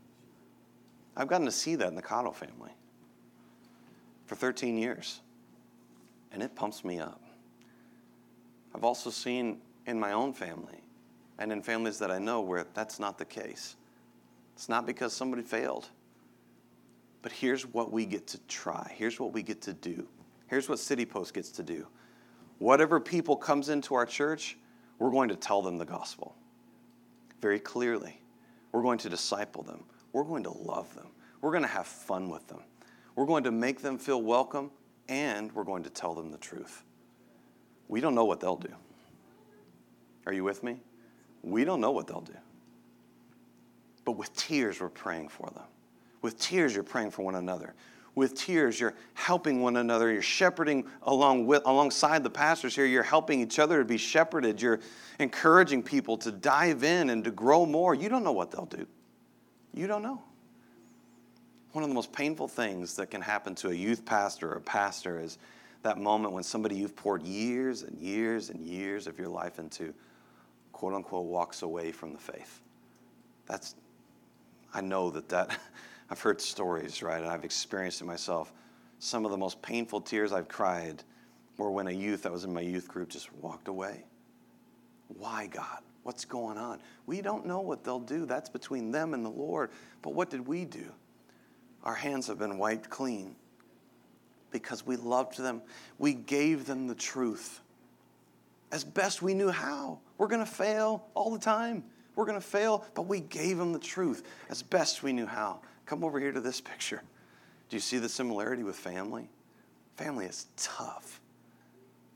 I've 1.15 1.27
gotten 1.27 1.45
to 1.45 1.51
see 1.51 1.75
that 1.75 1.87
in 1.87 1.95
the 1.95 2.01
Cottle 2.01 2.33
family 2.33 2.71
for 4.25 4.35
13 4.35 4.77
years, 4.77 5.21
and 6.31 6.41
it 6.41 6.55
pumps 6.55 6.83
me 6.83 6.99
up. 6.99 7.21
I've 8.73 8.83
also 8.83 9.09
seen 9.09 9.59
in 9.85 9.99
my 9.99 10.13
own 10.13 10.33
family 10.33 10.81
and 11.37 11.51
in 11.51 11.61
families 11.61 11.99
that 11.99 12.09
I 12.09 12.19
know 12.19 12.41
where 12.41 12.65
that's 12.73 12.99
not 12.99 13.17
the 13.17 13.25
case. 13.25 13.75
It's 14.55 14.69
not 14.69 14.85
because 14.85 15.13
somebody 15.13 15.43
failed, 15.43 15.89
but 17.21 17.31
here's 17.31 17.65
what 17.65 17.91
we 17.91 18.05
get 18.05 18.27
to 18.27 18.39
try. 18.47 18.91
Here's 18.95 19.19
what 19.19 19.33
we 19.33 19.43
get 19.43 19.61
to 19.63 19.73
do. 19.73 20.07
Here's 20.47 20.69
what 20.69 20.79
City 20.79 21.05
Post 21.05 21.33
gets 21.33 21.49
to 21.51 21.63
do. 21.63 21.87
Whatever 22.59 22.99
people 22.99 23.35
comes 23.35 23.69
into 23.69 23.95
our 23.95 24.05
church, 24.05 24.57
we're 24.99 25.11
going 25.11 25.29
to 25.29 25.35
tell 25.35 25.61
them 25.61 25.77
the 25.77 25.85
gospel 25.85 26.35
very 27.41 27.59
clearly. 27.59 28.21
We're 28.71 28.83
going 28.83 28.99
to 28.99 29.09
disciple 29.09 29.63
them. 29.63 29.83
We're 30.13 30.23
going 30.23 30.43
to 30.43 30.51
love 30.51 30.93
them. 30.95 31.07
We're 31.41 31.51
going 31.51 31.63
to 31.63 31.69
have 31.69 31.87
fun 31.87 32.29
with 32.29 32.47
them. 32.47 32.61
We're 33.15 33.25
going 33.25 33.43
to 33.43 33.51
make 33.51 33.81
them 33.81 33.97
feel 33.97 34.21
welcome, 34.21 34.71
and 35.09 35.51
we're 35.53 35.65
going 35.65 35.83
to 35.83 35.89
tell 35.89 36.13
them 36.13 36.31
the 36.31 36.37
truth. 36.37 36.83
We 37.89 37.99
don't 37.99 38.15
know 38.15 38.25
what 38.25 38.39
they'll 38.39 38.55
do. 38.55 38.73
Are 40.25 40.33
you 40.33 40.43
with 40.43 40.63
me? 40.63 40.77
We 41.41 41.65
don't 41.65 41.81
know 41.81 41.91
what 41.91 42.07
they'll 42.07 42.21
do. 42.21 42.37
But 44.05 44.13
with 44.13 44.33
tears, 44.35 44.79
we're 44.79 44.89
praying 44.89 45.29
for 45.29 45.49
them. 45.49 45.65
With 46.21 46.39
tears, 46.39 46.73
you're 46.73 46.83
praying 46.83 47.11
for 47.11 47.23
one 47.23 47.35
another. 47.35 47.73
With 48.15 48.35
tears, 48.35 48.79
you're 48.79 48.93
helping 49.15 49.61
one 49.61 49.77
another. 49.77 50.11
You're 50.11 50.21
shepherding 50.21 50.85
along 51.01 51.47
with, 51.47 51.63
alongside 51.65 52.23
the 52.23 52.29
pastors 52.29 52.75
here. 52.75 52.85
You're 52.85 53.03
helping 53.03 53.41
each 53.41 53.59
other 53.59 53.79
to 53.79 53.85
be 53.85 53.97
shepherded. 53.97 54.61
You're 54.61 54.79
encouraging 55.19 55.83
people 55.83 56.17
to 56.17 56.31
dive 56.31 56.83
in 56.83 57.09
and 57.09 57.23
to 57.23 57.31
grow 57.31 57.65
more. 57.65 57.95
You 57.95 58.09
don't 58.09 58.23
know 58.23 58.31
what 58.31 58.51
they'll 58.51 58.65
do. 58.65 58.87
You 59.73 59.87
don't 59.87 60.03
know. 60.03 60.21
One 61.71 61.83
of 61.83 61.89
the 61.89 61.95
most 61.95 62.13
painful 62.13 62.47
things 62.47 62.95
that 62.97 63.09
can 63.09 63.21
happen 63.21 63.55
to 63.55 63.69
a 63.69 63.73
youth 63.73 64.05
pastor 64.05 64.51
or 64.51 64.57
a 64.57 64.61
pastor 64.61 65.19
is 65.19 65.39
that 65.81 65.97
moment 65.97 66.33
when 66.33 66.43
somebody 66.43 66.75
you've 66.75 66.95
poured 66.95 67.23
years 67.23 67.81
and 67.81 67.97
years 67.97 68.49
and 68.51 68.61
years 68.61 69.07
of 69.07 69.17
your 69.17 69.27
life 69.27 69.57
into, 69.57 69.93
quote 70.71 70.93
unquote, 70.93 71.25
walks 71.25 71.63
away 71.63 71.91
from 71.91 72.13
the 72.13 72.19
faith. 72.19 72.61
That's, 73.47 73.75
I 74.73 74.81
know 74.81 75.09
that 75.09 75.29
that, 75.29 75.57
I've 76.09 76.21
heard 76.21 76.39
stories, 76.39 77.01
right, 77.01 77.21
and 77.21 77.29
I've 77.29 77.43
experienced 77.43 78.01
it 78.01 78.05
myself. 78.05 78.53
Some 78.99 79.25
of 79.25 79.31
the 79.31 79.37
most 79.37 79.61
painful 79.63 80.01
tears 80.01 80.31
I've 80.31 80.47
cried 80.47 81.03
were 81.57 81.71
when 81.71 81.87
a 81.87 81.91
youth 81.91 82.23
that 82.23 82.31
was 82.31 82.43
in 82.43 82.53
my 82.53 82.61
youth 82.61 82.87
group 82.87 83.09
just 83.09 83.33
walked 83.35 83.67
away. 83.67 84.03
Why, 85.07 85.47
God? 85.47 85.79
What's 86.03 86.25
going 86.25 86.57
on? 86.57 86.79
We 87.05 87.21
don't 87.21 87.45
know 87.45 87.61
what 87.61 87.83
they'll 87.83 87.99
do. 87.99 88.25
That's 88.25 88.49
between 88.49 88.91
them 88.91 89.13
and 89.13 89.25
the 89.25 89.29
Lord. 89.29 89.71
But 90.01 90.13
what 90.13 90.29
did 90.29 90.45
we 90.45 90.65
do? 90.65 90.91
Our 91.83 91.95
hands 91.95 92.27
have 92.27 92.39
been 92.39 92.57
wiped 92.57 92.89
clean 92.89 93.35
because 94.51 94.85
we 94.85 94.95
loved 94.95 95.37
them. 95.37 95.61
We 95.97 96.13
gave 96.13 96.65
them 96.65 96.87
the 96.87 96.95
truth 96.95 97.61
as 98.71 98.83
best 98.83 99.21
we 99.21 99.33
knew 99.33 99.49
how. 99.49 99.99
We're 100.17 100.27
going 100.27 100.45
to 100.45 100.51
fail 100.51 101.05
all 101.13 101.31
the 101.31 101.39
time. 101.39 101.83
We're 102.15 102.25
going 102.25 102.39
to 102.39 102.45
fail, 102.45 102.85
but 102.93 103.03
we 103.03 103.19
gave 103.19 103.57
them 103.57 103.73
the 103.73 103.79
truth 103.79 104.23
as 104.49 104.61
best 104.61 105.03
we 105.03 105.13
knew 105.13 105.25
how. 105.25 105.61
Come 105.85 106.03
over 106.03 106.19
here 106.19 106.31
to 106.31 106.41
this 106.41 106.61
picture. 106.61 107.01
Do 107.69 107.75
you 107.75 107.81
see 107.81 107.97
the 107.97 108.09
similarity 108.09 108.63
with 108.63 108.75
family? 108.75 109.29
Family 109.95 110.25
is 110.25 110.47
tough. 110.57 111.21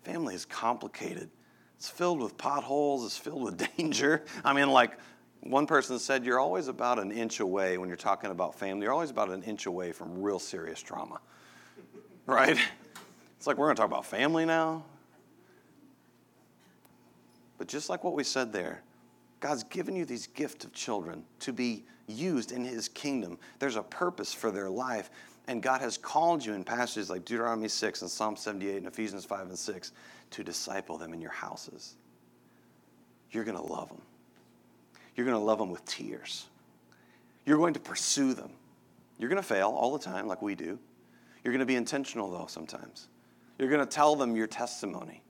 Family 0.03 0.35
is 0.35 0.45
complicated. 0.45 1.29
It's 1.77 1.89
filled 1.89 2.19
with 2.21 2.37
potholes, 2.37 3.05
it's 3.05 3.17
filled 3.17 3.43
with 3.43 3.69
danger. 3.77 4.23
I 4.43 4.53
mean, 4.53 4.69
like 4.69 4.97
one 5.41 5.67
person 5.67 5.99
said, 5.99 6.25
you're 6.25 6.39
always 6.39 6.67
about 6.67 6.99
an 6.99 7.11
inch 7.11 7.39
away 7.39 7.77
when 7.77 7.87
you're 7.87 7.97
talking 7.97 8.31
about 8.31 8.55
family, 8.55 8.83
you're 8.83 8.93
always 8.93 9.11
about 9.11 9.29
an 9.29 9.43
inch 9.43 9.65
away 9.65 9.91
from 9.91 10.21
real 10.21 10.39
serious 10.39 10.81
trauma, 10.81 11.19
right? 12.25 12.57
It's 13.37 13.47
like 13.47 13.57
we're 13.57 13.67
going 13.67 13.75
to 13.75 13.81
talk 13.81 13.89
about 13.89 14.05
family 14.05 14.45
now. 14.45 14.83
But 17.57 17.67
just 17.67 17.89
like 17.89 18.03
what 18.03 18.13
we 18.13 18.23
said 18.23 18.51
there, 18.51 18.83
God's 19.39 19.63
given 19.63 19.95
you 19.95 20.05
these 20.05 20.27
gifts 20.27 20.65
of 20.65 20.73
children 20.73 21.23
to 21.39 21.53
be 21.53 21.85
used 22.07 22.51
in 22.51 22.63
His 22.63 22.87
kingdom. 22.87 23.37
There's 23.59 23.75
a 23.75 23.83
purpose 23.83 24.33
for 24.33 24.51
their 24.51 24.69
life. 24.69 25.09
And 25.47 25.63
God 25.63 25.81
has 25.81 25.97
called 25.97 26.45
you 26.45 26.53
in 26.53 26.63
passages 26.63 27.09
like 27.09 27.23
Deuteronomy 27.23 27.69
6 27.69 28.01
and 28.01 28.11
Psalm 28.11 28.35
78 28.35 28.77
and 28.77 28.87
Ephesians 28.87 29.23
5 29.23 29.47
and 29.47 29.57
6 29.57 29.91
to 30.31 30.43
disciple 30.43 30.97
them 30.97 31.13
in 31.13 31.21
your 31.21 31.31
houses. 31.31 31.95
You're 33.31 33.45
going 33.45 33.57
to 33.57 33.63
love 33.63 33.87
them. 33.89 34.01
You're 35.15 35.25
going 35.25 35.37
to 35.37 35.43
love 35.43 35.57
them 35.57 35.71
with 35.71 35.85
tears. 35.85 36.47
You're 37.45 37.57
going 37.57 37.73
to 37.73 37.79
pursue 37.79 38.33
them. 38.33 38.51
You're 39.17 39.29
going 39.29 39.41
to 39.41 39.47
fail 39.47 39.69
all 39.69 39.97
the 39.97 40.03
time, 40.03 40.27
like 40.27 40.41
we 40.41 40.53
do. 40.53 40.77
You're 41.43 41.53
going 41.53 41.59
to 41.59 41.65
be 41.65 41.75
intentional, 41.75 42.29
though, 42.29 42.47
sometimes. 42.47 43.07
You're 43.57 43.69
going 43.69 43.79
to 43.79 43.89
tell 43.89 44.15
them 44.15 44.35
your 44.35 44.47
testimony. 44.47 45.21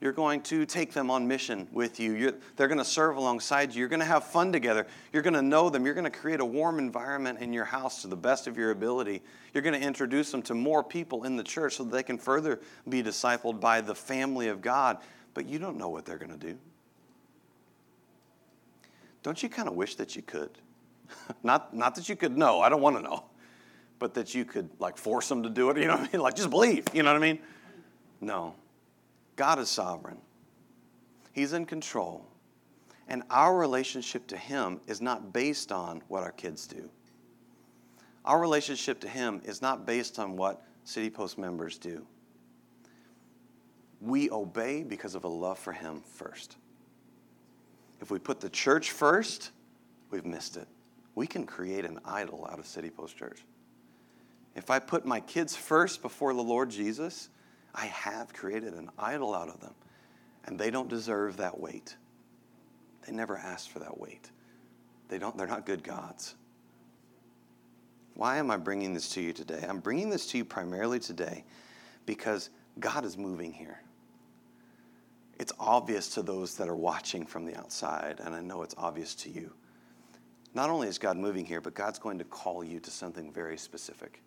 You're 0.00 0.12
going 0.12 0.42
to 0.42 0.66
take 0.66 0.92
them 0.92 1.10
on 1.10 1.26
mission 1.26 1.68
with 1.72 1.98
you. 1.98 2.12
You're, 2.12 2.32
they're 2.56 2.68
going 2.68 2.78
to 2.78 2.84
serve 2.84 3.16
alongside 3.16 3.74
you. 3.74 3.80
You're 3.80 3.88
going 3.88 4.00
to 4.00 4.06
have 4.06 4.24
fun 4.24 4.52
together. 4.52 4.86
You're 5.12 5.22
going 5.22 5.34
to 5.34 5.42
know 5.42 5.70
them. 5.70 5.86
You're 5.86 5.94
going 5.94 6.04
to 6.04 6.10
create 6.10 6.40
a 6.40 6.44
warm 6.44 6.78
environment 6.78 7.38
in 7.40 7.52
your 7.52 7.64
house 7.64 8.02
to 8.02 8.08
the 8.08 8.16
best 8.16 8.46
of 8.46 8.58
your 8.58 8.70
ability. 8.70 9.22
You're 9.54 9.62
going 9.62 9.80
to 9.80 9.86
introduce 9.86 10.30
them 10.30 10.42
to 10.42 10.54
more 10.54 10.82
people 10.82 11.24
in 11.24 11.36
the 11.36 11.42
church 11.42 11.76
so 11.76 11.84
that 11.84 11.92
they 11.92 12.02
can 12.02 12.18
further 12.18 12.60
be 12.88 13.02
discipled 13.02 13.60
by 13.60 13.80
the 13.80 13.94
family 13.94 14.48
of 14.48 14.60
God. 14.60 14.98
But 15.32 15.46
you 15.48 15.58
don't 15.58 15.78
know 15.78 15.88
what 15.88 16.04
they're 16.04 16.18
going 16.18 16.38
to 16.38 16.46
do. 16.46 16.58
Don't 19.22 19.42
you 19.42 19.48
kind 19.48 19.68
of 19.68 19.74
wish 19.74 19.94
that 19.94 20.14
you 20.16 20.22
could? 20.22 20.50
not, 21.42 21.74
not 21.74 21.94
that 21.94 22.08
you 22.08 22.16
could 22.16 22.36
know, 22.36 22.60
I 22.60 22.68
don't 22.68 22.82
want 22.82 22.96
to 22.96 23.02
know, 23.02 23.24
but 23.98 24.14
that 24.14 24.34
you 24.34 24.44
could 24.44 24.68
like 24.78 24.98
force 24.98 25.28
them 25.28 25.42
to 25.44 25.48
do 25.48 25.70
it. 25.70 25.78
You 25.78 25.86
know 25.86 25.96
what 25.96 26.08
I 26.08 26.12
mean? 26.12 26.20
Like 26.20 26.36
just 26.36 26.50
believe. 26.50 26.84
You 26.92 27.02
know 27.02 27.12
what 27.12 27.22
I 27.22 27.26
mean? 27.26 27.38
No. 28.20 28.54
God 29.36 29.58
is 29.58 29.68
sovereign, 29.68 30.18
He's 31.32 31.52
in 31.52 31.66
control. 31.66 32.26
And 33.06 33.22
our 33.28 33.54
relationship 33.54 34.26
to 34.28 34.36
Him 34.36 34.80
is 34.86 35.02
not 35.02 35.32
based 35.32 35.70
on 35.70 36.00
what 36.08 36.22
our 36.22 36.32
kids 36.32 36.66
do. 36.66 36.88
Our 38.24 38.40
relationship 38.40 39.00
to 39.00 39.08
Him 39.08 39.42
is 39.44 39.60
not 39.60 39.84
based 39.84 40.18
on 40.18 40.36
what 40.36 40.62
City 40.84 41.10
Post 41.10 41.36
members 41.36 41.76
do. 41.76 42.06
We 44.00 44.30
obey 44.30 44.82
because 44.82 45.14
of 45.14 45.24
a 45.24 45.28
love 45.28 45.58
for 45.58 45.72
Him 45.72 46.00
first. 46.14 46.56
If 48.00 48.10
we 48.10 48.18
put 48.18 48.40
the 48.40 48.48
church 48.48 48.90
first, 48.90 49.50
we've 50.10 50.26
missed 50.26 50.56
it. 50.56 50.68
We 51.14 51.26
can 51.26 51.44
create 51.44 51.84
an 51.84 52.00
idol 52.04 52.48
out 52.50 52.58
of 52.58 52.66
City 52.66 52.90
Post 52.90 53.16
Church. 53.16 53.44
If 54.54 54.70
I 54.70 54.78
put 54.78 55.04
my 55.04 55.20
kids 55.20 55.56
first 55.56 56.00
before 56.00 56.32
the 56.32 56.42
Lord 56.42 56.70
Jesus, 56.70 57.28
I 57.74 57.86
have 57.86 58.32
created 58.32 58.74
an 58.74 58.90
idol 58.98 59.34
out 59.34 59.48
of 59.48 59.60
them. 59.60 59.74
And 60.46 60.58
they 60.58 60.70
don't 60.70 60.88
deserve 60.88 61.38
that 61.38 61.58
weight. 61.58 61.96
They 63.06 63.12
never 63.12 63.36
asked 63.36 63.70
for 63.70 63.78
that 63.80 63.98
weight. 63.98 64.30
They 65.08 65.18
don't, 65.18 65.36
they're 65.36 65.46
not 65.46 65.66
good 65.66 65.82
gods. 65.82 66.34
Why 68.14 68.36
am 68.36 68.50
I 68.50 68.56
bringing 68.56 68.94
this 68.94 69.08
to 69.10 69.20
you 69.20 69.32
today? 69.32 69.64
I'm 69.68 69.80
bringing 69.80 70.08
this 70.08 70.26
to 70.28 70.38
you 70.38 70.44
primarily 70.44 71.00
today 71.00 71.44
because 72.06 72.50
God 72.78 73.04
is 73.04 73.16
moving 73.16 73.52
here. 73.52 73.80
It's 75.38 75.52
obvious 75.58 76.10
to 76.10 76.22
those 76.22 76.56
that 76.56 76.68
are 76.68 76.76
watching 76.76 77.26
from 77.26 77.44
the 77.44 77.56
outside, 77.56 78.20
and 78.24 78.34
I 78.34 78.40
know 78.40 78.62
it's 78.62 78.74
obvious 78.78 79.14
to 79.16 79.30
you. 79.30 79.52
Not 80.54 80.70
only 80.70 80.86
is 80.86 80.98
God 80.98 81.16
moving 81.16 81.44
here, 81.44 81.60
but 81.60 81.74
God's 81.74 81.98
going 81.98 82.18
to 82.18 82.24
call 82.24 82.62
you 82.62 82.78
to 82.78 82.90
something 82.90 83.32
very 83.32 83.58
specific. 83.58 84.22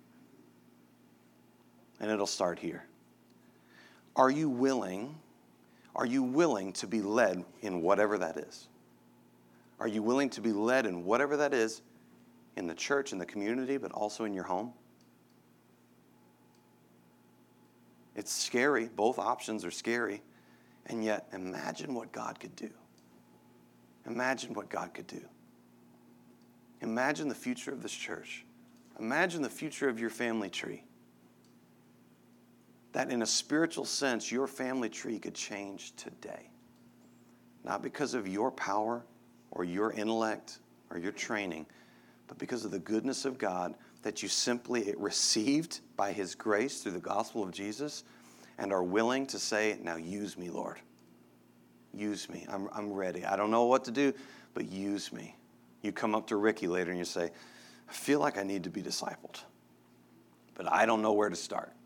And 2.01 2.11
it'll 2.11 2.27
start 2.27 2.59
here. 2.59 2.83
Are 4.17 4.31
you 4.31 4.49
willing? 4.49 5.15
Are 5.95 6.05
you 6.05 6.23
willing 6.23 6.73
to 6.73 6.87
be 6.87 7.01
led 7.01 7.45
in 7.61 7.81
whatever 7.81 8.17
that 8.17 8.37
is? 8.37 8.67
Are 9.79 9.87
you 9.87 10.01
willing 10.01 10.29
to 10.31 10.41
be 10.41 10.51
led 10.51 10.87
in 10.87 11.05
whatever 11.05 11.37
that 11.37 11.53
is 11.53 11.81
in 12.55 12.65
the 12.65 12.73
church, 12.73 13.13
in 13.13 13.19
the 13.19 13.25
community, 13.25 13.77
but 13.77 13.91
also 13.91 14.25
in 14.25 14.33
your 14.33 14.43
home? 14.43 14.73
It's 18.15 18.33
scary. 18.33 18.89
Both 18.95 19.19
options 19.19 19.63
are 19.63 19.71
scary. 19.71 20.23
And 20.87 21.03
yet, 21.03 21.27
imagine 21.31 21.93
what 21.93 22.11
God 22.11 22.39
could 22.39 22.55
do. 22.55 22.71
Imagine 24.07 24.55
what 24.55 24.69
God 24.69 24.95
could 24.95 25.05
do. 25.05 25.21
Imagine 26.81 27.27
the 27.27 27.35
future 27.35 27.71
of 27.71 27.83
this 27.83 27.91
church. 27.91 28.45
Imagine 28.99 29.43
the 29.43 29.49
future 29.49 29.89
of 29.89 29.99
your 29.99 30.09
family 30.09 30.49
tree. 30.49 30.83
That 32.97 33.11
in 33.11 33.21
a 33.21 33.27
spiritual 33.27 33.85
sense, 33.85 34.31
your 34.31 34.47
family 34.47 34.89
tree 34.89 35.19
could 35.19 35.35
change 35.35 35.95
today. 35.97 36.49
Not 37.63 37.83
because 37.83 38.15
of 38.15 38.27
your 38.27 38.49
power 38.49 39.05
or 39.51 39.63
your 39.63 39.91
intellect 39.91 40.57
or 40.89 40.97
your 40.97 41.11
training, 41.11 41.67
but 42.27 42.39
because 42.39 42.65
of 42.65 42.71
the 42.71 42.79
goodness 42.79 43.23
of 43.23 43.37
God 43.37 43.75
that 44.01 44.23
you 44.23 44.27
simply 44.27 44.95
received 44.97 45.81
by 45.95 46.11
His 46.11 46.33
grace 46.33 46.81
through 46.81 46.93
the 46.93 46.99
gospel 46.99 47.43
of 47.43 47.51
Jesus 47.51 48.03
and 48.57 48.73
are 48.73 48.81
willing 48.81 49.27
to 49.27 49.37
say, 49.37 49.77
Now 49.83 49.97
use 49.97 50.35
me, 50.35 50.49
Lord. 50.49 50.79
Use 51.93 52.27
me. 52.31 52.47
I'm, 52.49 52.67
I'm 52.73 52.91
ready. 52.91 53.23
I 53.23 53.35
don't 53.35 53.51
know 53.51 53.65
what 53.65 53.85
to 53.85 53.91
do, 53.91 54.11
but 54.55 54.71
use 54.71 55.13
me. 55.13 55.35
You 55.83 55.91
come 55.91 56.15
up 56.15 56.25
to 56.29 56.35
Ricky 56.35 56.65
later 56.65 56.89
and 56.89 56.97
you 56.97 57.05
say, 57.05 57.29
I 57.87 57.93
feel 57.93 58.19
like 58.19 58.39
I 58.39 58.43
need 58.43 58.63
to 58.63 58.71
be 58.71 58.81
discipled, 58.81 59.43
but 60.55 60.65
I 60.73 60.87
don't 60.87 61.03
know 61.03 61.13
where 61.13 61.29
to 61.29 61.35
start. 61.35 61.76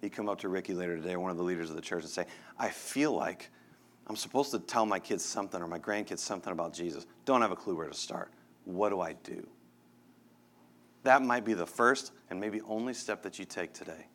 You 0.00 0.10
come 0.10 0.28
up 0.28 0.38
to 0.40 0.48
Ricky 0.48 0.74
later 0.74 0.96
today, 0.96 1.16
one 1.16 1.30
of 1.30 1.36
the 1.36 1.42
leaders 1.42 1.70
of 1.70 1.76
the 1.76 1.82
church, 1.82 2.02
and 2.02 2.10
say, 2.10 2.26
I 2.58 2.68
feel 2.68 3.12
like 3.12 3.50
I'm 4.06 4.16
supposed 4.16 4.52
to 4.52 4.58
tell 4.58 4.86
my 4.86 4.98
kids 4.98 5.24
something 5.24 5.60
or 5.60 5.66
my 5.66 5.78
grandkids 5.78 6.20
something 6.20 6.52
about 6.52 6.72
Jesus. 6.72 7.06
Don't 7.24 7.42
have 7.42 7.50
a 7.50 7.56
clue 7.56 7.76
where 7.76 7.88
to 7.88 7.94
start. 7.94 8.32
What 8.64 8.90
do 8.90 9.00
I 9.00 9.14
do? 9.24 9.46
That 11.02 11.22
might 11.22 11.44
be 11.44 11.54
the 11.54 11.66
first 11.66 12.12
and 12.30 12.40
maybe 12.40 12.60
only 12.62 12.94
step 12.94 13.22
that 13.22 13.38
you 13.38 13.44
take 13.44 13.72
today. 13.72 14.06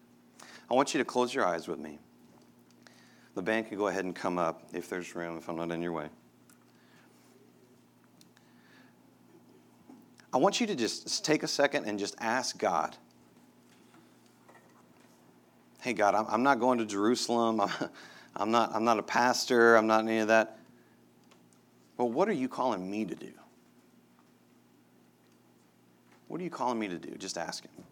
I 0.70 0.74
want 0.74 0.94
you 0.94 0.98
to 1.00 1.06
close 1.06 1.34
your 1.34 1.46
eyes 1.46 1.68
with 1.68 1.80
me. 1.80 2.00
The 3.36 3.42
band 3.42 3.68
can 3.68 3.78
go 3.78 3.88
ahead 3.88 4.06
and 4.06 4.16
come 4.16 4.38
up 4.38 4.64
if 4.74 4.90
there's 4.90 5.16
room, 5.16 5.38
if 5.38 5.50
I'm 5.50 5.56
not 5.56 5.72
in 5.72 5.82
your 5.82 5.92
way. 5.92 6.08
I 10.34 10.38
want 10.38 10.60
you 10.60 10.68
to 10.68 10.76
just 10.76 11.24
take 11.24 11.44
a 11.44 11.48
second 11.48 11.86
and 11.86 12.00
just 12.00 12.16
ask 12.20 12.58
God. 12.58 12.98
Hey, 15.84 15.92
God, 15.92 16.16
I'm 16.16 16.44
not 16.44 16.62
going 16.62 16.78
to 16.78 16.86
Jerusalem. 16.86 17.62
I'm 18.38 18.52
not, 18.52 18.74
I'm 18.74 18.86
not 18.86 19.00
a 19.00 19.04
pastor. 19.04 19.76
I'm 19.76 19.86
not 19.86 20.06
any 20.06 20.20
of 20.20 20.30
that. 20.30 20.58
But 21.98 22.06
what 22.06 22.30
are 22.30 22.34
you 22.34 22.48
calling 22.48 22.90
me 22.90 23.04
to 23.04 23.14
do? 23.14 23.34
What 26.30 26.40
are 26.40 26.44
you 26.46 26.50
calling 26.50 26.80
me 26.80 26.88
to 26.88 26.98
do? 26.98 27.18
Just 27.18 27.38
ask 27.38 27.64
Him. 27.64 27.84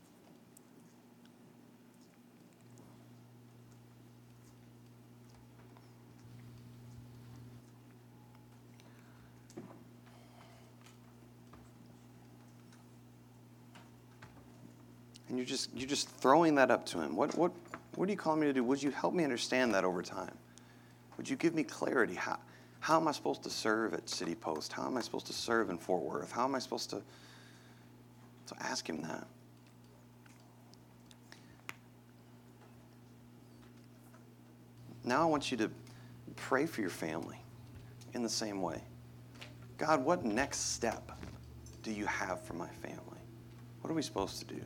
And 15.28 15.38
you're 15.38 15.46
just, 15.46 15.70
you're 15.74 15.90
just 15.90 16.10
throwing 16.10 16.56
that 16.56 16.72
up 16.72 16.86
to 16.88 17.00
him. 17.00 17.16
What, 17.16 17.36
what, 17.36 17.54
what 17.96 18.08
are 18.08 18.12
you 18.12 18.18
calling 18.18 18.40
me 18.40 18.48
to 18.48 18.54
do? 18.54 18.64
Would 18.64 18.82
you 18.82 18.92
help 18.92 19.14
me 19.14 19.24
understand 19.24 19.74
that 19.74 19.84
over 19.84 20.02
time? 20.02 20.38
Would 21.18 21.30
you 21.30 21.36
give 21.36 21.54
me 21.54 21.64
clarity? 21.64 22.16
How, 22.16 22.40
how 22.80 22.98
am 23.00 23.08
I 23.08 23.12
supposed 23.12 23.44
to 23.44 23.50
serve 23.50 23.94
at 23.94 24.10
City 24.10 24.36
Post? 24.36 24.72
How 24.74 24.86
am 24.86 24.98
I 24.98 25.02
supposed 25.02 25.28
to 25.28 25.34
serve 25.34 25.70
in 25.70 25.78
Fort 25.78 26.02
Worth? 26.02 26.32
How 26.32 26.46
am 26.46 26.56
I 26.56 26.60
supposed 26.60 26.90
to, 26.92 27.02
to 28.48 28.56
ask 28.60 28.90
him 28.90 29.02
that? 29.02 29.28
Now 35.04 35.24
I 35.24 35.26
want 35.26 35.52
you 35.52 35.58
to 35.58 35.70
pray 36.36 36.66
for 36.66 36.82
your 36.82 36.90
family 36.90 37.38
in 38.14 38.24
the 38.24 38.30
same 38.30 38.62
way. 38.62 38.82
God, 39.78 40.04
what 40.06 40.24
next 40.24 40.74
step 40.74 41.12
do 41.84 41.92
you 41.92 42.06
have 42.06 42.42
for 42.42 42.54
my 42.54 42.70
family? 42.82 43.20
What 43.82 43.90
are 43.90 43.96
we 43.96 44.04
supposed 44.04 44.40
to 44.40 44.46
do? 44.46 44.62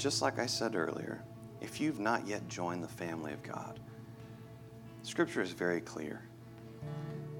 Just 0.00 0.22
like 0.22 0.38
I 0.38 0.46
said 0.46 0.74
earlier, 0.74 1.22
if 1.60 1.78
you've 1.78 2.00
not 2.00 2.26
yet 2.26 2.48
joined 2.48 2.82
the 2.82 2.88
family 2.88 3.34
of 3.34 3.42
God, 3.42 3.78
Scripture 5.02 5.42
is 5.42 5.52
very 5.52 5.82
clear 5.82 6.22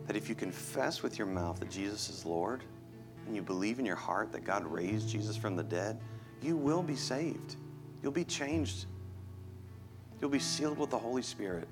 that 0.06 0.14
if 0.14 0.28
you 0.28 0.34
confess 0.34 1.02
with 1.02 1.16
your 1.16 1.26
mouth 1.26 1.58
that 1.60 1.70
Jesus 1.70 2.10
is 2.10 2.26
Lord 2.26 2.62
and 3.26 3.34
you 3.34 3.40
believe 3.40 3.78
in 3.78 3.86
your 3.86 3.96
heart 3.96 4.30
that 4.32 4.44
God 4.44 4.66
raised 4.66 5.08
Jesus 5.08 5.38
from 5.38 5.56
the 5.56 5.62
dead, 5.62 6.00
you 6.42 6.54
will 6.54 6.82
be 6.82 6.96
saved. 6.96 7.56
You'll 8.02 8.12
be 8.12 8.26
changed. 8.26 8.84
You'll 10.20 10.28
be 10.28 10.38
sealed 10.38 10.78
with 10.78 10.90
the 10.90 10.98
Holy 10.98 11.22
Spirit. 11.22 11.66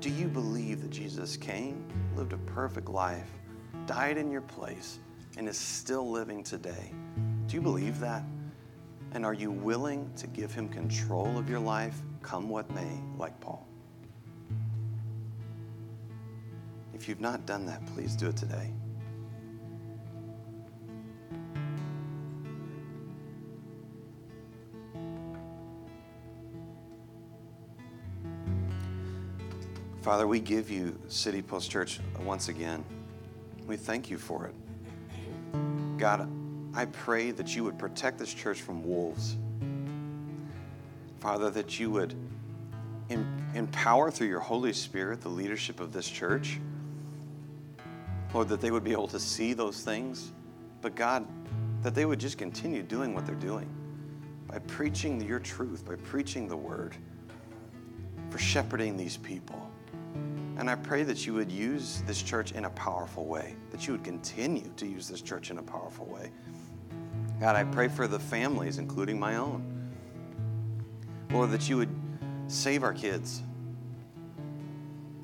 Do 0.00 0.10
you 0.10 0.28
believe 0.28 0.82
that 0.82 0.90
Jesus 0.90 1.38
came, 1.38 1.82
lived 2.14 2.34
a 2.34 2.38
perfect 2.38 2.90
life, 2.90 3.30
died 3.86 4.18
in 4.18 4.30
your 4.30 4.42
place, 4.42 4.98
and 5.38 5.48
is 5.48 5.56
still 5.56 6.10
living 6.10 6.44
today? 6.44 6.92
Do 7.46 7.54
you 7.54 7.62
believe 7.62 7.98
that? 8.00 8.22
And 9.12 9.24
are 9.24 9.34
you 9.34 9.50
willing 9.50 10.10
to 10.16 10.26
give 10.26 10.52
him 10.52 10.68
control 10.68 11.38
of 11.38 11.48
your 11.48 11.60
life, 11.60 12.02
come 12.22 12.48
what 12.48 12.70
may, 12.74 13.00
like 13.18 13.38
Paul? 13.40 13.66
If 16.94 17.08
you've 17.08 17.20
not 17.20 17.46
done 17.46 17.66
that, 17.66 17.84
please 17.94 18.16
do 18.16 18.28
it 18.28 18.36
today. 18.36 18.72
Father, 30.06 30.28
we 30.28 30.38
give 30.38 30.70
you 30.70 30.96
City 31.08 31.42
Post 31.42 31.70
Church 31.70 31.98
once 32.20 32.48
again. 32.48 32.84
We 33.66 33.76
thank 33.76 34.08
you 34.08 34.18
for 34.18 34.46
it. 34.46 34.54
God, 35.98 36.30
I 36.76 36.84
pray 36.84 37.30
that 37.30 37.56
you 37.56 37.64
would 37.64 37.78
protect 37.78 38.18
this 38.18 38.34
church 38.34 38.60
from 38.60 38.84
wolves. 38.86 39.36
Father, 41.20 41.48
that 41.48 41.80
you 41.80 41.90
would 41.90 42.14
em- 43.08 43.50
empower 43.54 44.10
through 44.10 44.26
your 44.26 44.40
Holy 44.40 44.74
Spirit 44.74 45.22
the 45.22 45.30
leadership 45.30 45.80
of 45.80 45.90
this 45.94 46.06
church. 46.06 46.60
Lord, 48.34 48.48
that 48.48 48.60
they 48.60 48.70
would 48.70 48.84
be 48.84 48.92
able 48.92 49.08
to 49.08 49.18
see 49.18 49.54
those 49.54 49.80
things. 49.80 50.32
But 50.82 50.94
God, 50.94 51.26
that 51.82 51.94
they 51.94 52.04
would 52.04 52.20
just 52.20 52.36
continue 52.36 52.82
doing 52.82 53.14
what 53.14 53.24
they're 53.24 53.34
doing 53.34 53.70
by 54.46 54.58
preaching 54.58 55.18
your 55.22 55.38
truth, 55.38 55.86
by 55.86 55.94
preaching 55.94 56.46
the 56.46 56.56
word, 56.58 56.94
for 58.28 58.36
shepherding 58.36 58.98
these 58.98 59.16
people. 59.16 59.70
And 60.58 60.68
I 60.68 60.74
pray 60.74 61.04
that 61.04 61.26
you 61.26 61.32
would 61.32 61.50
use 61.50 62.02
this 62.06 62.22
church 62.22 62.52
in 62.52 62.66
a 62.66 62.70
powerful 62.70 63.24
way, 63.24 63.56
that 63.70 63.86
you 63.86 63.94
would 63.94 64.04
continue 64.04 64.70
to 64.76 64.86
use 64.86 65.08
this 65.08 65.22
church 65.22 65.50
in 65.50 65.56
a 65.56 65.62
powerful 65.62 66.04
way. 66.04 66.30
God, 67.38 67.54
I 67.54 67.64
pray 67.64 67.88
for 67.88 68.08
the 68.08 68.18
families, 68.18 68.78
including 68.78 69.20
my 69.20 69.36
own. 69.36 69.62
Lord, 71.30 71.50
that 71.50 71.68
you 71.68 71.76
would 71.76 71.94
save 72.46 72.82
our 72.82 72.94
kids, 72.94 73.42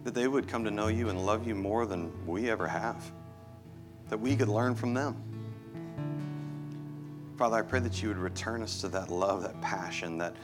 that 0.05 0.13
they 0.13 0.29
would 0.29 0.47
come 0.47 0.65
to 0.65 0.71
know 0.71 0.89
you 0.89 1.09
and 1.09 1.25
love 1.25 1.47
you 1.47 1.55
more 1.55 1.87
than 1.87 2.13
we 2.27 2.51
ever 2.51 2.67
have, 2.67 3.11
that 4.11 4.19
we 4.19 4.37
could 4.37 4.49
learn 4.49 4.75
from 4.75 4.93
them. 4.93 5.17
Father, 7.39 7.57
I 7.57 7.63
pray 7.63 7.81
that 7.81 8.03
you 8.03 8.09
would 8.09 8.19
return 8.19 8.63
us 8.63 8.81
to 8.83 8.89
that 8.89 9.11
love, 9.11 9.43
that 9.43 9.59
passion, 9.63 10.19
that 10.19 10.37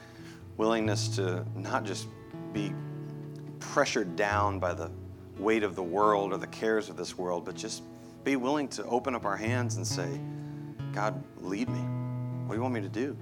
willingness 0.57 1.09
to 1.17 1.45
not 1.55 1.85
just 1.85 2.09
be 2.53 2.73
pressured 3.61 4.17
down 4.17 4.59
by 4.59 4.73
the 4.73 4.91
weight 5.39 5.63
of 5.63 5.77
the 5.77 5.83
world 5.83 6.33
or 6.33 6.39
the 6.39 6.47
cares 6.47 6.89
of 6.89 6.97
this 6.97 7.19
world, 7.19 7.45
but 7.45 7.55
just 7.55 7.83
be 8.25 8.37
willing 8.37 8.69
to 8.69 8.85
open 8.87 9.15
up 9.15 9.27
our 9.27 9.37
hands 9.37 9.77
and 9.77 9.87
say, 9.87 10.19
God, 10.99 11.23
lead 11.37 11.69
me. 11.69 11.79
What 11.79 12.55
do 12.55 12.57
you 12.57 12.63
want 12.63 12.75
me 12.75 12.81
to 12.81 12.89
do? 12.89 13.17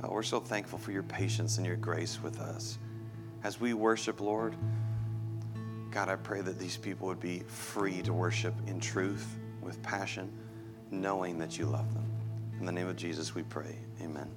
God, 0.00 0.10
we're 0.10 0.24
so 0.24 0.40
thankful 0.40 0.76
for 0.76 0.90
your 0.90 1.04
patience 1.04 1.56
and 1.58 1.64
your 1.64 1.76
grace 1.76 2.20
with 2.20 2.40
us. 2.40 2.80
As 3.44 3.60
we 3.60 3.72
worship, 3.72 4.20
Lord, 4.20 4.56
God, 5.92 6.08
I 6.08 6.16
pray 6.16 6.40
that 6.40 6.58
these 6.58 6.76
people 6.76 7.06
would 7.06 7.20
be 7.20 7.44
free 7.46 8.02
to 8.02 8.12
worship 8.12 8.54
in 8.66 8.80
truth, 8.80 9.38
with 9.60 9.80
passion, 9.84 10.32
knowing 10.90 11.38
that 11.38 11.56
you 11.56 11.66
love 11.66 11.94
them. 11.94 12.10
In 12.58 12.66
the 12.66 12.72
name 12.72 12.88
of 12.88 12.96
Jesus, 12.96 13.32
we 13.36 13.44
pray. 13.44 13.78
Amen. 14.02 14.28